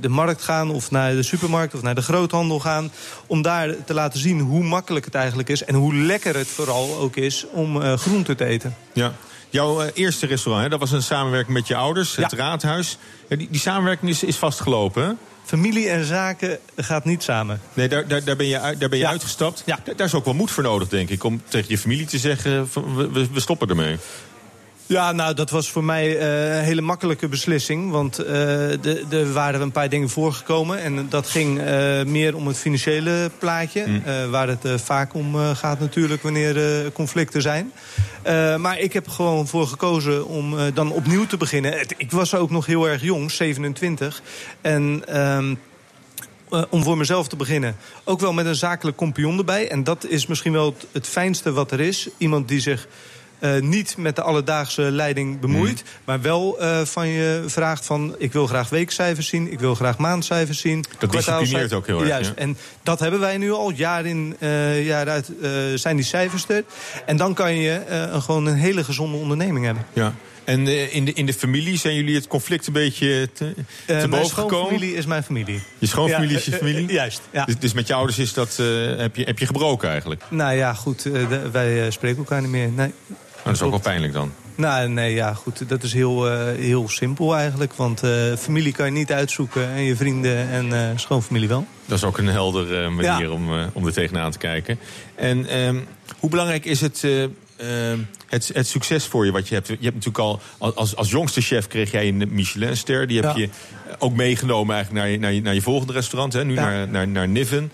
de 0.00 0.08
markt 0.08 0.42
gaan 0.42 0.70
of 0.70 0.90
naar 0.90 1.14
de 1.14 1.22
supermarkt 1.22 1.74
of 1.74 1.82
naar 1.82 1.94
de 1.94 2.02
groothandel 2.02 2.60
gaan. 2.60 2.90
Om 3.26 3.42
daar 3.42 3.84
te 3.84 3.94
laten 3.94 4.20
zien 4.20 4.40
hoe 4.40 4.62
makkelijk 4.62 5.04
het 5.04 5.14
eigenlijk 5.14 5.48
is. 5.48 5.64
En 5.64 5.74
hoe 5.74 5.94
lekker 5.94 6.36
het 6.36 6.48
vooral 6.48 6.96
ook 6.98 7.16
is 7.16 7.46
om 7.52 7.96
groente 7.96 8.34
te 8.34 8.44
eten. 8.44 8.76
Ja. 8.92 9.12
Jouw 9.50 9.80
eh, 9.80 9.90
eerste 9.94 10.26
restaurant, 10.26 10.64
hè, 10.64 10.70
dat 10.70 10.80
was 10.80 10.92
een 10.92 11.02
samenwerking 11.02 11.54
met 11.56 11.66
je 11.68 11.74
ouders, 11.76 12.16
het 12.16 12.32
Raadhuis. 12.32 12.98
Ja, 13.28 13.36
die, 13.36 13.48
die 13.50 13.60
samenwerking 13.60 14.10
is, 14.10 14.22
is 14.22 14.36
vastgelopen, 14.36 15.02
hè? 15.04 15.10
Familie 15.44 15.88
en 15.88 16.04
zaken 16.04 16.58
gaat 16.76 17.04
niet 17.04 17.22
samen. 17.22 17.60
Nee, 17.74 17.88
daar, 17.88 18.08
daar, 18.08 18.24
daar 18.24 18.36
ben 18.36 18.46
je, 18.46 18.74
daar 18.78 18.88
ben 18.88 18.98
je 18.98 19.06
uitgestapt. 19.06 19.62
Daar, 19.66 19.80
daar 19.96 20.06
is 20.06 20.14
ook 20.14 20.24
wel 20.24 20.34
moed 20.34 20.50
voor 20.50 20.62
nodig, 20.62 20.88
denk 20.88 21.08
ik. 21.08 21.24
Om 21.24 21.42
tegen 21.48 21.66
je 21.68 21.78
familie 21.78 22.06
te 22.06 22.18
zeggen, 22.18 22.68
we- 22.96 23.28
we 23.32 23.40
stoppen 23.40 23.68
ermee. 23.68 23.96
Ja, 24.88 25.12
nou, 25.12 25.34
dat 25.34 25.50
was 25.50 25.70
voor 25.70 25.84
mij 25.84 26.18
eh, 26.18 26.56
een 26.56 26.64
hele 26.64 26.80
makkelijke 26.80 27.28
beslissing. 27.28 27.90
Want 27.90 28.18
eh, 28.18 29.12
er 29.12 29.32
waren 29.32 29.60
een 29.60 29.72
paar 29.72 29.88
dingen 29.88 30.08
voorgekomen. 30.08 30.78
En 30.82 31.06
dat 31.08 31.28
ging 31.28 31.58
eh, 31.60 32.02
meer 32.04 32.36
om 32.36 32.46
het 32.46 32.56
financiële 32.56 33.30
plaatje. 33.38 33.82
eh, 34.04 34.30
waar 34.30 34.48
het 34.48 34.82
vaak 34.82 35.14
om 35.14 35.34
gaat 35.54 35.80
natuurlijk 35.80 36.22
wanneer 36.22 36.56
er 36.56 36.92
conflicten 36.92 37.42
zijn. 37.42 37.72
Maar 38.58 38.78
ik 38.78 38.92
heb 38.92 39.08
gewoon 39.08 39.46
voor 39.46 39.66
gekozen 39.66 40.26
om 40.26 40.54
dan 40.74 40.90
opnieuw 40.92 41.26
te 41.26 41.36
beginnen. 41.36 41.78
Het- 41.78 41.94
ik 41.96 42.10
was 42.10 42.34
ook 42.34 42.50
nog 42.50 42.66
heel 42.66 42.88
erg 42.88 43.02
jong, 43.02 43.30
27. 43.30 44.22
En... 44.60 45.02
ehm, 45.06 45.54
eh, 46.50 46.62
om 46.70 46.82
voor 46.82 46.96
mezelf 46.96 47.28
te 47.28 47.36
beginnen. 47.36 47.76
Ook 48.04 48.20
wel 48.20 48.32
met 48.32 48.46
een 48.46 48.54
zakelijk 48.54 48.96
compagnon 48.96 49.38
erbij. 49.38 49.70
En 49.70 49.84
dat 49.84 50.06
is 50.06 50.26
misschien 50.26 50.52
wel 50.52 50.66
het, 50.66 50.86
het 50.92 51.06
fijnste 51.06 51.52
wat 51.52 51.70
er 51.72 51.80
is. 51.80 52.08
Iemand 52.18 52.48
die 52.48 52.60
zich 52.60 52.88
eh, 53.38 53.60
niet 53.60 53.96
met 53.96 54.16
de 54.16 54.22
alledaagse 54.22 54.82
leiding 54.82 55.40
bemoeit. 55.40 55.82
Maar 56.04 56.20
wel 56.20 56.60
eh, 56.60 56.80
van 56.84 57.08
je 57.08 57.42
vraagt 57.46 57.86
van... 57.86 58.14
ik 58.18 58.32
wil 58.32 58.46
graag 58.46 58.68
weekcijfers 58.68 59.26
zien, 59.28 59.52
ik 59.52 59.60
wil 59.60 59.74
graag 59.74 59.98
maandcijfers 59.98 60.60
zien. 60.60 60.84
kwartaalcijfers. 60.98 61.38
disciplineert 61.38 61.72
ook 61.72 61.86
heel 61.86 61.98
erg, 62.00 62.08
Juist. 62.08 62.28
ja. 62.36 62.42
En 62.42 62.56
dat 62.82 63.00
hebben 63.00 63.20
wij 63.20 63.36
nu 63.36 63.52
al. 63.52 63.70
Jaar 63.70 64.06
in, 64.06 64.36
eh, 64.38 64.86
jaar 64.86 65.08
uit 65.08 65.30
zijn 65.74 65.96
die 65.96 66.04
cijfers 66.04 66.44
er. 66.48 66.64
En 67.06 67.16
dan 67.16 67.34
kan 67.34 67.54
je 67.54 67.82
een- 67.88 68.22
gewoon 68.22 68.46
een 68.46 68.54
hele 68.54 68.84
gezonde 68.84 69.16
onderneming 69.16 69.64
hebben. 69.64 69.84
Ja. 69.92 70.14
En 70.44 70.66
in, 70.92 71.04
de, 71.04 71.12
in 71.12 71.26
de 71.26 71.32
familie 71.32 71.78
zijn 71.78 71.94
jullie 71.94 72.14
het 72.14 72.26
conflict 72.26 72.66
een 72.66 72.72
beetje 72.72 73.28
te, 73.32 73.54
te 73.54 73.92
mijn 73.92 74.10
boven 74.10 74.26
gekomen? 74.26 74.48
schoonfamilie 74.56 74.94
is 74.94 75.06
mijn 75.06 75.22
familie. 75.22 75.60
Je 75.78 75.86
schoonfamilie 75.86 76.32
Ja, 76.32 76.38
is 76.38 76.44
je 76.44 76.52
familie? 76.52 76.92
juist, 76.92 77.20
ja. 77.32 77.44
Dus, 77.44 77.58
dus 77.58 77.72
met 77.72 77.86
je 77.86 77.94
ouders 77.94 78.18
is 78.18 78.32
dat, 78.32 78.56
heb, 78.96 79.16
je, 79.16 79.24
heb 79.24 79.38
je 79.38 79.46
gebroken 79.46 79.88
eigenlijk? 79.90 80.22
Nou 80.30 80.54
ja, 80.54 80.74
goed, 80.74 81.02
de- 81.02 81.48
wij 81.52 81.90
spreken 81.90 82.18
elkaar 82.18 82.40
niet 82.40 82.50
meer. 82.50 82.68
Nee. 82.68 82.92
Dat 83.44 83.54
is 83.54 83.62
ook 83.62 83.70
wel 83.70 83.80
pijnlijk 83.80 84.12
dan. 84.12 84.32
Nou, 84.54 84.88
nee, 84.88 85.14
ja, 85.14 85.34
goed. 85.34 85.68
Dat 85.68 85.82
is 85.82 85.92
heel, 85.92 86.30
eh, 86.30 86.54
heel 86.56 86.88
simpel 86.88 87.36
eigenlijk. 87.36 87.72
Want 87.74 88.02
eh, 88.02 88.10
familie 88.38 88.72
kan 88.72 88.86
je 88.86 88.92
niet 88.92 89.12
uitzoeken 89.12 89.68
en 89.68 89.82
je 89.82 89.96
vrienden 89.96 90.48
en 90.48 90.72
eh, 90.72 90.96
schoonfamilie 90.98 91.48
wel. 91.48 91.66
Dat 91.86 91.98
is 91.98 92.04
ook 92.04 92.18
een 92.18 92.26
helder 92.26 92.82
eh, 92.82 92.88
manier 92.90 93.20
Ja. 93.28 93.30
om, 93.30 93.48
om 93.72 93.86
er 93.86 93.92
tegenaan 93.92 94.30
te 94.30 94.38
kijken. 94.38 94.78
En 95.14 95.46
ehm, 95.48 95.76
hoe 96.18 96.30
belangrijk 96.30 96.64
is 96.64 96.80
het, 96.80 97.04
eh, 97.04 97.22
ehm, 97.92 97.98
het, 98.26 98.50
het 98.54 98.66
succes 98.66 99.04
voor 99.04 99.24
je 99.24 99.32
wat 99.32 99.48
je 99.48 99.54
hebt? 99.54 99.66
Je 99.68 99.72
hebt 99.80 99.94
natuurlijk 100.04 100.18
al, 100.18 100.40
als, 100.58 100.96
als 100.96 101.10
jongste 101.10 101.40
chef 101.40 101.66
kreeg 101.66 101.90
jij 101.90 102.08
een 102.08 102.28
Michelinster. 102.30 103.06
Die 103.06 103.20
heb 103.20 103.36
Ja. 103.36 103.40
je 103.42 103.48
ook 103.98 104.14
meegenomen 104.14 104.74
eigenlijk 104.74 105.04
naar 105.04 105.12
je, 105.12 105.18
naar 105.20 105.32
je, 105.32 105.40
naar 105.42 105.54
je 105.54 105.62
volgende 105.62 105.92
restaurant. 105.92 106.32
Hè? 106.32 106.44
Nu 106.44 106.54
Ja. 106.54 106.60
naar, 106.60 106.88
naar, 106.88 107.08
naar 107.08 107.28
Niven. 107.28 107.72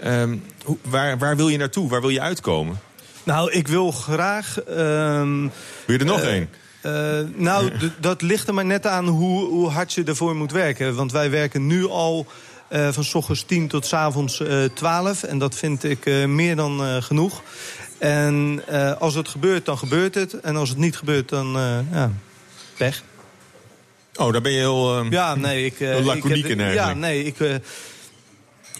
Ehm, 0.00 0.36
hoe, 0.64 0.76
waar, 0.82 1.18
waar 1.18 1.36
wil 1.36 1.48
je 1.48 1.58
naartoe? 1.58 1.88
Waar 1.88 2.00
wil 2.00 2.10
je 2.10 2.20
uitkomen? 2.20 2.78
Nou, 3.24 3.52
ik 3.52 3.68
wil 3.68 3.90
graag... 3.90 4.62
ehm, 4.62 5.40
Wil 5.86 5.94
je 5.94 5.98
er 5.98 6.04
nog 6.04 6.20
eh, 6.20 6.32
één? 6.32 6.48
eh, 6.80 6.92
nou, 7.34 7.70
dat 8.00 8.22
ligt 8.22 8.48
er 8.48 8.54
maar 8.54 8.64
net 8.64 8.86
aan 8.86 9.06
hoe, 9.06 9.48
hoe 9.48 9.68
hard 9.68 9.92
je 9.92 10.04
ervoor 10.04 10.36
moet 10.36 10.52
werken. 10.52 10.94
Want 10.94 11.12
wij 11.12 11.30
werken 11.30 11.66
nu 11.66 11.86
al 11.86 12.26
eh, 12.68 12.88
van 12.92 13.04
s 13.04 13.14
ochtends 13.14 13.42
10 13.42 13.68
tot 13.68 13.86
s 13.86 13.92
avonds 13.92 14.42
12. 14.74 15.22
En 15.22 15.38
dat 15.38 15.54
vind 15.54 15.84
ik 15.84 16.26
meer 16.26 16.56
dan 16.56 17.02
genoeg. 17.02 17.42
En 17.98 18.62
als 18.98 19.14
het 19.14 19.28
gebeurt, 19.28 19.64
dan 19.64 19.78
gebeurt 19.78 20.14
het. 20.14 20.40
En 20.40 20.56
als 20.56 20.68
het 20.68 20.78
niet 20.78 20.96
gebeurt, 20.96 21.28
dan 21.28 21.46
ja, 21.92 22.10
pech. 22.76 23.02
Oh, 24.16 24.32
daar 24.32 24.40
ben 24.40 24.52
je 24.52 24.58
heel, 24.58 25.04
Ja, 25.04 25.34
nee, 25.34 25.64
ik... 25.64 25.80
laconiek 25.80 26.46
in 26.46 26.60
eigenlijk. 26.60 26.74
Ja, 26.74 26.92
nee, 26.94 27.24
ik... 27.24 27.60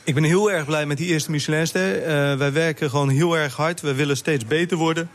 ik 0.04 0.14
ben 0.14 0.22
heel 0.22 0.50
erg 0.50 0.64
blij 0.64 0.86
met 0.86 0.96
die 0.96 1.06
eerste 1.06 1.30
Michelinster. 1.30 2.02
Eh 2.02 2.36
wij 2.36 2.52
werken 2.52 2.90
gewoon 2.90 3.08
heel 3.08 3.36
erg 3.36 3.56
hard. 3.56 3.80
We 3.80 3.94
willen 3.94 4.16
steeds 4.16 4.46
beter 4.46 4.76
worden. 4.76 5.10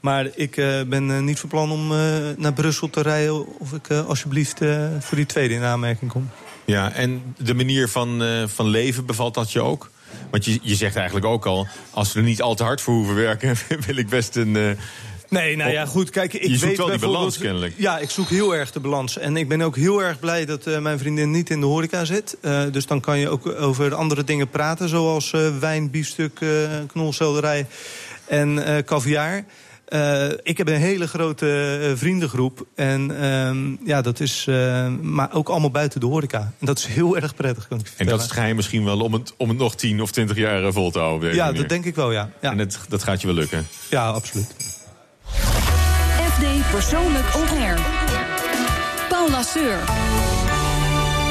Maar 0.00 0.28
ik 0.34 0.56
eh, 0.56 0.82
ben 0.86 1.10
eh, 1.10 1.18
niet 1.18 1.38
van 1.38 1.48
plan 1.48 1.70
om 1.70 1.88
naar 2.36 2.52
Brussel 2.52 2.90
te 2.90 3.02
rijden... 3.02 3.58
of 3.58 3.72
ik 3.72 3.90
alsjeblieft 3.90 4.58
voor 4.98 5.16
die 5.16 5.26
tweede 5.26 5.54
in 5.54 5.62
aanmerking 5.62 6.10
kom. 6.10 6.30
Ja, 6.64 6.92
en 6.92 7.34
de 7.38 7.54
manier 7.54 7.88
van, 7.88 8.22
van 8.48 8.66
leven 8.68 9.06
bevalt 9.06 9.34
dat 9.34 9.52
je 9.52 9.60
ook? 9.60 9.90
Want 10.30 10.44
je, 10.44 10.58
je 10.62 10.74
zegt 10.74 10.96
eigenlijk 10.96 11.26
ook 11.26 11.46
al, 11.46 11.66
als 11.90 12.12
we 12.12 12.18
er 12.18 12.24
niet 12.24 12.42
al 12.42 12.54
te 12.54 12.62
hard 12.62 12.80
voor 12.80 12.94
hoeven 12.94 13.14
werken, 13.14 13.56
wil 13.86 13.96
ik 13.96 14.08
best 14.08 14.36
een. 14.36 14.76
Nee, 15.28 15.56
nou 15.56 15.70
ja, 15.70 15.86
goed. 15.86 16.10
Kijk, 16.10 16.32
ik 16.32 16.42
Je 16.42 16.48
zoekt 16.48 16.62
weet 16.62 16.76
wel 16.76 16.86
die 16.86 16.98
balans 16.98 17.38
kennelijk. 17.38 17.74
Ja, 17.76 17.98
ik 17.98 18.10
zoek 18.10 18.28
heel 18.28 18.54
erg 18.54 18.72
de 18.72 18.80
balans. 18.80 19.18
En 19.18 19.36
ik 19.36 19.48
ben 19.48 19.62
ook 19.62 19.76
heel 19.76 20.02
erg 20.02 20.18
blij 20.18 20.44
dat 20.44 20.66
eh, 20.66 20.78
mijn 20.78 20.98
vriendin 20.98 21.30
niet 21.30 21.50
in 21.50 21.60
de 21.60 21.66
horeca 21.66 22.04
zit. 22.04 22.36
Eh, 22.40 22.62
dus 22.72 22.86
dan 22.86 23.00
kan 23.00 23.18
je 23.18 23.28
ook 23.28 23.46
over 23.46 23.94
andere 23.94 24.24
dingen 24.24 24.48
praten. 24.48 24.88
Zoals 24.88 25.32
eh, 25.32 25.58
wijn, 25.58 25.90
biefstuk, 25.90 26.40
knolselderij 26.86 27.66
en 28.24 28.84
caviar. 28.84 29.44
Ik 30.42 30.58
heb 30.58 30.68
een 30.68 30.80
hele 30.80 31.08
grote 31.08 31.92
vriendengroep. 31.96 32.66
En 32.74 33.20
ehm, 33.20 33.88
ja, 33.88 34.00
dat 34.00 34.20
is 34.20 34.44
maar 35.00 35.32
ook 35.32 35.48
allemaal 35.48 35.70
buiten 35.70 36.00
de 36.00 36.06
horeca. 36.06 36.52
En 36.58 36.66
dat 36.66 36.78
is 36.78 36.86
heel 36.86 37.16
erg 37.16 37.34
prettig, 37.34 37.68
kan 37.68 37.78
ik 37.78 37.86
je 37.86 37.92
en 37.96 38.06
dat 38.06 38.18
is 38.18 38.24
het 38.24 38.32
geheim 38.32 38.56
misschien 38.56 38.84
wel 38.84 39.00
om 39.00 39.12
het, 39.12 39.34
om 39.36 39.48
het 39.48 39.58
nog 39.58 39.74
10 39.74 40.02
of 40.02 40.10
20 40.10 40.36
jaar 40.36 40.72
vol 40.72 40.90
te 40.90 40.98
houden. 40.98 41.34
Ja, 41.34 41.44
manier. 41.44 41.60
dat 41.60 41.68
denk 41.68 41.84
ik 41.84 41.94
wel, 41.94 42.12
ja. 42.12 42.30
ja. 42.40 42.50
En 42.50 42.56
dat, 42.56 42.78
dat 42.88 43.02
gaat 43.02 43.20
je 43.20 43.26
wel 43.26 43.36
lukken. 43.36 43.66
Ja, 43.90 44.08
absoluut. 44.08 44.75
FD 46.36 46.70
Persoonlijk 46.70 47.34
On 47.34 47.58
Air. 47.58 47.78
Paul 49.08 49.30
Lasseur. 49.30 49.78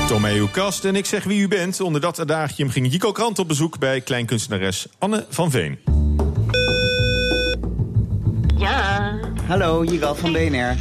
Tomeu 0.07 0.47
Kast 0.51 0.85
en 0.85 0.95
ik 0.95 1.05
zeg 1.05 1.23
wie 1.23 1.41
u 1.41 1.47
bent. 1.47 1.81
Onder 1.81 2.01
dat 2.01 2.19
adagium 2.19 2.69
ging 2.69 2.91
Jico 2.91 3.11
Krant 3.11 3.39
op 3.39 3.47
bezoek 3.47 3.79
bij 3.79 4.01
kleinkunstenares 4.01 4.87
Anne 4.97 5.25
van 5.29 5.51
Veen. 5.51 5.79
Ja. 8.57 9.19
Hallo, 9.47 9.83
Jigal 9.83 10.15
van 10.15 10.31
BNR. 10.31 10.75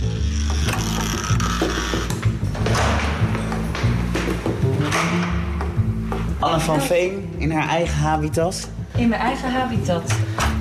Anne 6.38 6.60
van 6.60 6.80
Veen 6.80 7.34
in 7.38 7.50
haar 7.50 7.68
eigen 7.68 7.98
habitat. 7.98 8.68
In 8.96 9.08
mijn 9.08 9.20
eigen 9.20 9.52
habitat. 9.52 10.14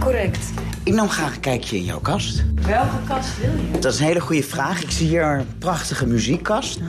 Correct. 0.04 0.52
Ik 0.84 0.94
nam 0.94 1.10
graag 1.10 1.36
een 1.36 1.40
kijkje 1.40 1.78
in 1.78 1.84
jouw 1.84 2.00
kast. 2.00 2.44
Welke 2.56 2.96
kast 3.08 3.40
wil 3.40 3.52
je? 3.52 3.80
Dat 3.80 3.94
is 3.94 4.00
een 4.00 4.06
hele 4.06 4.20
goede 4.20 4.44
vraag. 4.44 4.84
Ik 4.84 4.92
zie 4.92 5.08
hier 5.08 5.24
een 5.24 5.48
prachtige 5.58 6.08
muziekkast. 6.08 6.80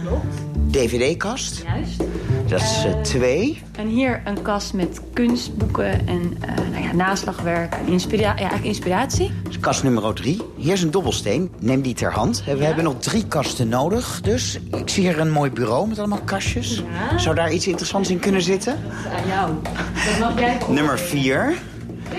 DVD-kast. 0.71 1.63
Juist. 1.63 2.03
Dat 2.47 2.61
is 2.61 2.85
eh, 2.85 3.01
twee. 3.01 3.63
En 3.77 3.87
hier 3.87 4.23
een 4.25 4.43
kast 4.43 4.73
met 4.73 5.01
kunstboeken 5.13 6.07
en 6.07 6.37
eh, 6.41 6.57
nou 6.71 6.83
ja, 6.83 6.93
naslagwerk 6.93 7.75
en 7.75 7.87
inspira 7.87 8.23
ja, 8.23 8.35
eigenlijk 8.35 8.65
inspiratie. 8.65 9.31
Kast 9.61 9.83
nummer 9.83 10.15
drie. 10.15 10.43
Hier 10.57 10.73
is 10.73 10.83
een 10.83 10.91
dobbelsteen. 10.91 11.51
Neem 11.59 11.83
die 11.83 11.95
ter 11.95 12.13
hand. 12.13 12.45
We 12.45 12.65
hebben 12.65 12.85
nog 12.85 12.99
drie 12.99 13.27
kasten 13.27 13.69
nodig. 13.69 14.21
Dus 14.21 14.59
ik 14.71 14.89
zie 14.89 15.03
hier 15.03 15.19
een 15.19 15.31
mooi 15.31 15.51
bureau 15.51 15.89
met 15.89 15.99
allemaal 15.99 16.23
kastjes. 16.25 16.83
Ja. 17.11 17.19
Zou 17.19 17.35
daar 17.35 17.53
iets 17.53 17.67
interessants 17.67 18.11
in 18.11 18.19
kunnen 18.19 18.43
zitten? 18.43 18.79
Aan 19.17 19.27
jou. 19.27 19.53
Dat 20.05 20.19
mag 20.19 20.39
jij 20.39 20.59
Nummer 20.69 20.99
vier. 20.99 21.55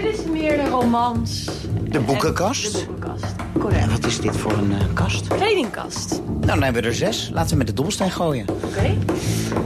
Dit 0.06 0.20
is 0.20 0.26
meer 0.26 0.58
de 0.58 0.70
romans. 0.70 1.49
De 1.88 1.99
boekenkast. 1.99 2.72
De 2.72 2.86
boekenkast. 2.86 3.36
En 3.70 3.89
wat 3.89 4.06
is 4.06 4.20
dit 4.20 4.38
voor 4.38 4.51
een 4.51 4.72
eh, 4.72 4.93
kast? 4.93 5.28
Kledingkast. 5.28 6.10
Nou, 6.10 6.45
dan 6.45 6.64
hebben 6.64 6.82
we 6.82 6.88
er 6.88 6.95
zes. 6.95 7.30
Laten 7.34 7.49
we 7.51 7.56
met 7.56 7.68
de 7.68 7.74
dobbelsteen 7.74 8.12
gooien. 8.12 8.45
Oké. 8.49 8.97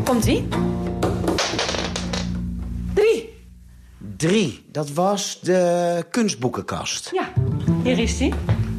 Komt-ie? 0.06 0.48
Drie. 2.94 3.30
Drie. 4.18 4.66
Dat 4.72 4.92
was 4.92 5.40
de 5.42 6.06
kunstboekenkast. 6.12 7.10
Ja, 7.14 7.28
hier 7.84 8.00
is 8.00 8.18
die. 8.18 8.34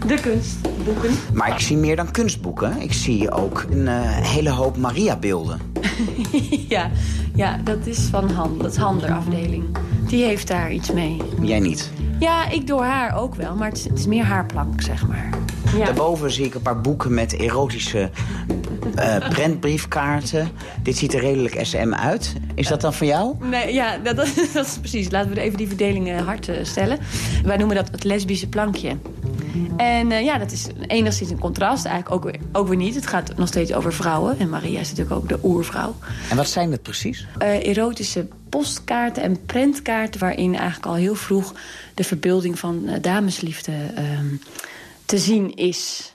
De 0.07 0.21
kunstboeken. 0.21 1.11
Maar 1.33 1.53
ik 1.53 1.59
zie 1.59 1.77
meer 1.77 1.97
dan 1.97 2.11
kunstboeken. 2.11 2.81
Ik 2.81 2.93
zie 2.93 3.31
ook 3.31 3.65
een 3.71 3.89
eh, 3.89 4.17
hele 4.17 4.51
hoop 4.51 4.77
Maria-beelden. 4.77 5.61
ja, 6.69 6.91
ja, 7.35 7.57
dat 7.65 7.87
is 7.87 7.99
van 7.99 8.31
Han, 8.31 8.59
dat 8.59 8.71
is 8.71 8.77
Handerafdeling. 8.77 9.65
Die 10.11 10.25
heeft 10.25 10.49
daar 10.49 10.73
iets 10.73 10.93
mee. 10.93 11.17
Jij 11.43 11.61
niet. 11.61 11.91
Ja, 12.19 12.49
ik 12.49 12.67
door 12.67 12.83
haar 12.83 13.17
ook 13.17 13.35
wel, 13.35 13.55
maar 13.55 13.69
het 13.69 13.79
is, 13.79 13.85
het 13.85 13.99
is 13.99 14.07
meer 14.07 14.25
haar 14.25 14.47
plank, 14.47 14.83
zeg 14.83 15.07
maar. 15.07 15.29
Ja. 15.77 15.85
Daarboven 15.85 16.31
zie 16.31 16.45
ik 16.45 16.55
een 16.55 16.63
paar 16.63 16.81
boeken 16.81 17.15
met 17.15 17.37
erotische 17.37 18.11
eh, 18.95 19.29
prentbriefkaarten. 19.29 20.51
Dit 20.83 20.97
ziet 20.97 21.15
er 21.15 21.21
redelijk 21.21 21.59
SM 21.63 21.93
uit. 21.95 22.35
Is 22.55 22.69
dat 22.69 22.81
dan 22.81 22.95
van 22.95 23.07
jou? 23.07 23.35
Nee, 23.41 23.73
ja, 23.73 23.99
dat, 23.99 24.17
dat, 24.17 24.35
dat 24.55 24.67
is 24.67 24.79
precies. 24.79 25.11
Laten 25.11 25.35
we 25.35 25.41
even 25.41 25.57
die 25.57 25.69
verdeling 25.69 26.21
hard 26.21 26.49
eh, 26.49 26.65
stellen. 26.65 26.99
Wij 27.45 27.57
noemen 27.57 27.77
dat 27.77 27.89
het 27.91 28.05
lesbische 28.05 28.49
plankje. 28.49 28.97
En 29.77 30.13
eh, 30.13 30.25
ja, 30.25 30.39
dat 30.39 30.53
is 30.53 30.67
enigszins 30.87 31.31
een 31.31 31.39
contrast. 31.39 31.85
Eigenlijk 31.85 32.15
ook, 32.27 32.31
weer- 32.33 32.41
ook 32.53 32.69
weer 32.69 32.77
niet. 32.77 32.95
Het 32.95 33.07
gaat 33.07 33.37
nog 33.37 33.49
steeds 33.49 33.73
over 33.73 33.93
vrouwen. 33.93 34.39
En 34.39 34.49
Maria 34.49 34.81
is 34.81 34.89
natuurlijk 34.89 35.17
ook 35.17 35.29
de 35.29 35.39
oervrouw. 35.43 35.95
En 36.31 36.37
wat 36.37 36.49
zijn 36.49 36.73
het 36.73 36.83
precies? 36.83 37.27
Eh, 37.39 37.67
erotische 37.67 38.27
postkaarten 38.49 39.23
en 39.23 39.45
prentkaarten... 39.47 40.21
waarin 40.21 40.55
eigenlijk 40.55 40.87
al 40.87 40.95
heel 40.95 41.15
vroeg 41.15 41.55
de 41.95 42.05
verbeelding 42.05 42.59
van 42.59 42.89
eh, 42.89 43.03
damesliefde 43.03 43.73
ehm, 43.95 44.27
te 45.05 45.19
zien 45.19 45.55
is. 45.57 46.13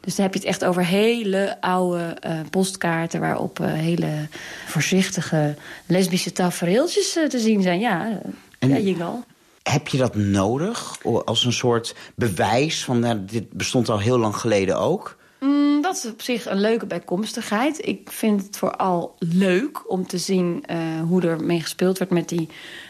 Dus 0.00 0.14
dan 0.14 0.24
heb 0.24 0.34
je 0.34 0.40
het 0.40 0.48
echt 0.48 0.64
over 0.64 0.84
hele 0.84 1.56
oude 1.60 2.16
postkaarten... 2.50 3.20
waarop 3.20 3.58
hele 3.62 4.28
voorzichtige 4.66 5.54
lesbische 5.86 6.32
tafereeltjes 6.32 7.12
te 7.28 7.38
zien 7.38 7.62
zijn. 7.62 7.80
Ja, 7.80 8.20
En- 8.58 8.82
ja. 8.84 9.22
Heb 9.70 9.88
je 9.88 9.98
dat 9.98 10.14
nodig 10.14 11.04
als 11.24 11.44
een 11.44 11.52
soort 11.52 11.94
bewijs 12.14 12.84
van 12.84 12.98
nou, 12.98 13.24
dit 13.24 13.52
bestond 13.52 13.88
al 13.88 13.98
heel 13.98 14.18
lang 14.18 14.36
geleden 14.36 14.78
ook? 14.78 15.16
Mm, 15.40 15.82
dat 15.82 15.96
is 15.96 16.06
op 16.06 16.22
zich 16.22 16.46
een 16.46 16.60
leuke 16.60 16.86
bijkomstigheid. 16.86 17.86
Ik 17.86 18.10
vind 18.10 18.42
het 18.42 18.56
vooral 18.56 19.16
leuk 19.18 19.90
om 19.90 20.06
te 20.06 20.18
zien 20.18 20.62
eh, 20.66 20.78
hoe 21.08 21.22
er 21.22 21.44
mee 21.44 21.60
gespeeld 21.60 21.98
wordt 21.98 22.12
met 22.12 22.28
die 22.28 22.48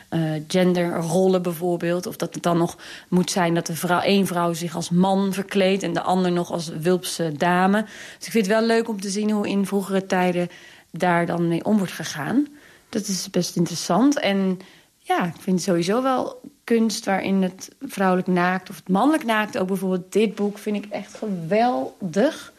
eh, 0.08 0.20
genderrollen 0.48 1.42
bijvoorbeeld. 1.42 2.06
Of 2.06 2.16
dat 2.16 2.34
het 2.34 2.42
dan 2.42 2.58
nog 2.58 2.76
moet 3.08 3.30
zijn 3.30 3.54
dat 3.54 3.66
de 3.66 3.76
vrouw, 3.76 4.00
één 4.00 4.26
vrouw 4.26 4.52
zich 4.52 4.74
als 4.74 4.90
man 4.90 5.32
verkleedt... 5.32 5.82
en 5.82 5.92
de 5.92 6.02
ander 6.02 6.32
nog 6.32 6.50
als 6.50 6.68
wulpse 6.68 7.32
dame. 7.36 7.82
Dus 8.18 8.26
ik 8.26 8.32
vind 8.32 8.46
het 8.46 8.54
wel 8.54 8.66
leuk 8.66 8.88
om 8.88 9.00
te 9.00 9.10
zien 9.10 9.30
hoe 9.30 9.48
in 9.48 9.66
vroegere 9.66 10.06
tijden 10.06 10.48
daar 10.90 11.26
dan 11.26 11.48
mee 11.48 11.64
om 11.64 11.78
wordt 11.78 11.92
gegaan. 11.92 12.46
Dat 12.88 13.06
is 13.06 13.30
best 13.30 13.56
interessant. 13.56 14.20
En 14.20 14.58
ja, 14.98 15.24
ik 15.24 15.40
vind 15.40 15.62
sowieso 15.62 16.02
wel 16.02 16.40
kunst 16.76 17.04
waarin 17.04 17.42
het 17.42 17.70
vrouwelijk 17.80 18.28
naakt 18.28 18.70
of 18.70 18.76
het 18.76 18.88
mannelijk 18.88 19.24
naakt. 19.24 19.58
Ook 19.58 19.66
bijvoorbeeld 19.66 20.12
dit 20.12 20.34
boek 20.34 20.58
vind 20.58 20.76
ik 20.76 20.86
echt 20.90 21.14
geweldig. 21.14 22.52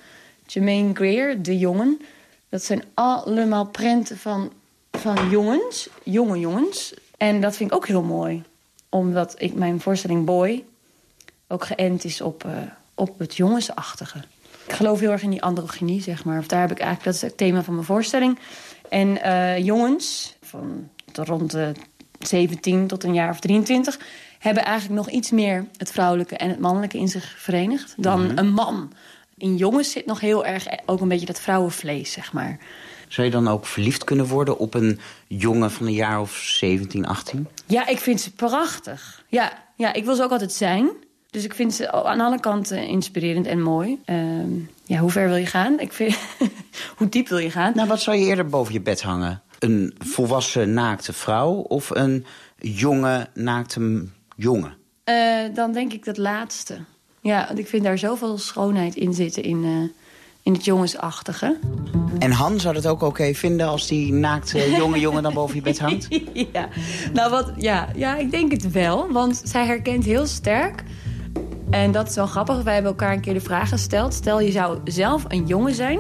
Jermaine 0.46 0.94
Greer, 0.94 1.42
De 1.42 1.58
Jongen. 1.58 2.02
Dat 2.50 2.64
zijn 2.64 2.84
allemaal 2.94 3.66
prenten 3.66 4.18
van, 4.18 4.52
van 4.92 5.30
jongens, 5.30 5.90
jonge 6.04 6.40
jongens. 6.40 6.94
En 7.18 7.42
dat 7.42 7.56
vind 7.56 7.72
ik 7.72 7.76
ook 7.76 7.88
heel 7.88 8.02
mooi. 8.02 8.44
Omdat 8.90 9.36
ik 9.38 9.54
mijn 9.54 9.82
voorstelling 9.82 10.26
Boy 10.26 10.64
ook 11.48 11.66
geënt 11.66 12.04
is 12.04 12.22
op, 12.22 12.46
eh, 12.46 12.52
op 12.94 13.20
het 13.20 13.36
jongensachtige. 13.36 14.20
Ik 14.68 14.74
geloof 14.74 15.00
heel 15.00 15.12
erg 15.12 15.24
in 15.24 15.30
die 15.30 15.44
androgynie, 15.44 16.02
zeg 16.02 16.24
maar. 16.26 16.40
Of 16.40 16.48
daar 16.48 16.62
heb 16.62 16.72
ik 16.72 16.80
eigenlijk, 16.80 17.06
dat 17.06 17.16
is 17.16 17.30
het 17.30 17.38
thema 17.38 17.64
van 17.64 17.74
mijn 17.74 17.86
voorstelling. 17.86 18.40
En 18.90 19.22
eh, 19.22 19.58
jongens, 19.66 20.36
van 20.42 20.90
rond 21.14 21.52
de 21.52 21.72
17 22.28 22.88
tot 22.88 23.04
een 23.04 23.14
jaar 23.14 23.30
of 23.30 23.40
23... 23.40 24.00
hebben 24.40 24.66
eigenlijk 24.66 24.96
nog 24.96 25.10
iets 25.10 25.32
meer 25.32 25.66
het 25.78 25.92
vrouwelijke 25.92 26.38
en 26.38 26.50
het 26.50 26.60
mannelijke 26.60 26.98
in 26.98 27.08
zich 27.08 27.36
verenigd... 27.38 27.94
dan 27.98 28.38
een 28.38 28.54
man. 28.54 28.94
In 29.38 29.56
jongens 29.58 29.92
zit 29.92 30.06
nog 30.06 30.20
heel 30.20 30.46
erg 30.46 30.66
ook 30.86 31.02
een 31.02 31.08
beetje 31.08 31.26
dat 31.26 31.40
vrouwenvlees, 31.40 32.12
zeg 32.12 32.34
maar. 32.34 32.58
Zou 33.08 33.28
je 33.28 33.34
dan 33.34 33.48
ook 33.48 33.66
verliefd 33.66 34.04
kunnen 34.04 34.26
worden 34.26 34.58
op 34.58 34.74
een 34.74 35.00
jongen 35.28 35.72
van 35.72 35.86
een 35.86 35.94
jaar 35.94 36.22
of 36.22 36.36
17, 36.36 37.06
18? 37.06 37.48
Ja, 37.66 37.88
ik 37.88 38.00
vind 38.00 38.22
ze 38.22 38.32
prachtig. 38.32 39.24
Ja, 39.28 39.52
ja, 39.76 39.94
ik 39.94 40.06
wil 40.06 40.16
ze 40.16 40.24
ook 40.24 40.32
altijd 40.32 40.54
zijn. 40.54 40.90
Dus 41.30 41.44
ik 41.44 41.54
vind 41.54 41.74
ze 41.74 41.92
aan 41.92 42.20
alle 42.20 42.40
kanten 42.40 42.88
inspirerend 42.88 43.48
en 43.48 43.62
mooi. 43.62 44.00
Ehm, 44.06 44.52
ja, 44.86 45.00
hoe 45.00 45.12
ver 45.12 45.28
wil 45.28 45.38
je 45.38 45.46
gaan? 45.46 45.80
Ik 45.80 45.94
vind, 45.94 46.18
hoe 46.98 47.10
diep 47.10 47.28
wil 47.28 47.38
je 47.38 47.52
gaan? 47.52 47.72
Nou, 47.76 47.88
wat 47.88 48.02
zou 48.02 48.18
je 48.18 48.26
eerder 48.26 48.48
boven 48.48 48.74
je 48.74 48.82
bed 48.82 49.02
hangen? 49.02 49.42
Een 49.62 49.94
volwassen 50.00 50.74
naakte 50.74 51.14
vrouw 51.14 51.52
of 51.52 51.90
een 51.90 52.26
jonge 52.58 53.28
naakte 53.34 54.08
jongen? 54.36 54.78
Eh, 55.04 55.16
dan 55.54 55.72
denk 55.72 55.94
ik 55.94 56.06
dat 56.06 56.18
laatste. 56.18 56.78
Ja, 57.22 57.46
want 57.48 57.60
ik 57.60 57.68
vind 57.68 57.84
daar 57.84 57.98
zoveel 57.98 58.38
schoonheid 58.38 58.96
in 58.96 59.14
zitten 59.14 59.44
in, 59.44 59.64
eh, 59.64 60.00
in 60.44 60.54
het 60.54 60.66
jongensachtige. 60.66 61.60
En 62.20 62.32
Han 62.32 62.60
zou 62.60 62.74
dat 62.74 62.88
ook 62.88 63.02
oké 63.02 63.34
vinden 63.34 63.68
als 63.68 63.88
die 63.88 64.14
naakte 64.14 64.72
jonge 64.72 65.00
jongen 65.00 65.24
dan 65.24 65.34
boven 65.34 65.56
je 65.56 65.62
bed 65.62 65.80
hangt? 65.80 66.08
ja, 66.54 66.68
nou 67.14 67.32
wat, 67.32 67.52
ja, 67.58 67.90
ja, 67.96 68.18
ik 68.18 68.32
denk 68.32 68.52
het 68.52 68.72
wel. 68.72 69.12
Want 69.12 69.42
zij 69.44 69.66
herkent 69.66 70.06
heel 70.06 70.26
sterk. 70.26 70.84
En 71.70 71.92
dat 71.92 72.10
is 72.10 72.16
wel 72.16 72.28
grappig. 72.28 72.64
Wij 72.64 72.74
hebben 72.74 72.92
elkaar 72.92 73.14
een 73.14 73.22
keer 73.22 73.34
de 73.34 73.42
vraag 73.42 73.70
gesteld. 73.70 74.14
Stel, 74.14 74.40
je 74.40 74.52
zou 74.52 74.80
zelf 74.84 75.26
een 75.28 75.48
jongen 75.48 75.74
zijn. 75.74 76.00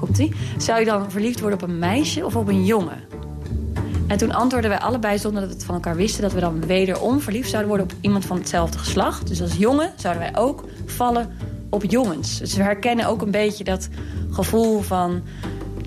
Komt-ie? 0.00 0.32
Zou 0.58 0.78
je 0.78 0.84
dan 0.84 1.10
verliefd 1.10 1.40
worden 1.40 1.62
op 1.62 1.68
een 1.68 1.78
meisje 1.78 2.24
of 2.24 2.36
op 2.36 2.48
een 2.48 2.64
jongen? 2.64 2.98
En 4.06 4.18
toen 4.18 4.32
antwoordden 4.32 4.70
wij 4.70 4.80
allebei 4.80 5.18
zonder 5.18 5.40
dat 5.40 5.50
we 5.50 5.56
het 5.56 5.64
van 5.64 5.74
elkaar 5.74 5.96
wisten... 5.96 6.22
dat 6.22 6.32
we 6.32 6.40
dan 6.40 6.66
wederom 6.66 7.20
verliefd 7.20 7.48
zouden 7.50 7.68
worden 7.68 7.86
op 7.86 7.98
iemand 8.00 8.24
van 8.24 8.36
hetzelfde 8.36 8.78
geslacht. 8.78 9.26
Dus 9.26 9.40
als 9.40 9.56
jongen 9.56 9.92
zouden 9.96 10.22
wij 10.22 10.42
ook 10.42 10.64
vallen 10.86 11.30
op 11.70 11.84
jongens. 11.84 12.38
Dus 12.38 12.54
we 12.54 12.62
herkennen 12.62 13.06
ook 13.06 13.22
een 13.22 13.30
beetje 13.30 13.64
dat 13.64 13.88
gevoel 14.30 14.80
van... 14.80 15.22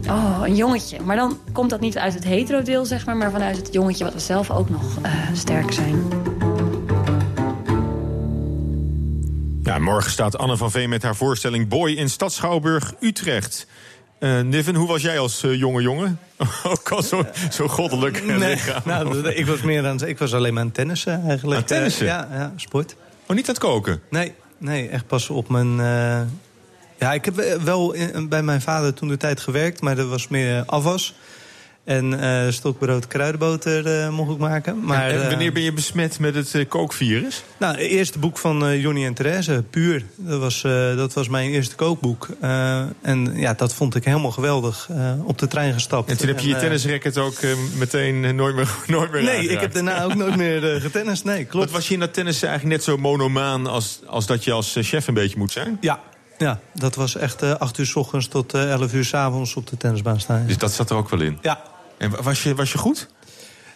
Oh, 0.07 0.39
een 0.43 0.55
jongetje. 0.55 1.01
Maar 1.01 1.16
dan 1.16 1.38
komt 1.51 1.70
dat 1.70 1.80
niet 1.80 1.97
uit 1.97 2.14
het 2.14 2.24
hetero-deel, 2.24 2.86
zeg 2.86 3.05
maar... 3.05 3.18
maar 3.18 3.32
vanuit 3.32 3.57
het 3.57 3.74
jongetje 3.74 4.03
wat 4.03 4.14
we 4.14 4.20
zelf 4.20 4.51
ook 4.51 4.70
nog 4.70 4.97
eh, 5.01 5.11
sterk 5.34 5.72
zijn. 5.72 6.03
Ja, 9.64 9.80
morgen 9.80 10.11
staat 10.11 10.38
Anne 10.38 10.57
van 10.57 10.72
Veen 10.72 10.89
met 10.89 11.03
haar 11.03 11.16
voorstelling 11.16 11.68
Boy 11.68 11.91
in 11.91 12.09
Stad 12.09 12.34
Schouwburg, 12.34 12.93
Utrecht. 12.99 13.68
Eh 14.24 14.41
Niven, 14.41 14.76
hoe 14.76 14.88
was 14.88 15.01
jij 15.01 15.19
als 15.19 15.43
eh, 15.43 15.55
jonge 15.55 15.82
jongen? 15.82 16.19
Ook 16.63 16.91
al 16.91 17.01
zo, 17.01 17.26
zo 17.51 17.67
goddelijk 17.67 18.26
Nee, 18.26 18.38
lichaam. 18.38 18.82
nou, 18.91 19.28
ik 19.28 19.45
was 19.45 19.61
meer 19.61 19.86
aan 19.86 20.07
ik 20.07 20.17
was 20.17 20.34
alleen 20.34 20.53
maar 20.53 20.63
aan 20.63 20.71
tennissen 20.71 21.24
eigenlijk. 21.28 21.59
Aan 21.59 21.65
tennissen? 21.65 22.07
Eh, 22.07 22.13
ja, 22.13 22.28
ja, 22.32 22.53
sport. 22.55 22.95
Oh, 23.28 23.36
niet 23.36 23.47
aan 23.47 23.53
het 23.53 23.63
koken? 23.63 24.01
Nee, 24.09 24.34
nee, 24.57 24.89
echt 24.89 25.07
pas 25.07 25.30
op 25.30 25.49
mijn. 25.49 25.76
ja, 26.97 27.13
ik 27.13 27.26
heb 27.26 27.59
wel 27.63 27.95
bij 28.30 28.43
mijn 28.43 28.61
vader 28.61 28.93
toen 28.93 29.07
de 29.07 29.17
tijd 29.17 29.39
gewerkt, 29.39 29.82
maar 29.82 29.95
dat 29.95 30.07
was 30.07 30.28
meer 30.28 30.63
afwas. 30.65 31.15
En 31.84 32.20
eh, 32.20 32.52
stokbrood 32.52 33.08
kruidenboter 33.08 34.02
eh, 34.02 34.10
mocht 34.10 34.32
ik 34.32 34.38
maken. 34.38 34.80
Maar, 34.84 35.10
en 35.10 35.22
eh, 35.22 35.28
wanneer 35.28 35.52
ben 35.52 35.64
je 35.64 35.74
besmet 35.74 36.20
met 36.20 36.36
het 36.36 36.68
kookvirus? 36.68 37.44
Nou, 37.58 37.76
het 37.76 37.86
eerste 37.86 38.20
boek 38.20 38.38
van 38.38 38.80
Johnny 38.80 39.06
en 39.06 39.14
Therese, 39.14 39.64
Puur. 39.70 40.06
Dat 40.16 40.40
was, 40.40 40.62
dat 40.96 41.14
was 41.14 41.28
mijn 41.28 41.50
eerste 41.50 41.76
kookboek. 41.76 42.28
En 43.02 43.32
ja, 43.36 43.54
dat 43.54 43.74
vond 43.74 43.96
ik 43.96 44.06
helemaal 44.06 44.32
geweldig. 44.32 44.90
op 45.24 45.38
de 45.38 45.48
trein 45.48 45.74
gestapt. 45.74 46.10
En 46.10 46.18
toen 46.18 46.28
heb 46.28 46.40
je 46.40 46.48
je 46.48 46.56
tennisracket 46.56 47.18
ook 47.18 47.40
meteen 47.78 48.36
nooit 48.36 48.56
meer, 48.56 48.76
nooit 48.88 49.12
meer 49.12 49.24
Nee, 49.24 49.48
ik 49.48 49.60
heb 49.60 49.74
daarna 49.74 50.04
ook 50.04 50.16
nooit 50.16 50.36
meer 50.36 50.82
getennist. 50.82 51.24
Nee, 51.24 51.46
klopt. 51.46 51.66
Wat 51.66 51.74
was 51.76 51.88
je 51.88 51.94
in 51.94 52.00
dat 52.00 52.14
tennis 52.14 52.44
eigenlijk 52.44 52.76
net 52.76 52.84
zo 52.84 52.98
monomaan 52.98 53.68
als, 53.68 54.00
als 54.06 54.26
dat 54.26 54.44
je 54.44 54.52
als 54.52 54.78
chef 54.82 55.08
een 55.08 55.14
beetje 55.14 55.38
moet 55.38 55.52
zijn? 55.52 55.78
Ja, 55.82 56.00
ja 56.38 56.60
dat 56.74 56.96
was 56.96 57.16
echt 57.16 57.42
eh 57.42 57.52
8 57.52 57.78
uur 57.78 57.86
s 57.86 57.96
ochtends 57.96 58.28
tot 58.28 58.54
eh 58.54 58.72
11 58.72 58.94
uur 58.94 59.06
s 59.06 59.14
avonds 59.14 59.56
op 59.56 59.68
de 59.68 59.78
tennisbaan 59.78 60.20
staan. 60.20 60.46
Dus 60.48 60.58
dat 60.58 60.74
zat 60.74 60.90
er 60.90 60.96
ook 60.96 61.10
wel 61.10 61.22
in? 61.22 61.38
Ja. 61.42 61.72
En 61.98 62.10
wa- 62.10 62.22
was 62.22 62.44
je, 62.44 62.56
was 62.56 62.72
je 62.72 62.78
goed? 62.78 63.08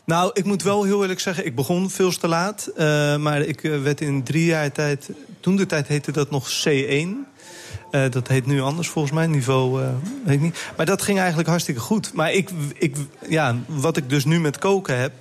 Nou, 0.06 0.30
ik 0.34 0.46
moet 0.46 0.64
wel 0.64 0.84
heel 0.84 1.02
eerlijk 1.02 1.20
zeggen, 1.20 1.46
ik 1.46 1.56
begon 1.56 1.90
veel 1.90 2.12
te 2.18 2.28
laat. 2.28 2.68
eh, 2.76 3.18
maar 3.18 3.42
ik 3.42 3.64
eh, 3.64 3.82
werd 3.82 4.02
in 4.02 4.24
drie 4.24 4.46
jaar 4.46 4.72
tijd... 4.72 5.10
Toen 5.40 5.56
de 5.56 5.66
tijd 5.66 5.88
heette 5.88 6.12
dat 6.12 6.30
nog 6.32 6.50
C1. 6.50 7.08
Eh, 7.92 8.10
dat 8.10 8.28
heet 8.28 8.46
nu 8.46 8.62
anders 8.62 8.88
volgens 8.88 9.14
mij, 9.14 9.28
niveau 9.28 9.82
weet 10.26 10.34
ik 10.36 10.42
niet. 10.42 10.58
Maar 10.78 10.86
dat 10.86 11.02
ging 11.02 11.18
eigenlijk 11.18 11.50
hartstikke 11.50 11.80
goed. 11.82 12.14
Maar 12.14 12.32
ik, 12.34 12.50
ik, 12.74 12.96
ja, 13.30 13.56
wat 13.66 13.98
ik 13.98 14.10
dus 14.10 14.26
nu 14.26 14.40
met 14.40 14.58
koken 14.58 14.98
heb... 15.00 15.12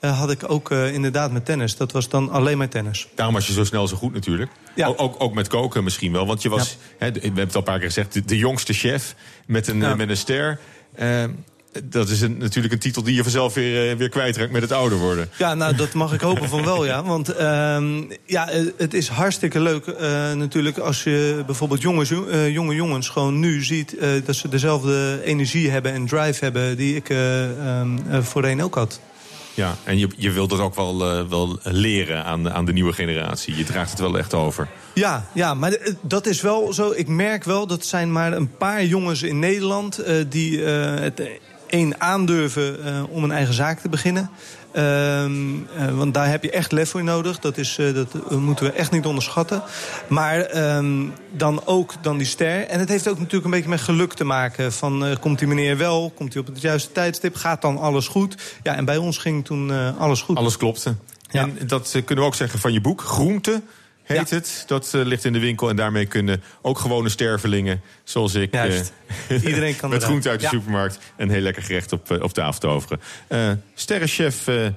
had 0.00 0.30
ik 0.30 0.50
ook 0.50 0.70
inderdaad 0.70 1.32
met 1.32 1.44
tennis. 1.44 1.76
Dat 1.76 1.92
was 1.92 2.08
dan 2.08 2.30
alleen 2.30 2.58
maar 2.58 2.68
tennis. 2.68 3.08
Daarom 3.14 3.34
was 3.34 3.46
je 3.46 3.52
zo 3.52 3.64
snel 3.64 3.88
zo 3.88 3.96
goed 3.96 4.12
natuurlijk. 4.12 4.50
Ja. 4.74 4.86
Ook, 4.86 5.00
ook, 5.00 5.14
ook 5.18 5.34
met 5.34 5.48
koken 5.48 5.84
misschien 5.84 6.12
wel. 6.12 6.26
Want 6.26 6.42
je 6.42 6.48
was, 6.48 6.76
hè, 6.98 7.12
we 7.12 7.20
hebben 7.20 7.44
het 7.44 7.52
al 7.54 7.58
een 7.60 7.66
paar 7.66 7.78
keer 7.78 7.86
gezegd... 7.86 8.12
de, 8.12 8.24
de 8.24 8.36
jongste 8.38 8.72
chef 8.72 9.14
met 9.46 9.68
een, 9.68 9.80
Ja. 9.80 9.94
met 9.94 10.08
een 10.08 10.16
ster. 10.16 10.58
Dat 11.84 12.08
is 12.08 12.20
een, 12.20 12.38
natuurlijk 12.38 12.74
een 12.74 12.80
titel 12.80 13.02
die 13.02 13.14
je 13.14 13.22
vanzelf 13.22 13.54
weer, 13.54 13.90
eh, 13.90 13.96
weer 13.96 14.08
kwijtraakt 14.08 14.50
met 14.52 14.62
het 14.62 14.72
ouder 14.72 14.98
worden. 14.98 15.28
Ja, 15.38 15.54
nou, 15.54 15.76
dat 15.76 15.92
mag 15.92 16.12
ik 16.12 16.20
hopen 16.20 16.48
van 16.48 16.64
wel, 16.64 16.84
ja. 16.84 17.02
Want 17.04 17.28
ehm, 17.28 18.02
ja, 18.24 18.48
eh, 18.50 18.60
het 18.76 18.94
is 18.94 19.08
hartstikke 19.08 19.60
leuk 19.60 19.86
eh, 19.86 20.32
natuurlijk 20.32 20.78
als 20.78 21.04
je 21.04 21.42
bijvoorbeeld 21.46 21.82
jongens, 21.82 22.12
jonge 22.50 22.74
jongens 22.74 23.08
gewoon 23.08 23.38
nu 23.38 23.64
ziet... 23.64 23.96
dat 24.24 24.34
ze 24.36 24.48
dezelfde 24.48 25.20
energie 25.24 25.70
hebben 25.70 25.92
en 25.92 26.06
drive 26.06 26.44
hebben 26.44 26.76
die 26.76 26.96
ik 26.96 27.08
eh, 27.08 27.44
ehm, 27.80 27.98
eh, 28.10 28.22
voorheen 28.22 28.62
ook 28.62 28.74
had. 28.74 29.00
Ja, 29.54 29.76
en 29.84 29.98
je, 29.98 30.08
je 30.16 30.30
wilt 30.30 30.50
dat 30.50 30.58
ook 30.58 30.74
wel, 30.74 31.28
wel 31.28 31.58
leren 31.62 32.24
aan, 32.24 32.42
de- 32.42 32.50
aan 32.50 32.64
de 32.64 32.72
nieuwe 32.72 32.92
generatie. 32.92 33.56
Je 33.56 33.64
draagt 33.64 33.90
het 33.90 34.00
wel 34.00 34.18
echt 34.18 34.34
over. 34.34 34.68
Ja, 34.94 35.26
ja, 35.34 35.54
maar 35.54 35.76
dat 36.00 36.26
is 36.26 36.40
wel 36.40 36.72
zo. 36.72 36.92
Ik 36.96 37.08
merk 37.08 37.44
wel, 37.44 37.66
dat 37.66 37.84
zijn 37.84 38.12
maar 38.12 38.32
een 38.32 38.56
paar 38.56 38.84
jongens 38.84 39.22
in 39.22 39.38
Nederland... 39.38 40.02
die 40.28 40.60
het 40.60 41.22
één 41.66 42.00
aandurven 42.00 42.84
eh, 42.84 43.02
om 43.08 43.24
een 43.24 43.30
eigen 43.30 43.54
zaak 43.54 43.80
te 43.80 43.88
beginnen. 43.88 44.30
Ehm, 44.72 45.54
eh, 45.76 45.96
want 45.96 46.14
daar 46.14 46.28
heb 46.28 46.42
je 46.42 46.50
echt 46.50 46.72
lef 46.72 46.90
voor 46.90 47.04
nodig. 47.04 47.38
Dat, 47.38 47.58
is, 47.58 47.78
eh, 47.78 47.94
dat 47.94 48.30
moeten 48.30 48.64
we 48.64 48.72
echt 48.72 48.90
niet 48.90 49.06
onderschatten. 49.06 49.62
Maar 50.08 50.40
ehm, 50.40 51.04
dan 51.32 51.66
ook 51.66 51.94
dan 52.00 52.16
die 52.18 52.26
ster. 52.26 52.66
En 52.66 52.78
het 52.78 52.88
heeft 52.88 53.08
ook 53.08 53.18
natuurlijk 53.18 53.44
een 53.44 53.50
beetje 53.50 53.68
met 53.68 53.80
geluk 53.80 54.14
te 54.14 54.24
maken. 54.24 54.72
Van, 54.72 55.16
komt 55.20 55.38
die 55.38 55.48
meneer 55.48 55.76
wel? 55.76 56.12
Komt 56.14 56.32
hij 56.32 56.42
op 56.42 56.48
het 56.48 56.60
juiste 56.60 56.92
tijdstip? 56.92 57.34
Gaat 57.34 57.62
dan 57.62 57.78
alles 57.78 58.08
goed? 58.08 58.36
Ja, 58.62 58.74
en 58.74 58.84
bij 58.84 58.96
ons 58.96 59.18
ging 59.18 59.44
toen 59.44 59.96
alles 59.98 60.22
goed. 60.22 60.36
Alles 60.36 60.56
klopte. 60.56 60.94
En 61.30 61.58
dat 61.66 61.90
kunnen 62.04 62.24
we 62.24 62.30
ook 62.30 62.34
zeggen 62.34 62.58
van 62.58 62.72
je 62.72 62.80
boek. 62.80 63.00
Groente 63.00 63.62
heet 64.06 64.30
het. 64.30 64.64
Dat 64.66 64.94
eh, 64.94 65.02
ligt 65.04 65.24
in 65.24 65.32
de 65.32 65.38
winkel. 65.38 65.68
En 65.68 65.76
daarmee 65.76 66.06
kunnen 66.06 66.42
ook 66.62 66.78
gewone 66.78 67.08
stervelingen, 67.08 67.80
zoals 68.04 68.34
ik... 68.34 68.52
eh, 68.52 68.60
Juist. 68.60 68.92
Iedereen 69.28 69.76
kan 69.76 69.90
met 69.96 70.02
groente 70.02 70.28
uit 70.28 70.38
de 70.40 70.44
Ja. 70.44 70.50
supermarkt 70.52 70.98
een 71.16 71.30
heel 71.30 71.40
lekker 71.40 71.62
gerecht 71.62 71.92
op, 71.92 72.10
eh, 72.10 72.22
op 72.22 72.32
tafel 72.32 72.60
toveren. 72.60 73.00
Eh 73.28 73.50
sterrenchef 73.74 74.48
eh, 74.48 74.66
eh, 74.66 74.72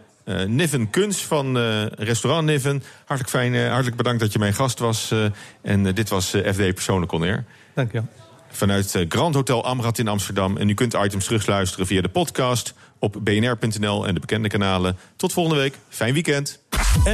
Niven 0.48 0.90
Kuns 0.90 1.26
van 1.26 1.58
eh, 1.58 1.86
restaurant 1.86 2.46
Niven. 2.46 2.84
Hartelijk, 3.06 3.30
fijn, 3.30 3.56
eh, 3.56 3.68
hartelijk 3.70 3.96
bedankt 3.96 4.20
dat 4.20 4.34
je 4.34 4.40
mijn 4.40 4.54
gast 4.54 4.80
was. 4.80 5.12
eh, 5.12 5.26
en 5.62 5.86
eh, 5.88 5.94
dit 5.94 6.10
was 6.10 6.34
eh, 6.34 6.52
FD 6.54 6.74
Persoonlijk 6.74 7.12
On 7.12 7.24
Air. 7.24 7.46
Dank 7.76 7.92
je 7.92 7.98
wel. 7.98 8.08
Vanuit 8.52 8.96
eh, 8.96 9.06
Grand 9.10 9.36
Hotel 9.36 9.66
Amrad 9.66 9.98
in 9.98 10.08
Amsterdam. 10.08 10.58
En 10.58 10.70
u 10.70 10.74
kunt 10.74 10.94
items 10.94 11.26
terugluisteren 11.26 11.88
via 11.88 12.02
de 12.02 12.10
podcast 12.10 12.74
op 13.00 13.16
bnr.nl 13.24 14.08
en 14.08 14.14
de 14.14 14.20
bekende 14.20 14.48
kanalen. 14.48 14.98
Tot 15.16 15.34
volgende 15.34 15.60
week. 15.60 15.74
Fijn 15.90 16.14
weekend. 16.14 16.60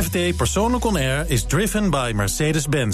FD 0.04 0.38
Persoonlijk 0.38 0.86
On 0.86 0.96
Air 0.96 1.26
is 1.28 1.44
driven 1.44 1.90
by 1.90 2.12
Mercedes-Benz. 2.16 2.94